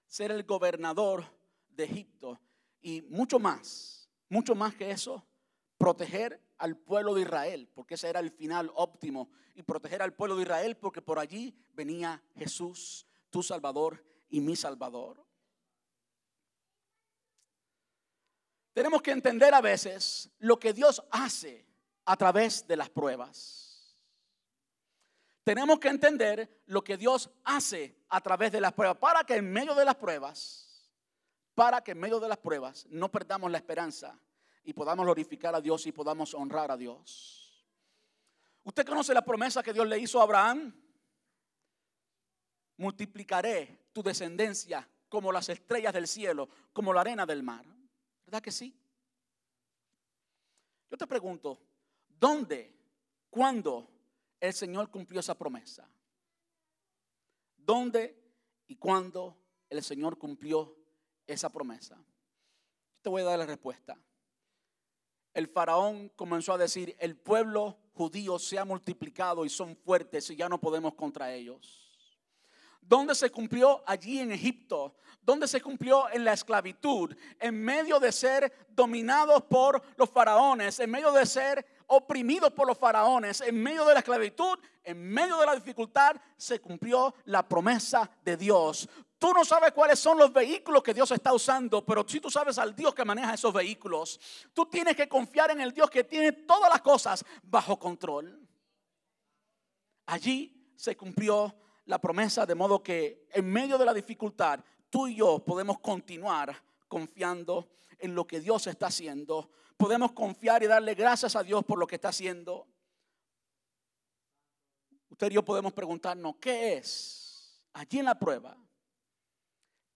ser 0.05 0.31
el 0.31 0.43
gobernador 0.43 1.25
de 1.69 1.85
Egipto. 1.85 2.39
Y 2.79 3.01
mucho 3.01 3.39
más, 3.39 3.96
mucho 4.29 4.55
más 4.55 4.75
que 4.75 4.91
eso, 4.91 5.25
proteger 5.77 6.41
al 6.57 6.77
pueblo 6.77 7.13
de 7.13 7.21
Israel, 7.21 7.69
porque 7.73 7.95
ese 7.95 8.09
era 8.09 8.19
el 8.19 8.31
final 8.31 8.71
óptimo, 8.75 9.29
y 9.55 9.63
proteger 9.63 10.01
al 10.01 10.13
pueblo 10.13 10.35
de 10.35 10.43
Israel 10.43 10.77
porque 10.77 11.01
por 11.01 11.19
allí 11.19 11.55
venía 11.73 12.23
Jesús, 12.35 13.07
tu 13.29 13.41
Salvador 13.41 14.03
y 14.29 14.39
mi 14.39 14.55
Salvador. 14.55 15.25
Tenemos 18.73 19.01
que 19.01 19.11
entender 19.11 19.53
a 19.55 19.61
veces 19.61 20.29
lo 20.37 20.59
que 20.59 20.73
Dios 20.73 21.03
hace 21.09 21.65
a 22.05 22.15
través 22.15 22.67
de 22.67 22.77
las 22.77 22.89
pruebas. 22.89 23.97
Tenemos 25.43 25.79
que 25.79 25.87
entender 25.87 26.61
lo 26.65 26.83
que 26.83 26.97
Dios 26.97 27.31
hace 27.43 27.97
a 28.09 28.21
través 28.21 28.51
de 28.51 28.61
las 28.61 28.73
pruebas 28.73 28.97
para 28.97 29.23
que 29.23 29.37
en 29.37 29.51
medio 29.51 29.73
de 29.73 29.85
las 29.85 29.95
pruebas 29.95 30.66
para 31.57 31.81
que 31.83 31.93
en 31.93 31.99
medio 31.99 32.19
de 32.19 32.27
las 32.27 32.37
pruebas 32.37 32.85
no 32.91 33.11
perdamos 33.11 33.49
la 33.49 33.57
esperanza 33.57 34.15
y 34.63 34.73
podamos 34.73 35.03
glorificar 35.03 35.55
a 35.55 35.59
Dios 35.59 35.87
y 35.87 35.91
podamos 35.91 36.35
honrar 36.35 36.69
a 36.69 36.77
Dios. 36.77 37.65
¿Usted 38.63 38.85
conoce 38.85 39.11
la 39.11 39.25
promesa 39.25 39.63
que 39.63 39.73
Dios 39.73 39.87
le 39.87 39.97
hizo 39.97 40.19
a 40.19 40.23
Abraham? 40.23 40.71
Multiplicaré 42.77 43.87
tu 43.91 44.03
descendencia 44.03 44.87
como 45.09 45.31
las 45.31 45.49
estrellas 45.49 45.95
del 45.95 46.07
cielo, 46.07 46.47
como 46.73 46.93
la 46.93 47.01
arena 47.01 47.25
del 47.25 47.41
mar. 47.41 47.65
¿Verdad 48.23 48.43
que 48.43 48.51
sí? 48.51 48.79
Yo 50.91 50.95
te 50.95 51.07
pregunto, 51.07 51.59
¿dónde, 52.07 52.71
cuándo 53.31 53.89
el 54.39 54.53
Señor 54.53 54.91
cumplió 54.91 55.21
esa 55.21 55.35
promesa? 55.35 55.89
¿Dónde 57.55 58.15
y 58.67 58.75
cuándo 58.75 59.35
el 59.71 59.81
Señor 59.81 60.19
cumplió 60.19 60.76
esa 61.27 61.49
promesa? 61.49 61.97
te 63.07 63.09
voy 63.09 63.21
a 63.21 63.25
dar 63.25 63.39
la 63.39 63.45
respuesta. 63.45 63.97
El 65.33 65.47
faraón 65.47 66.09
comenzó 66.09 66.51
a 66.51 66.57
decir, 66.57 66.93
el 66.99 67.15
pueblo 67.15 67.77
judío 67.93 68.37
se 68.37 68.59
ha 68.59 68.65
multiplicado 68.65 69.45
y 69.45 69.49
son 69.49 69.77
fuertes 69.77 70.29
y 70.29 70.35
ya 70.35 70.49
no 70.49 70.59
podemos 70.59 70.93
contra 70.93 71.33
ellos. 71.33 71.87
¿Dónde 72.81 73.15
se 73.15 73.29
cumplió? 73.29 73.81
Allí 73.87 74.19
en 74.19 74.33
Egipto. 74.33 74.95
¿Dónde 75.21 75.47
se 75.47 75.61
cumplió 75.61 76.09
en 76.09 76.25
la 76.25 76.33
esclavitud? 76.33 77.15
En 77.39 77.63
medio 77.63 77.97
de 77.97 78.11
ser 78.11 78.67
dominados 78.69 79.41
por 79.43 79.81
los 79.95 80.09
faraones, 80.09 80.77
en 80.81 80.89
medio 80.89 81.13
de 81.13 81.25
ser 81.25 81.65
oprimidos 81.87 82.51
por 82.51 82.67
los 82.67 82.77
faraones, 82.77 83.39
en 83.39 83.61
medio 83.61 83.85
de 83.85 83.93
la 83.93 83.99
esclavitud, 83.99 84.59
en 84.83 85.01
medio 85.01 85.37
de 85.37 85.45
la 85.45 85.55
dificultad, 85.55 86.15
se 86.35 86.59
cumplió 86.59 87.13
la 87.23 87.47
promesa 87.47 88.09
de 88.23 88.35
Dios. 88.35 88.89
Tú 89.19 89.33
no 89.33 89.43
sabes 89.43 89.71
cuáles 89.71 89.97
son 89.97 90.17
los 90.17 90.31
vehículos 90.31 90.83
que 90.83 90.93
Dios 90.93 91.09
está 91.11 91.33
usando, 91.33 91.83
pero 91.83 92.05
si 92.07 92.19
tú 92.19 92.29
sabes 92.29 92.59
al 92.59 92.75
Dios 92.75 92.93
que 92.93 93.03
maneja 93.03 93.33
esos 93.33 93.51
vehículos, 93.51 94.19
tú 94.53 94.67
tienes 94.67 94.95
que 94.95 95.09
confiar 95.09 95.49
en 95.49 95.61
el 95.61 95.73
Dios 95.73 95.89
que 95.89 96.03
tiene 96.03 96.31
todas 96.31 96.69
las 96.69 96.81
cosas 96.81 97.25
bajo 97.41 97.79
control. 97.79 98.47
Allí 100.05 100.71
se 100.75 100.95
cumplió 100.95 101.55
la 101.85 101.99
promesa, 101.99 102.45
de 102.45 102.53
modo 102.53 102.83
que 102.83 103.27
en 103.31 103.51
medio 103.51 103.77
de 103.79 103.85
la 103.85 103.93
dificultad, 103.93 104.59
tú 104.89 105.07
y 105.07 105.15
yo 105.15 105.39
podemos 105.39 105.79
continuar 105.79 106.55
confiando 106.87 107.71
en 107.97 108.13
lo 108.13 108.27
que 108.27 108.39
Dios 108.39 108.67
está 108.67 108.87
haciendo. 108.87 109.49
Podemos 109.77 110.11
confiar 110.11 110.61
y 110.61 110.67
darle 110.67 110.93
gracias 110.93 111.35
a 111.35 111.41
Dios 111.41 111.63
por 111.65 111.79
lo 111.79 111.87
que 111.87 111.95
está 111.95 112.09
haciendo. 112.09 112.67
Usted 115.09 115.31
y 115.31 115.35
yo 115.35 115.43
podemos 115.43 115.73
preguntarnos, 115.73 116.35
¿qué 116.35 116.73
es 116.73 117.63
allí 117.73 117.97
en 117.99 118.05
la 118.05 118.19
prueba? 118.19 118.55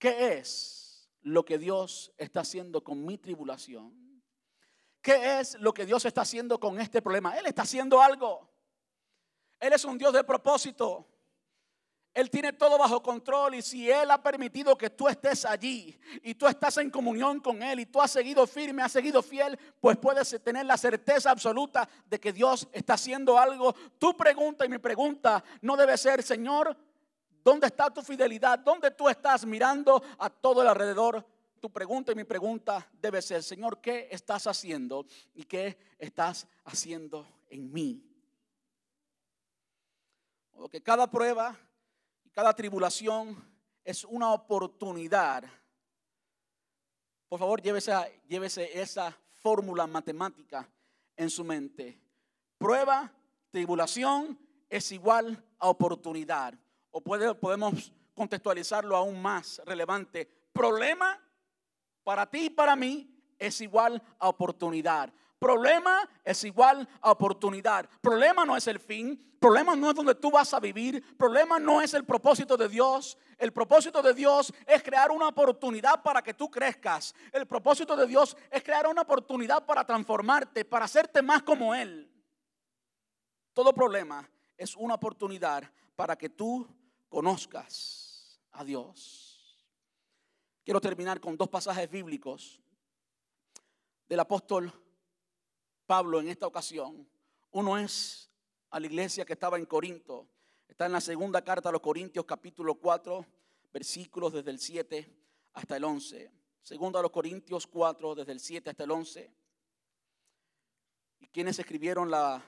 ¿Qué 0.01 0.39
es 0.39 1.07
lo 1.21 1.45
que 1.45 1.59
Dios 1.59 2.11
está 2.17 2.39
haciendo 2.39 2.83
con 2.83 3.05
mi 3.05 3.19
tribulación? 3.19 4.23
¿Qué 4.99 5.39
es 5.39 5.53
lo 5.59 5.75
que 5.75 5.85
Dios 5.85 6.03
está 6.05 6.21
haciendo 6.21 6.59
con 6.59 6.79
este 6.79 7.03
problema? 7.03 7.37
Él 7.37 7.45
está 7.45 7.61
haciendo 7.61 8.01
algo. 8.01 8.49
Él 9.59 9.73
es 9.73 9.85
un 9.85 9.99
Dios 9.99 10.11
de 10.11 10.23
propósito. 10.23 11.07
Él 12.15 12.31
tiene 12.31 12.51
todo 12.51 12.79
bajo 12.79 13.03
control 13.03 13.53
y 13.53 13.61
si 13.61 13.91
Él 13.91 14.09
ha 14.09 14.23
permitido 14.23 14.75
que 14.75 14.89
tú 14.89 15.07
estés 15.07 15.45
allí 15.45 15.95
y 16.23 16.33
tú 16.33 16.47
estás 16.47 16.77
en 16.77 16.89
comunión 16.89 17.39
con 17.39 17.61
Él 17.61 17.81
y 17.81 17.85
tú 17.85 18.01
has 18.01 18.09
seguido 18.09 18.47
firme, 18.47 18.81
has 18.81 18.93
seguido 18.93 19.21
fiel, 19.21 19.55
pues 19.79 19.97
puedes 19.97 20.35
tener 20.43 20.65
la 20.65 20.77
certeza 20.77 21.29
absoluta 21.29 21.87
de 22.07 22.19
que 22.19 22.33
Dios 22.33 22.67
está 22.71 22.95
haciendo 22.95 23.37
algo. 23.37 23.75
Tu 23.99 24.17
pregunta 24.17 24.65
y 24.65 24.69
mi 24.69 24.79
pregunta 24.79 25.43
no 25.61 25.77
debe 25.77 25.95
ser, 25.95 26.23
Señor, 26.23 26.75
¿dónde 27.43 27.67
está 27.67 27.89
tu 27.89 28.01
fidelidad? 28.01 28.59
¿Dónde 28.59 28.91
tú 28.91 29.09
estás 29.09 29.45
mirando 29.45 30.01
a 30.17 30.29
todo 30.29 30.61
el 30.61 30.67
alrededor? 30.67 31.25
Tu 31.59 31.69
pregunta 31.69 32.11
y 32.11 32.15
mi 32.15 32.23
pregunta 32.23 32.89
debe 32.99 33.21
ser, 33.21 33.43
Señor, 33.43 33.79
¿qué 33.79 34.07
estás 34.11 34.47
haciendo 34.47 35.05
y 35.33 35.43
qué 35.43 35.77
estás 35.99 36.47
haciendo 36.65 37.27
en 37.49 37.71
mí? 37.71 38.03
Porque 40.51 40.81
cada 40.81 41.09
prueba 41.09 41.57
cada 42.31 42.53
tribulación 42.53 43.35
es 43.83 44.05
una 44.05 44.31
oportunidad. 44.31 45.43
Por 47.27 47.39
favor, 47.39 47.61
llévese, 47.61 47.93
llévese 48.27 48.79
esa 48.79 49.17
fórmula 49.33 49.85
matemática 49.85 50.67
en 51.17 51.29
su 51.29 51.43
mente. 51.43 51.99
Prueba, 52.57 53.11
tribulación 53.49 54.39
es 54.69 54.91
igual 54.93 55.43
a 55.59 55.67
oportunidad. 55.67 56.53
O 56.91 57.01
podemos 57.01 57.91
contextualizarlo 58.13 58.95
aún 58.95 59.21
más 59.21 59.61
relevante. 59.65 60.27
Problema 60.53 61.19
para 62.03 62.29
ti 62.29 62.45
y 62.45 62.49
para 62.49 62.75
mí 62.75 63.09
es 63.39 63.61
igual 63.61 64.01
a 64.19 64.29
oportunidad. 64.29 65.11
Problema 65.39 66.07
es 66.23 66.43
igual 66.43 66.87
a 67.01 67.11
oportunidad. 67.11 67.89
Problema 67.99 68.45
no 68.45 68.55
es 68.55 68.67
el 68.67 68.79
fin. 68.79 69.19
Problema 69.39 69.75
no 69.75 69.89
es 69.89 69.95
donde 69.95 70.13
tú 70.13 70.29
vas 70.29 70.53
a 70.53 70.59
vivir. 70.59 71.17
Problema 71.17 71.57
no 71.57 71.81
es 71.81 71.95
el 71.95 72.05
propósito 72.05 72.55
de 72.55 72.69
Dios. 72.69 73.17
El 73.39 73.51
propósito 73.51 74.03
de 74.03 74.13
Dios 74.13 74.53
es 74.67 74.83
crear 74.83 75.09
una 75.09 75.29
oportunidad 75.29 76.03
para 76.03 76.21
que 76.21 76.35
tú 76.35 76.51
crezcas. 76.51 77.15
El 77.31 77.47
propósito 77.47 77.95
de 77.95 78.05
Dios 78.05 78.37
es 78.51 78.61
crear 78.61 78.85
una 78.85 79.01
oportunidad 79.01 79.65
para 79.65 79.83
transformarte, 79.83 80.63
para 80.63 80.85
hacerte 80.85 81.23
más 81.23 81.41
como 81.41 81.73
Él. 81.73 82.07
Todo 83.53 83.73
problema 83.73 84.29
es 84.55 84.75
una 84.75 84.93
oportunidad 84.93 85.63
para 85.95 86.15
que 86.15 86.29
tú 86.29 86.67
conozcas 87.11 88.39
a 88.53 88.63
Dios. 88.63 89.61
Quiero 90.63 90.79
terminar 90.79 91.19
con 91.19 91.35
dos 91.35 91.49
pasajes 91.49 91.91
bíblicos 91.91 92.61
del 94.07 94.21
apóstol 94.21 94.71
Pablo 95.85 96.21
en 96.21 96.29
esta 96.29 96.47
ocasión. 96.47 97.05
Uno 97.51 97.77
es 97.77 98.31
a 98.69 98.79
la 98.79 98.85
iglesia 98.85 99.25
que 99.25 99.33
estaba 99.33 99.57
en 99.57 99.65
Corinto. 99.65 100.25
Está 100.69 100.85
en 100.85 100.93
la 100.93 101.01
segunda 101.01 101.43
carta 101.43 101.67
a 101.67 101.71
los 101.73 101.81
Corintios 101.81 102.23
capítulo 102.23 102.75
4, 102.75 103.25
versículos 103.73 104.31
desde 104.31 104.51
el 104.51 104.59
7 104.59 105.13
hasta 105.53 105.75
el 105.75 105.83
11. 105.83 106.31
Segundo 106.63 106.97
a 106.97 107.01
los 107.01 107.11
Corintios 107.11 107.67
4, 107.67 108.15
desde 108.15 108.31
el 108.31 108.39
7 108.39 108.69
hasta 108.69 108.85
el 108.85 108.91
11. 108.91 109.33
Y 111.19 111.27
quienes 111.27 111.59
escribieron 111.59 112.09
la 112.09 112.41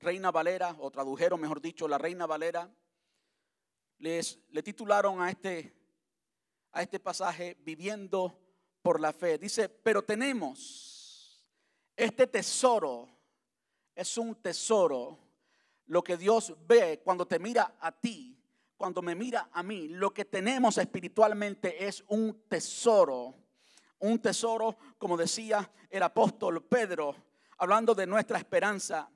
Reina 0.00 0.30
Valera, 0.30 0.76
o 0.80 0.90
tradujeron, 0.90 1.40
mejor 1.40 1.62
dicho, 1.62 1.88
la 1.88 1.96
Reina 1.96 2.26
Valera, 2.26 2.70
les 3.98 4.38
le 4.50 4.62
titularon 4.62 5.20
a 5.20 5.30
este, 5.30 5.74
a 6.72 6.82
este 6.82 7.00
pasaje 7.00 7.56
Viviendo 7.60 8.38
por 8.82 9.00
la 9.00 9.12
fe. 9.12 9.38
Dice, 9.38 9.68
pero 9.68 10.02
tenemos 10.02 10.96
este 11.96 12.26
tesoro 12.26 13.08
es 13.94 14.18
un 14.18 14.34
tesoro. 14.36 15.18
Lo 15.86 16.04
que 16.04 16.16
Dios 16.16 16.54
ve 16.66 17.00
cuando 17.02 17.26
te 17.26 17.38
mira 17.38 17.76
a 17.80 17.90
ti, 17.90 18.38
cuando 18.76 19.00
me 19.00 19.14
mira 19.14 19.48
a 19.52 19.62
mí, 19.62 19.88
lo 19.88 20.12
que 20.12 20.26
tenemos 20.26 20.76
espiritualmente 20.76 21.86
es 21.86 22.04
un 22.08 22.44
tesoro. 22.48 23.34
Un 24.00 24.18
tesoro, 24.18 24.76
como 24.98 25.16
decía 25.16 25.70
el 25.88 26.02
apóstol 26.02 26.62
Pedro, 26.64 27.16
hablando 27.56 27.94
de 27.94 28.06
nuestra 28.06 28.38
esperanza. 28.38 29.10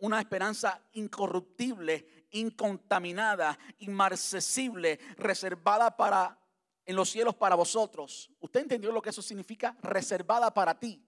Una 0.00 0.20
esperanza 0.20 0.82
incorruptible, 0.92 2.21
incontaminada, 2.32 3.58
inmarcesible, 3.78 4.98
reservada 5.16 5.96
para 5.96 6.38
en 6.84 6.96
los 6.96 7.10
cielos 7.10 7.34
para 7.34 7.54
vosotros. 7.54 8.30
¿Usted 8.40 8.60
entendió 8.60 8.90
lo 8.90 9.00
que 9.00 9.10
eso 9.10 9.22
significa? 9.22 9.76
Reservada 9.82 10.52
para 10.52 10.78
ti. 10.78 11.02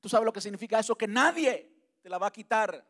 ¿Tú 0.00 0.08
sabes 0.08 0.24
lo 0.24 0.32
que 0.32 0.40
significa 0.40 0.78
eso? 0.78 0.96
Que 0.96 1.06
nadie 1.06 1.70
te 2.00 2.08
la 2.08 2.18
va 2.18 2.28
a 2.28 2.32
quitar. 2.32 2.86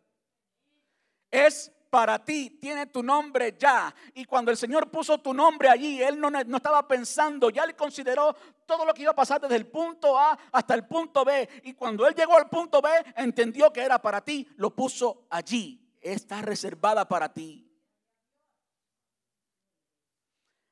Es 1.30 1.72
para 1.90 2.22
ti, 2.24 2.58
tiene 2.60 2.86
tu 2.86 3.02
nombre 3.02 3.56
ya. 3.58 3.94
Y 4.14 4.24
cuando 4.24 4.50
el 4.50 4.56
Señor 4.56 4.90
puso 4.90 5.18
tu 5.18 5.32
nombre 5.32 5.68
allí, 5.68 6.02
Él 6.02 6.20
no, 6.20 6.30
no, 6.30 6.56
estaba 6.56 6.86
pensando, 6.86 7.50
ya 7.50 7.64
Él 7.64 7.74
consideró 7.74 8.34
todo 8.66 8.84
lo 8.84 8.92
que 8.92 9.02
iba 9.02 9.12
a 9.12 9.16
pasar 9.16 9.40
desde 9.40 9.56
el 9.56 9.66
punto 9.66 10.18
A 10.18 10.38
hasta 10.52 10.74
el 10.74 10.86
punto 10.86 11.24
B. 11.24 11.48
Y 11.64 11.74
cuando 11.74 12.06
Él 12.06 12.14
llegó 12.14 12.36
al 12.36 12.48
punto 12.48 12.82
B, 12.82 12.90
entendió 13.16 13.72
que 13.72 13.80
era 13.80 14.00
para 14.00 14.20
ti, 14.20 14.46
lo 14.56 14.74
puso 14.74 15.26
allí. 15.30 15.85
Está 16.12 16.40
reservada 16.40 17.08
para 17.08 17.32
ti. 17.32 17.68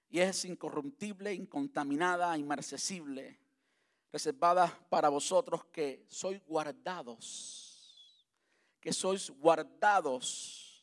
Y 0.08 0.20
es 0.20 0.44
incorruptible, 0.44 1.34
incontaminada, 1.34 2.38
inmarcesible 2.38 3.40
reservada 4.12 4.72
para 4.88 5.08
vosotros 5.08 5.64
que 5.72 6.06
sois 6.08 6.40
guardados, 6.46 8.24
que 8.80 8.92
sois 8.92 9.28
guardados. 9.28 10.80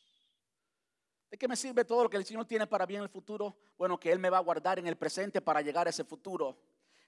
¿De 1.30 1.38
qué 1.38 1.48
me 1.48 1.56
sirve 1.56 1.86
todo 1.86 2.04
lo 2.04 2.10
que 2.10 2.18
el 2.18 2.26
Señor 2.26 2.46
tiene 2.46 2.68
para 2.68 2.86
bien 2.86 2.98
en 2.98 3.04
el 3.04 3.10
futuro? 3.10 3.56
Bueno, 3.78 3.98
que 3.98 4.12
Él 4.12 4.20
me 4.20 4.30
va 4.30 4.40
a 4.40 4.42
guardar 4.42 4.80
en 4.80 4.88
el 4.88 4.98
presente 4.98 5.40
para 5.40 5.62
llegar 5.62 5.88
a 5.88 5.92
ese 5.92 6.04
futuro, 6.04 6.58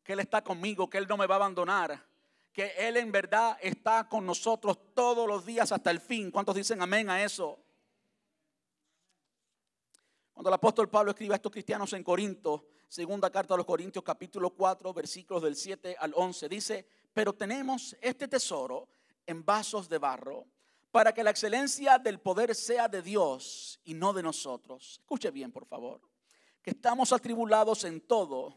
que 0.02 0.14
Él 0.14 0.22
está 0.22 0.42
conmigo, 0.42 0.90
que 0.90 0.98
Él 0.98 1.10
no 1.10 1.18
me 1.18 1.28
va 1.28 1.36
a 1.36 1.40
abandonar, 1.40 2.02
que 2.54 2.72
Él 2.78 2.98
en 2.98 3.12
verdad 3.12 3.58
está 3.62 4.08
con 4.08 4.26
nosotros 4.26 4.78
todos 4.94 5.28
los 5.28 5.44
días 5.46 5.72
hasta 5.72 5.90
el 5.90 6.00
fin. 6.00 6.30
¿Cuántos 6.30 6.56
dicen 6.56 6.82
amén 6.82 7.10
a 7.10 7.24
eso? 7.24 7.60
Cuando 10.32 10.50
el 10.50 10.54
apóstol 10.54 10.90
Pablo 10.90 11.12
escribe 11.12 11.34
a 11.34 11.38
estos 11.38 11.52
cristianos 11.52 11.92
en 11.94 12.04
Corinto, 12.04 12.68
segunda 12.88 13.32
carta 13.32 13.56
a 13.56 13.58
los 13.58 13.66
Corintios 13.66 14.04
capítulo 14.04 14.52
4, 14.52 14.94
versículos 14.94 15.42
del 15.42 15.56
7 15.56 15.96
al 16.00 16.14
11, 16.16 16.50
dice, 16.50 16.88
pero 17.12 17.34
tenemos 17.34 17.96
este 18.02 18.28
tesoro 18.28 18.88
en 19.26 19.44
vasos 19.44 19.90
de 19.90 19.98
barro 19.98 20.46
para 20.92 21.12
que 21.12 21.24
la 21.24 21.32
excelencia 21.32 21.98
del 21.98 22.20
poder 22.20 22.54
sea 22.54 22.88
de 22.88 23.02
Dios 23.02 23.80
y 23.84 23.96
no 23.96 24.14
de 24.14 24.22
nosotros. 24.22 25.00
Escuche 25.02 25.32
bien, 25.32 25.52
por 25.52 25.66
favor, 25.66 26.02
que 26.62 26.70
estamos 26.72 27.12
atribulados 27.14 27.84
en 27.84 28.00
todo, 28.02 28.56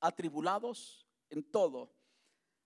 atribulados 0.00 1.06
en 1.30 1.42
todo, 1.42 1.90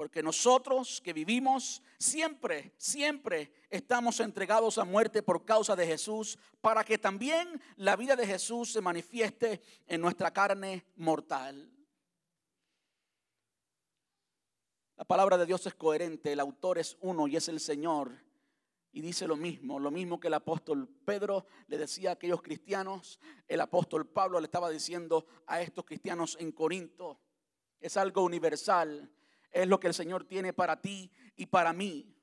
Porque 0.00 0.22
nosotros 0.22 1.02
que 1.04 1.12
vivimos 1.12 1.82
siempre, 1.98 2.72
siempre 2.78 3.52
estamos 3.68 4.18
entregados 4.20 4.78
a 4.78 4.86
muerte 4.86 5.22
por 5.22 5.44
causa 5.44 5.76
de 5.76 5.86
Jesús, 5.86 6.38
para 6.62 6.84
que 6.84 6.96
también 6.96 7.60
la 7.76 7.96
vida 7.96 8.16
de 8.16 8.26
Jesús 8.26 8.72
se 8.72 8.80
manifieste 8.80 9.60
en 9.86 10.00
nuestra 10.00 10.30
carne 10.30 10.86
mortal. 10.96 11.70
La 14.96 15.04
palabra 15.04 15.36
de 15.36 15.44
Dios 15.44 15.66
es 15.66 15.74
coherente, 15.74 16.32
el 16.32 16.40
autor 16.40 16.78
es 16.78 16.96
uno 17.02 17.28
y 17.28 17.36
es 17.36 17.48
el 17.48 17.60
Señor. 17.60 18.24
Y 18.92 19.02
dice 19.02 19.28
lo 19.28 19.36
mismo, 19.36 19.78
lo 19.78 19.90
mismo 19.90 20.18
que 20.18 20.28
el 20.28 20.34
apóstol 20.34 20.88
Pedro 21.04 21.44
le 21.66 21.76
decía 21.76 22.08
a 22.08 22.12
aquellos 22.14 22.40
cristianos, 22.40 23.20
el 23.46 23.60
apóstol 23.60 24.06
Pablo 24.06 24.40
le 24.40 24.46
estaba 24.46 24.70
diciendo 24.70 25.26
a 25.46 25.60
estos 25.60 25.84
cristianos 25.84 26.38
en 26.40 26.52
Corinto. 26.52 27.20
Es 27.78 27.98
algo 27.98 28.22
universal, 28.22 29.10
es 29.50 29.66
lo 29.66 29.80
que 29.80 29.88
el 29.88 29.94
Señor 29.94 30.24
tiene 30.24 30.52
para 30.52 30.80
ti 30.80 31.10
y 31.36 31.46
para 31.46 31.72
mí. 31.72 32.14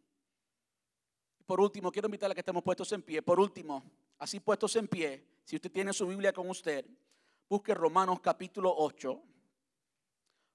Por 1.46 1.62
último, 1.62 1.92
quiero 1.92 2.08
invitarle 2.08 2.34
a 2.34 2.36
que 2.36 2.42
estemos 2.42 2.64
puestos 2.64 2.92
en 2.92 3.02
pie. 3.02 3.22
Por 3.22 3.40
último, 3.40 3.84
así 4.18 4.40
puestos 4.40 4.76
en 4.76 4.88
pie, 4.88 5.26
si 5.44 5.56
usted 5.56 5.72
tiene 5.72 5.94
su 5.94 6.06
Biblia 6.06 6.34
con 6.34 6.50
usted, 6.50 6.86
busque 7.48 7.74
Romanos 7.74 8.20
capítulo 8.20 8.74
8. 8.78 9.22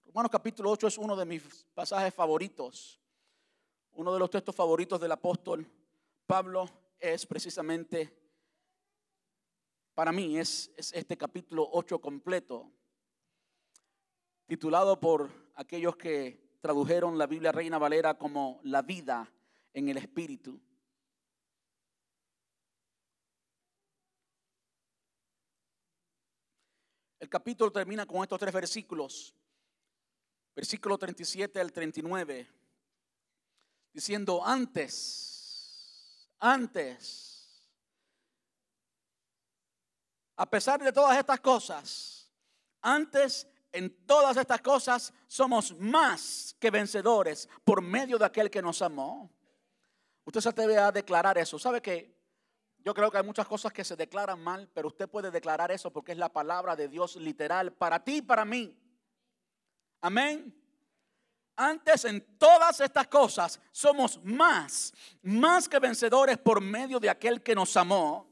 Romanos 0.05 0.31
capítulo 0.31 0.71
8 0.71 0.89
es 0.89 0.99
uno 0.99 1.17
de 1.17 1.25
mis 1.25 1.67
pasajes 1.75 2.13
favoritos. 2.13 3.01
Uno 3.93 4.13
de 4.13 4.19
los 4.19 4.31
textos 4.31 4.55
favoritos 4.55 5.01
del 5.01 5.13
apóstol 5.13 5.67
Pablo 6.27 6.69
es 6.99 7.27
precisamente, 7.27 8.15
para 9.95 10.13
mí, 10.13 10.39
es, 10.39 10.71
es 10.77 10.93
este 10.93 11.17
capítulo 11.17 11.69
8 11.73 12.01
completo, 12.01 12.71
titulado 14.47 14.99
por 14.99 15.31
aquellos 15.55 15.97
que 15.97 16.42
tradujeron 16.63 17.19
la 17.19 17.27
Biblia 17.27 17.53
Reina 17.53 17.77
Valera 17.77 18.17
como 18.17 18.59
la 18.65 18.81
vida 18.81 19.31
en 19.75 19.91
el 19.91 19.99
Espíritu. 19.99 20.59
El 27.21 27.29
capítulo 27.29 27.71
termina 27.71 28.07
con 28.07 28.23
estos 28.23 28.41
tres 28.41 28.55
versículos 28.55 29.35
versículo 30.55 30.99
37 30.99 31.61
al 31.61 31.73
39, 31.73 32.49
diciendo, 33.93 34.45
antes, 34.45 36.29
antes, 36.39 37.71
a 40.37 40.49
pesar 40.49 40.83
de 40.83 40.93
todas 40.93 41.17
estas 41.17 41.41
cosas, 41.41 42.31
antes 42.81 43.47
en 43.73 44.05
todas 44.07 44.37
estas 44.37 44.61
cosas 44.61 45.13
somos 45.27 45.75
más 45.79 46.55
que 46.61 46.71
vencedores 46.71 47.49
por 47.65 47.83
medio 47.83 48.19
de 48.19 48.27
aquel 48.27 48.51
que 48.51 48.63
nos 48.63 48.83
amó. 48.83 49.31
Usted 50.25 50.41
se 50.41 50.49
atreve 50.51 50.79
a 50.79 50.93
declarar 50.93 51.39
eso. 51.39 51.59
¿Sabe 51.59 51.81
que 51.81 52.15
yo 52.85 52.95
creo 52.95 53.11
que 53.11 53.19
hay 53.19 53.25
muchas 53.25 53.47
cosas 53.47 53.73
que 53.73 53.85
se 53.85 53.97
declaran 53.97 54.43
mal, 54.43 54.69
pero 54.75 54.89
usted 54.89 55.09
puede 55.09 55.31
declarar 55.31 55.71
eso 55.71 55.93
porque 55.93 56.13
es 56.13 56.19
la 56.19 56.33
palabra 56.33 56.75
de 56.75 56.89
Dios 56.89 57.17
literal 57.17 57.73
para 57.73 58.03
ti 58.03 58.17
y 58.17 58.23
para 58.23 58.45
mí. 58.45 58.77
Amén. 60.01 60.53
Antes 61.55 62.05
en 62.07 62.39
todas 62.39 62.81
estas 62.81 63.07
cosas 63.07 63.61
somos 63.71 64.21
más, 64.25 64.93
más 65.23 65.69
que 65.69 65.79
vencedores 65.79 66.39
por 66.39 66.61
medio 66.61 66.99
de 66.99 67.11
aquel 67.11 67.43
que 67.43 67.55
nos 67.55 67.77
amó. 67.77 68.32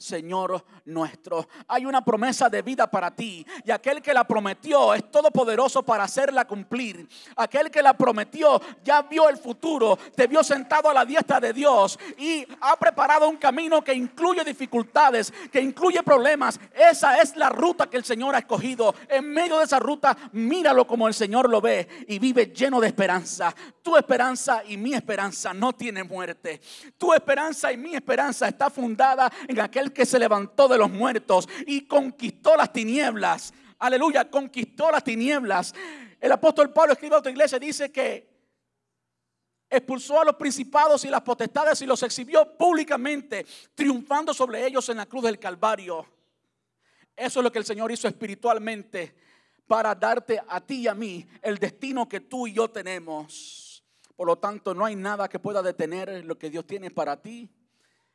Señor 0.00 0.64
nuestro. 0.86 1.46
Hay 1.68 1.84
una 1.84 2.02
promesa 2.02 2.48
de 2.48 2.62
vida 2.62 2.90
para 2.90 3.10
ti 3.10 3.46
y 3.66 3.70
aquel 3.70 4.00
que 4.00 4.14
la 4.14 4.24
prometió 4.24 4.94
es 4.94 5.10
todopoderoso 5.10 5.82
para 5.82 6.04
hacerla 6.04 6.46
cumplir. 6.46 7.06
Aquel 7.36 7.70
que 7.70 7.82
la 7.82 7.92
prometió 7.92 8.62
ya 8.82 9.02
vio 9.02 9.28
el 9.28 9.36
futuro, 9.36 9.98
te 10.16 10.26
vio 10.26 10.42
sentado 10.42 10.88
a 10.88 10.94
la 10.94 11.04
diestra 11.04 11.38
de 11.38 11.52
Dios 11.52 11.98
y 12.16 12.46
ha 12.62 12.76
preparado 12.76 13.28
un 13.28 13.36
camino 13.36 13.84
que 13.84 13.92
incluye 13.92 14.42
dificultades, 14.42 15.30
que 15.52 15.60
incluye 15.60 16.02
problemas. 16.02 16.58
Esa 16.74 17.20
es 17.20 17.36
la 17.36 17.50
ruta 17.50 17.90
que 17.90 17.98
el 17.98 18.04
Señor 18.04 18.34
ha 18.34 18.38
escogido. 18.38 18.94
En 19.06 19.30
medio 19.30 19.58
de 19.58 19.64
esa 19.64 19.78
ruta, 19.78 20.16
míralo 20.32 20.86
como 20.86 21.08
el 21.08 21.14
Señor 21.14 21.50
lo 21.50 21.60
ve 21.60 21.86
y 22.08 22.18
vive 22.18 22.46
lleno 22.46 22.80
de 22.80 22.86
esperanza. 22.86 23.54
Tu 23.82 23.94
esperanza 23.98 24.62
y 24.66 24.78
mi 24.78 24.94
esperanza 24.94 25.52
no 25.52 25.74
tiene 25.74 26.04
muerte. 26.04 26.62
Tu 26.96 27.12
esperanza 27.12 27.70
y 27.70 27.76
mi 27.76 27.94
esperanza 27.94 28.48
está 28.48 28.70
fundada 28.70 29.30
en 29.46 29.60
aquel 29.60 29.89
que 29.92 30.06
se 30.06 30.18
levantó 30.18 30.68
de 30.68 30.78
los 30.78 30.90
muertos 30.90 31.48
y 31.66 31.86
conquistó 31.86 32.56
las 32.56 32.72
tinieblas. 32.72 33.52
Aleluya, 33.78 34.30
conquistó 34.30 34.90
las 34.90 35.04
tinieblas. 35.04 35.74
El 36.20 36.32
apóstol 36.32 36.72
Pablo 36.72 36.92
escribe 36.92 37.14
a 37.14 37.18
otra 37.18 37.32
iglesia 37.32 37.58
dice 37.58 37.90
que 37.90 38.28
expulsó 39.70 40.20
a 40.20 40.24
los 40.24 40.34
principados 40.34 41.04
y 41.04 41.08
las 41.08 41.22
potestades 41.22 41.80
y 41.80 41.86
los 41.86 42.02
exhibió 42.02 42.56
públicamente, 42.58 43.46
triunfando 43.74 44.34
sobre 44.34 44.66
ellos 44.66 44.88
en 44.88 44.98
la 44.98 45.06
cruz 45.06 45.24
del 45.24 45.38
Calvario. 45.38 46.04
Eso 47.16 47.40
es 47.40 47.44
lo 47.44 47.52
que 47.52 47.58
el 47.58 47.64
Señor 47.64 47.92
hizo 47.92 48.08
espiritualmente 48.08 49.14
para 49.66 49.94
darte 49.94 50.40
a 50.48 50.60
ti 50.60 50.80
y 50.80 50.88
a 50.88 50.94
mí 50.94 51.26
el 51.40 51.58
destino 51.58 52.08
que 52.08 52.20
tú 52.20 52.46
y 52.48 52.52
yo 52.52 52.68
tenemos. 52.68 53.84
Por 54.16 54.26
lo 54.26 54.36
tanto, 54.36 54.74
no 54.74 54.84
hay 54.84 54.96
nada 54.96 55.28
que 55.28 55.38
pueda 55.38 55.62
detener 55.62 56.24
lo 56.24 56.36
que 56.36 56.50
Dios 56.50 56.66
tiene 56.66 56.90
para 56.90 57.22
ti 57.22 57.48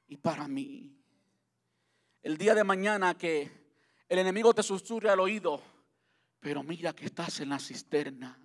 y 0.07 0.17
para 0.17 0.47
mí 0.47 0.95
el 2.25 2.39
día 2.39 2.55
de 2.55 2.63
mañana 2.63 3.15
que 3.15 3.51
el 4.09 4.17
enemigo 4.17 4.51
te 4.51 4.63
susurre 4.63 5.11
al 5.11 5.19
oído, 5.19 5.61
pero 6.39 6.63
mira 6.63 6.91
que 6.91 7.05
estás 7.05 7.39
en 7.39 7.49
la 7.49 7.59
cisterna. 7.59 8.44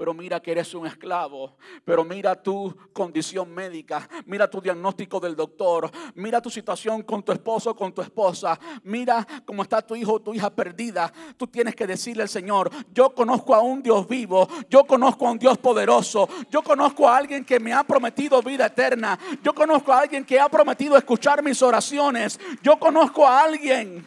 Pero 0.00 0.14
mira 0.14 0.40
que 0.40 0.52
eres 0.52 0.72
un 0.72 0.86
esclavo. 0.86 1.58
Pero 1.84 2.06
mira 2.06 2.34
tu 2.34 2.74
condición 2.90 3.52
médica. 3.52 4.08
Mira 4.24 4.48
tu 4.48 4.58
diagnóstico 4.58 5.20
del 5.20 5.36
doctor. 5.36 5.90
Mira 6.14 6.40
tu 6.40 6.48
situación 6.48 7.02
con 7.02 7.22
tu 7.22 7.32
esposo, 7.32 7.76
con 7.76 7.92
tu 7.92 8.00
esposa. 8.00 8.58
Mira 8.82 9.26
cómo 9.44 9.62
está 9.62 9.82
tu 9.82 9.94
hijo 9.94 10.14
o 10.14 10.18
tu 10.18 10.32
hija 10.32 10.48
perdida. 10.48 11.12
Tú 11.36 11.46
tienes 11.46 11.76
que 11.76 11.86
decirle 11.86 12.22
al 12.22 12.30
Señor, 12.30 12.70
yo 12.94 13.14
conozco 13.14 13.54
a 13.54 13.60
un 13.60 13.82
Dios 13.82 14.08
vivo. 14.08 14.48
Yo 14.70 14.84
conozco 14.84 15.28
a 15.28 15.32
un 15.32 15.38
Dios 15.38 15.58
poderoso. 15.58 16.26
Yo 16.50 16.62
conozco 16.62 17.06
a 17.06 17.18
alguien 17.18 17.44
que 17.44 17.60
me 17.60 17.74
ha 17.74 17.84
prometido 17.84 18.40
vida 18.40 18.64
eterna. 18.64 19.18
Yo 19.42 19.52
conozco 19.52 19.92
a 19.92 20.00
alguien 20.00 20.24
que 20.24 20.40
ha 20.40 20.48
prometido 20.48 20.96
escuchar 20.96 21.42
mis 21.42 21.60
oraciones. 21.60 22.40
Yo 22.62 22.78
conozco 22.78 23.26
a 23.26 23.42
alguien 23.42 24.06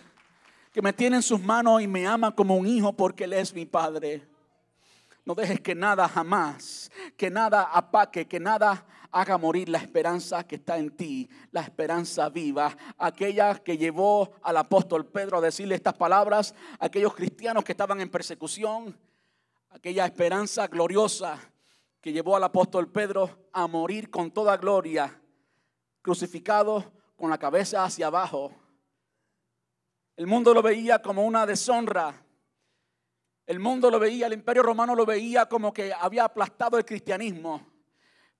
que 0.73 0.81
me 0.81 0.91
tiene 0.91 1.17
en 1.17 1.21
sus 1.21 1.39
manos 1.39 1.83
y 1.83 1.87
me 1.87 2.07
ama 2.07 2.31
como 2.31 2.55
un 2.55 2.65
hijo 2.65 2.93
porque 2.93 3.25
Él 3.25 3.33
es 3.33 3.53
mi 3.53 3.67
Padre. 3.67 4.32
No 5.26 5.36
dejes 5.36 5.61
que 5.61 5.74
nada 5.74 6.07
jamás, 6.09 6.91
que 7.15 7.30
nada 7.30 7.63
apaque, 7.63 8.28
que 8.28 8.39
nada 8.39 8.86
haga 9.11 9.38
morir 9.38 9.69
la 9.69 9.78
esperanza 9.78 10.43
que 10.45 10.55
está 10.55 10.78
en 10.78 10.97
ti, 10.97 11.30
la 11.51 11.61
esperanza 11.61 12.30
viva, 12.30 12.76
aquella 12.97 13.55
que 13.63 13.78
llevó 13.78 14.34
al 14.41 14.57
apóstol 14.57 15.05
Pedro 15.05 15.38
a 15.38 15.41
decirle 15.41 15.76
estas 15.76 15.93
palabras, 15.93 16.55
aquellos 16.80 17.13
cristianos 17.13 17.63
que 17.63 17.71
estaban 17.71 18.01
en 18.01 18.09
persecución, 18.09 18.99
aquella 19.69 20.05
esperanza 20.05 20.67
gloriosa 20.67 21.39
que 22.01 22.11
llevó 22.11 22.36
al 22.36 22.43
apóstol 22.43 22.91
Pedro 22.91 23.47
a 23.53 23.65
morir 23.67 24.09
con 24.09 24.32
toda 24.32 24.57
gloria, 24.57 25.21
crucificado 26.01 26.91
con 27.15 27.30
la 27.30 27.38
cabeza 27.38 27.86
hacia 27.86 28.07
abajo. 28.07 28.51
El 30.17 30.28
mundo 30.28 30.53
lo 30.53 30.61
veía 30.61 31.01
como 31.01 31.26
una 31.26 31.45
deshonra, 31.45 32.26
el 33.45 33.59
mundo 33.59 33.91
lo 33.91 33.99
veía, 33.99 34.27
el 34.27 34.33
imperio 34.33 34.63
romano 34.63 34.95
lo 34.95 35.05
veía 35.05 35.47
como 35.47 35.73
que 35.73 35.93
había 35.93 36.25
aplastado 36.25 36.77
el 36.77 36.85
cristianismo. 36.85 37.73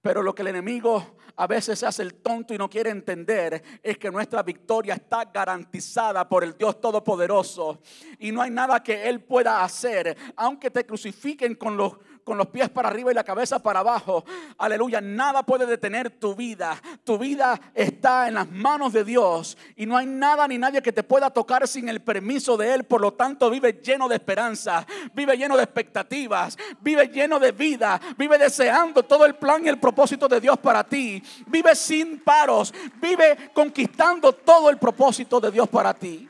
Pero 0.01 0.21
lo 0.21 0.35
que 0.35 0.41
el 0.41 0.49
enemigo 0.49 1.15
a 1.37 1.47
veces 1.47 1.81
hace 1.81 2.03
el 2.03 2.15
tonto 2.15 2.53
y 2.53 2.57
no 2.57 2.69
quiere 2.69 2.89
entender 2.89 3.63
es 3.81 3.97
que 3.97 4.11
nuestra 4.11 4.43
victoria 4.43 4.95
está 4.95 5.23
garantizada 5.25 6.27
por 6.27 6.43
el 6.43 6.57
Dios 6.57 6.81
Todopoderoso. 6.81 7.81
Y 8.19 8.33
no 8.33 8.41
hay 8.41 8.51
nada 8.51 8.83
que 8.83 9.07
Él 9.07 9.23
pueda 9.23 9.63
hacer, 9.63 10.17
aunque 10.35 10.69
te 10.69 10.85
crucifiquen 10.85 11.55
con 11.55 11.77
los 11.77 11.93
con 12.24 12.38
los 12.38 12.47
pies 12.47 12.69
para 12.69 12.89
arriba 12.89 13.11
y 13.11 13.15
la 13.15 13.24
cabeza 13.24 13.59
para 13.59 13.80
abajo. 13.80 14.24
Aleluya, 14.57 15.01
nada 15.01 15.43
puede 15.43 15.65
detener 15.65 16.09
tu 16.09 16.36
vida. 16.36 16.82
Tu 17.03 17.17
vida 17.17 17.59
está 17.74 18.28
en 18.28 18.36
las 18.36 18.49
manos 18.49 18.93
de 18.93 19.03
Dios 19.03 19.57
y 19.76 19.86
no 19.86 19.97
hay 19.97 20.05
nada 20.05 20.47
ni 20.47 20.57
nadie 20.57 20.82
que 20.82 20.91
te 20.91 21.03
pueda 21.03 21.30
tocar 21.30 21.67
sin 21.67 21.89
el 21.89 22.01
permiso 22.01 22.57
de 22.57 22.74
Él. 22.74 22.84
Por 22.84 23.01
lo 23.01 23.13
tanto, 23.13 23.49
vive 23.49 23.80
lleno 23.84 24.07
de 24.07 24.15
esperanza, 24.15 24.86
vive 25.13 25.38
lleno 25.38 25.57
de 25.57 25.63
expectativas, 25.63 26.57
vive 26.82 27.07
lleno 27.07 27.39
de 27.39 27.51
vida, 27.51 27.99
vive 28.17 28.38
deseando 28.38 29.03
todo 29.03 29.26
el 29.26 29.36
plan 29.36 29.65
y 29.65 29.69
el 29.69 29.80
propósito 29.80 30.28
de 30.28 30.39
Dios 30.39 30.57
para 30.57 30.84
ti. 30.84 31.21
Vive 31.47 31.76
sin 31.76 32.19
paros, 32.19 32.74
vive 33.01 33.51
conquistando 33.53 34.34
todo 34.34 34.69
el 34.69 34.78
propósito 34.78 35.39
de 35.39 35.51
Dios 35.51 35.67
para 35.69 35.93
ti. 35.93 36.30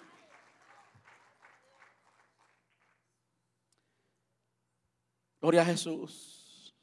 Gloria 5.44 5.64
a 5.64 5.66
Jesús. 5.66 6.74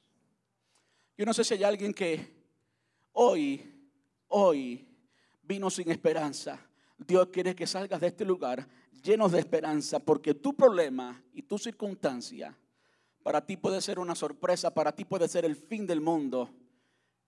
Yo 1.17 1.25
no 1.25 1.33
sé 1.33 1.45
si 1.45 1.55
hay 1.55 1.65
alguien 1.65 1.95
que 1.95 2.45
hoy, 3.13 3.91
hoy 4.29 4.87
vino 5.41 5.71
sin 5.71 5.91
esperanza. 5.91 6.61
Dios 6.99 7.29
quiere 7.33 7.57
que 7.57 7.67
salgas 7.67 7.99
de 8.03 8.09
este 8.09 8.23
lugar 8.23 8.69
lleno 9.03 9.31
de 9.31 9.39
esperanza 9.39 9.99
porque 9.99 10.35
tu 10.35 10.55
problema 10.55 11.25
y 11.33 11.41
tu 11.41 11.57
circunstancia 11.57 12.55
para 13.23 13.41
ti 13.41 13.57
puede 13.57 13.81
ser 13.81 13.99
una 13.99 14.15
sorpresa, 14.15 14.75
para 14.75 14.95
ti 14.95 15.07
puede 15.07 15.27
ser 15.27 15.47
el 15.47 15.57
fin 15.57 15.87
del 15.87 16.03
mundo, 16.03 16.51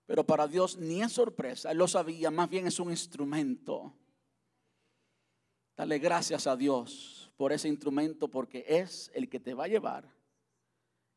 pero 0.05 0.23
para 0.23 0.47
Dios 0.47 0.77
ni 0.77 1.01
es 1.01 1.13
sorpresa, 1.13 1.71
Él 1.71 1.79
lo 1.79 1.87
sabía, 1.87 2.29
más 2.29 2.47
bien 2.47 2.67
es 2.67 2.79
un 2.79 2.91
instrumento. 2.91 3.91
Dale 5.75 5.97
gracias 5.97 6.45
a 6.45 6.55
Dios 6.55 7.31
por 7.37 7.51
ese 7.51 7.69
instrumento 7.69 8.27
porque 8.27 8.63
es 8.67 9.09
el 9.15 9.27
que 9.27 9.39
te 9.39 9.55
va 9.55 9.63
a 9.63 9.69
llevar 9.69 10.22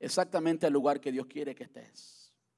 exactamente 0.01 0.67
al 0.67 0.73
lugar 0.73 1.01
que 1.01 1.13
Dios 1.13 1.27
quiere 1.27 1.55
que 1.55 1.65
estés. 1.65 2.26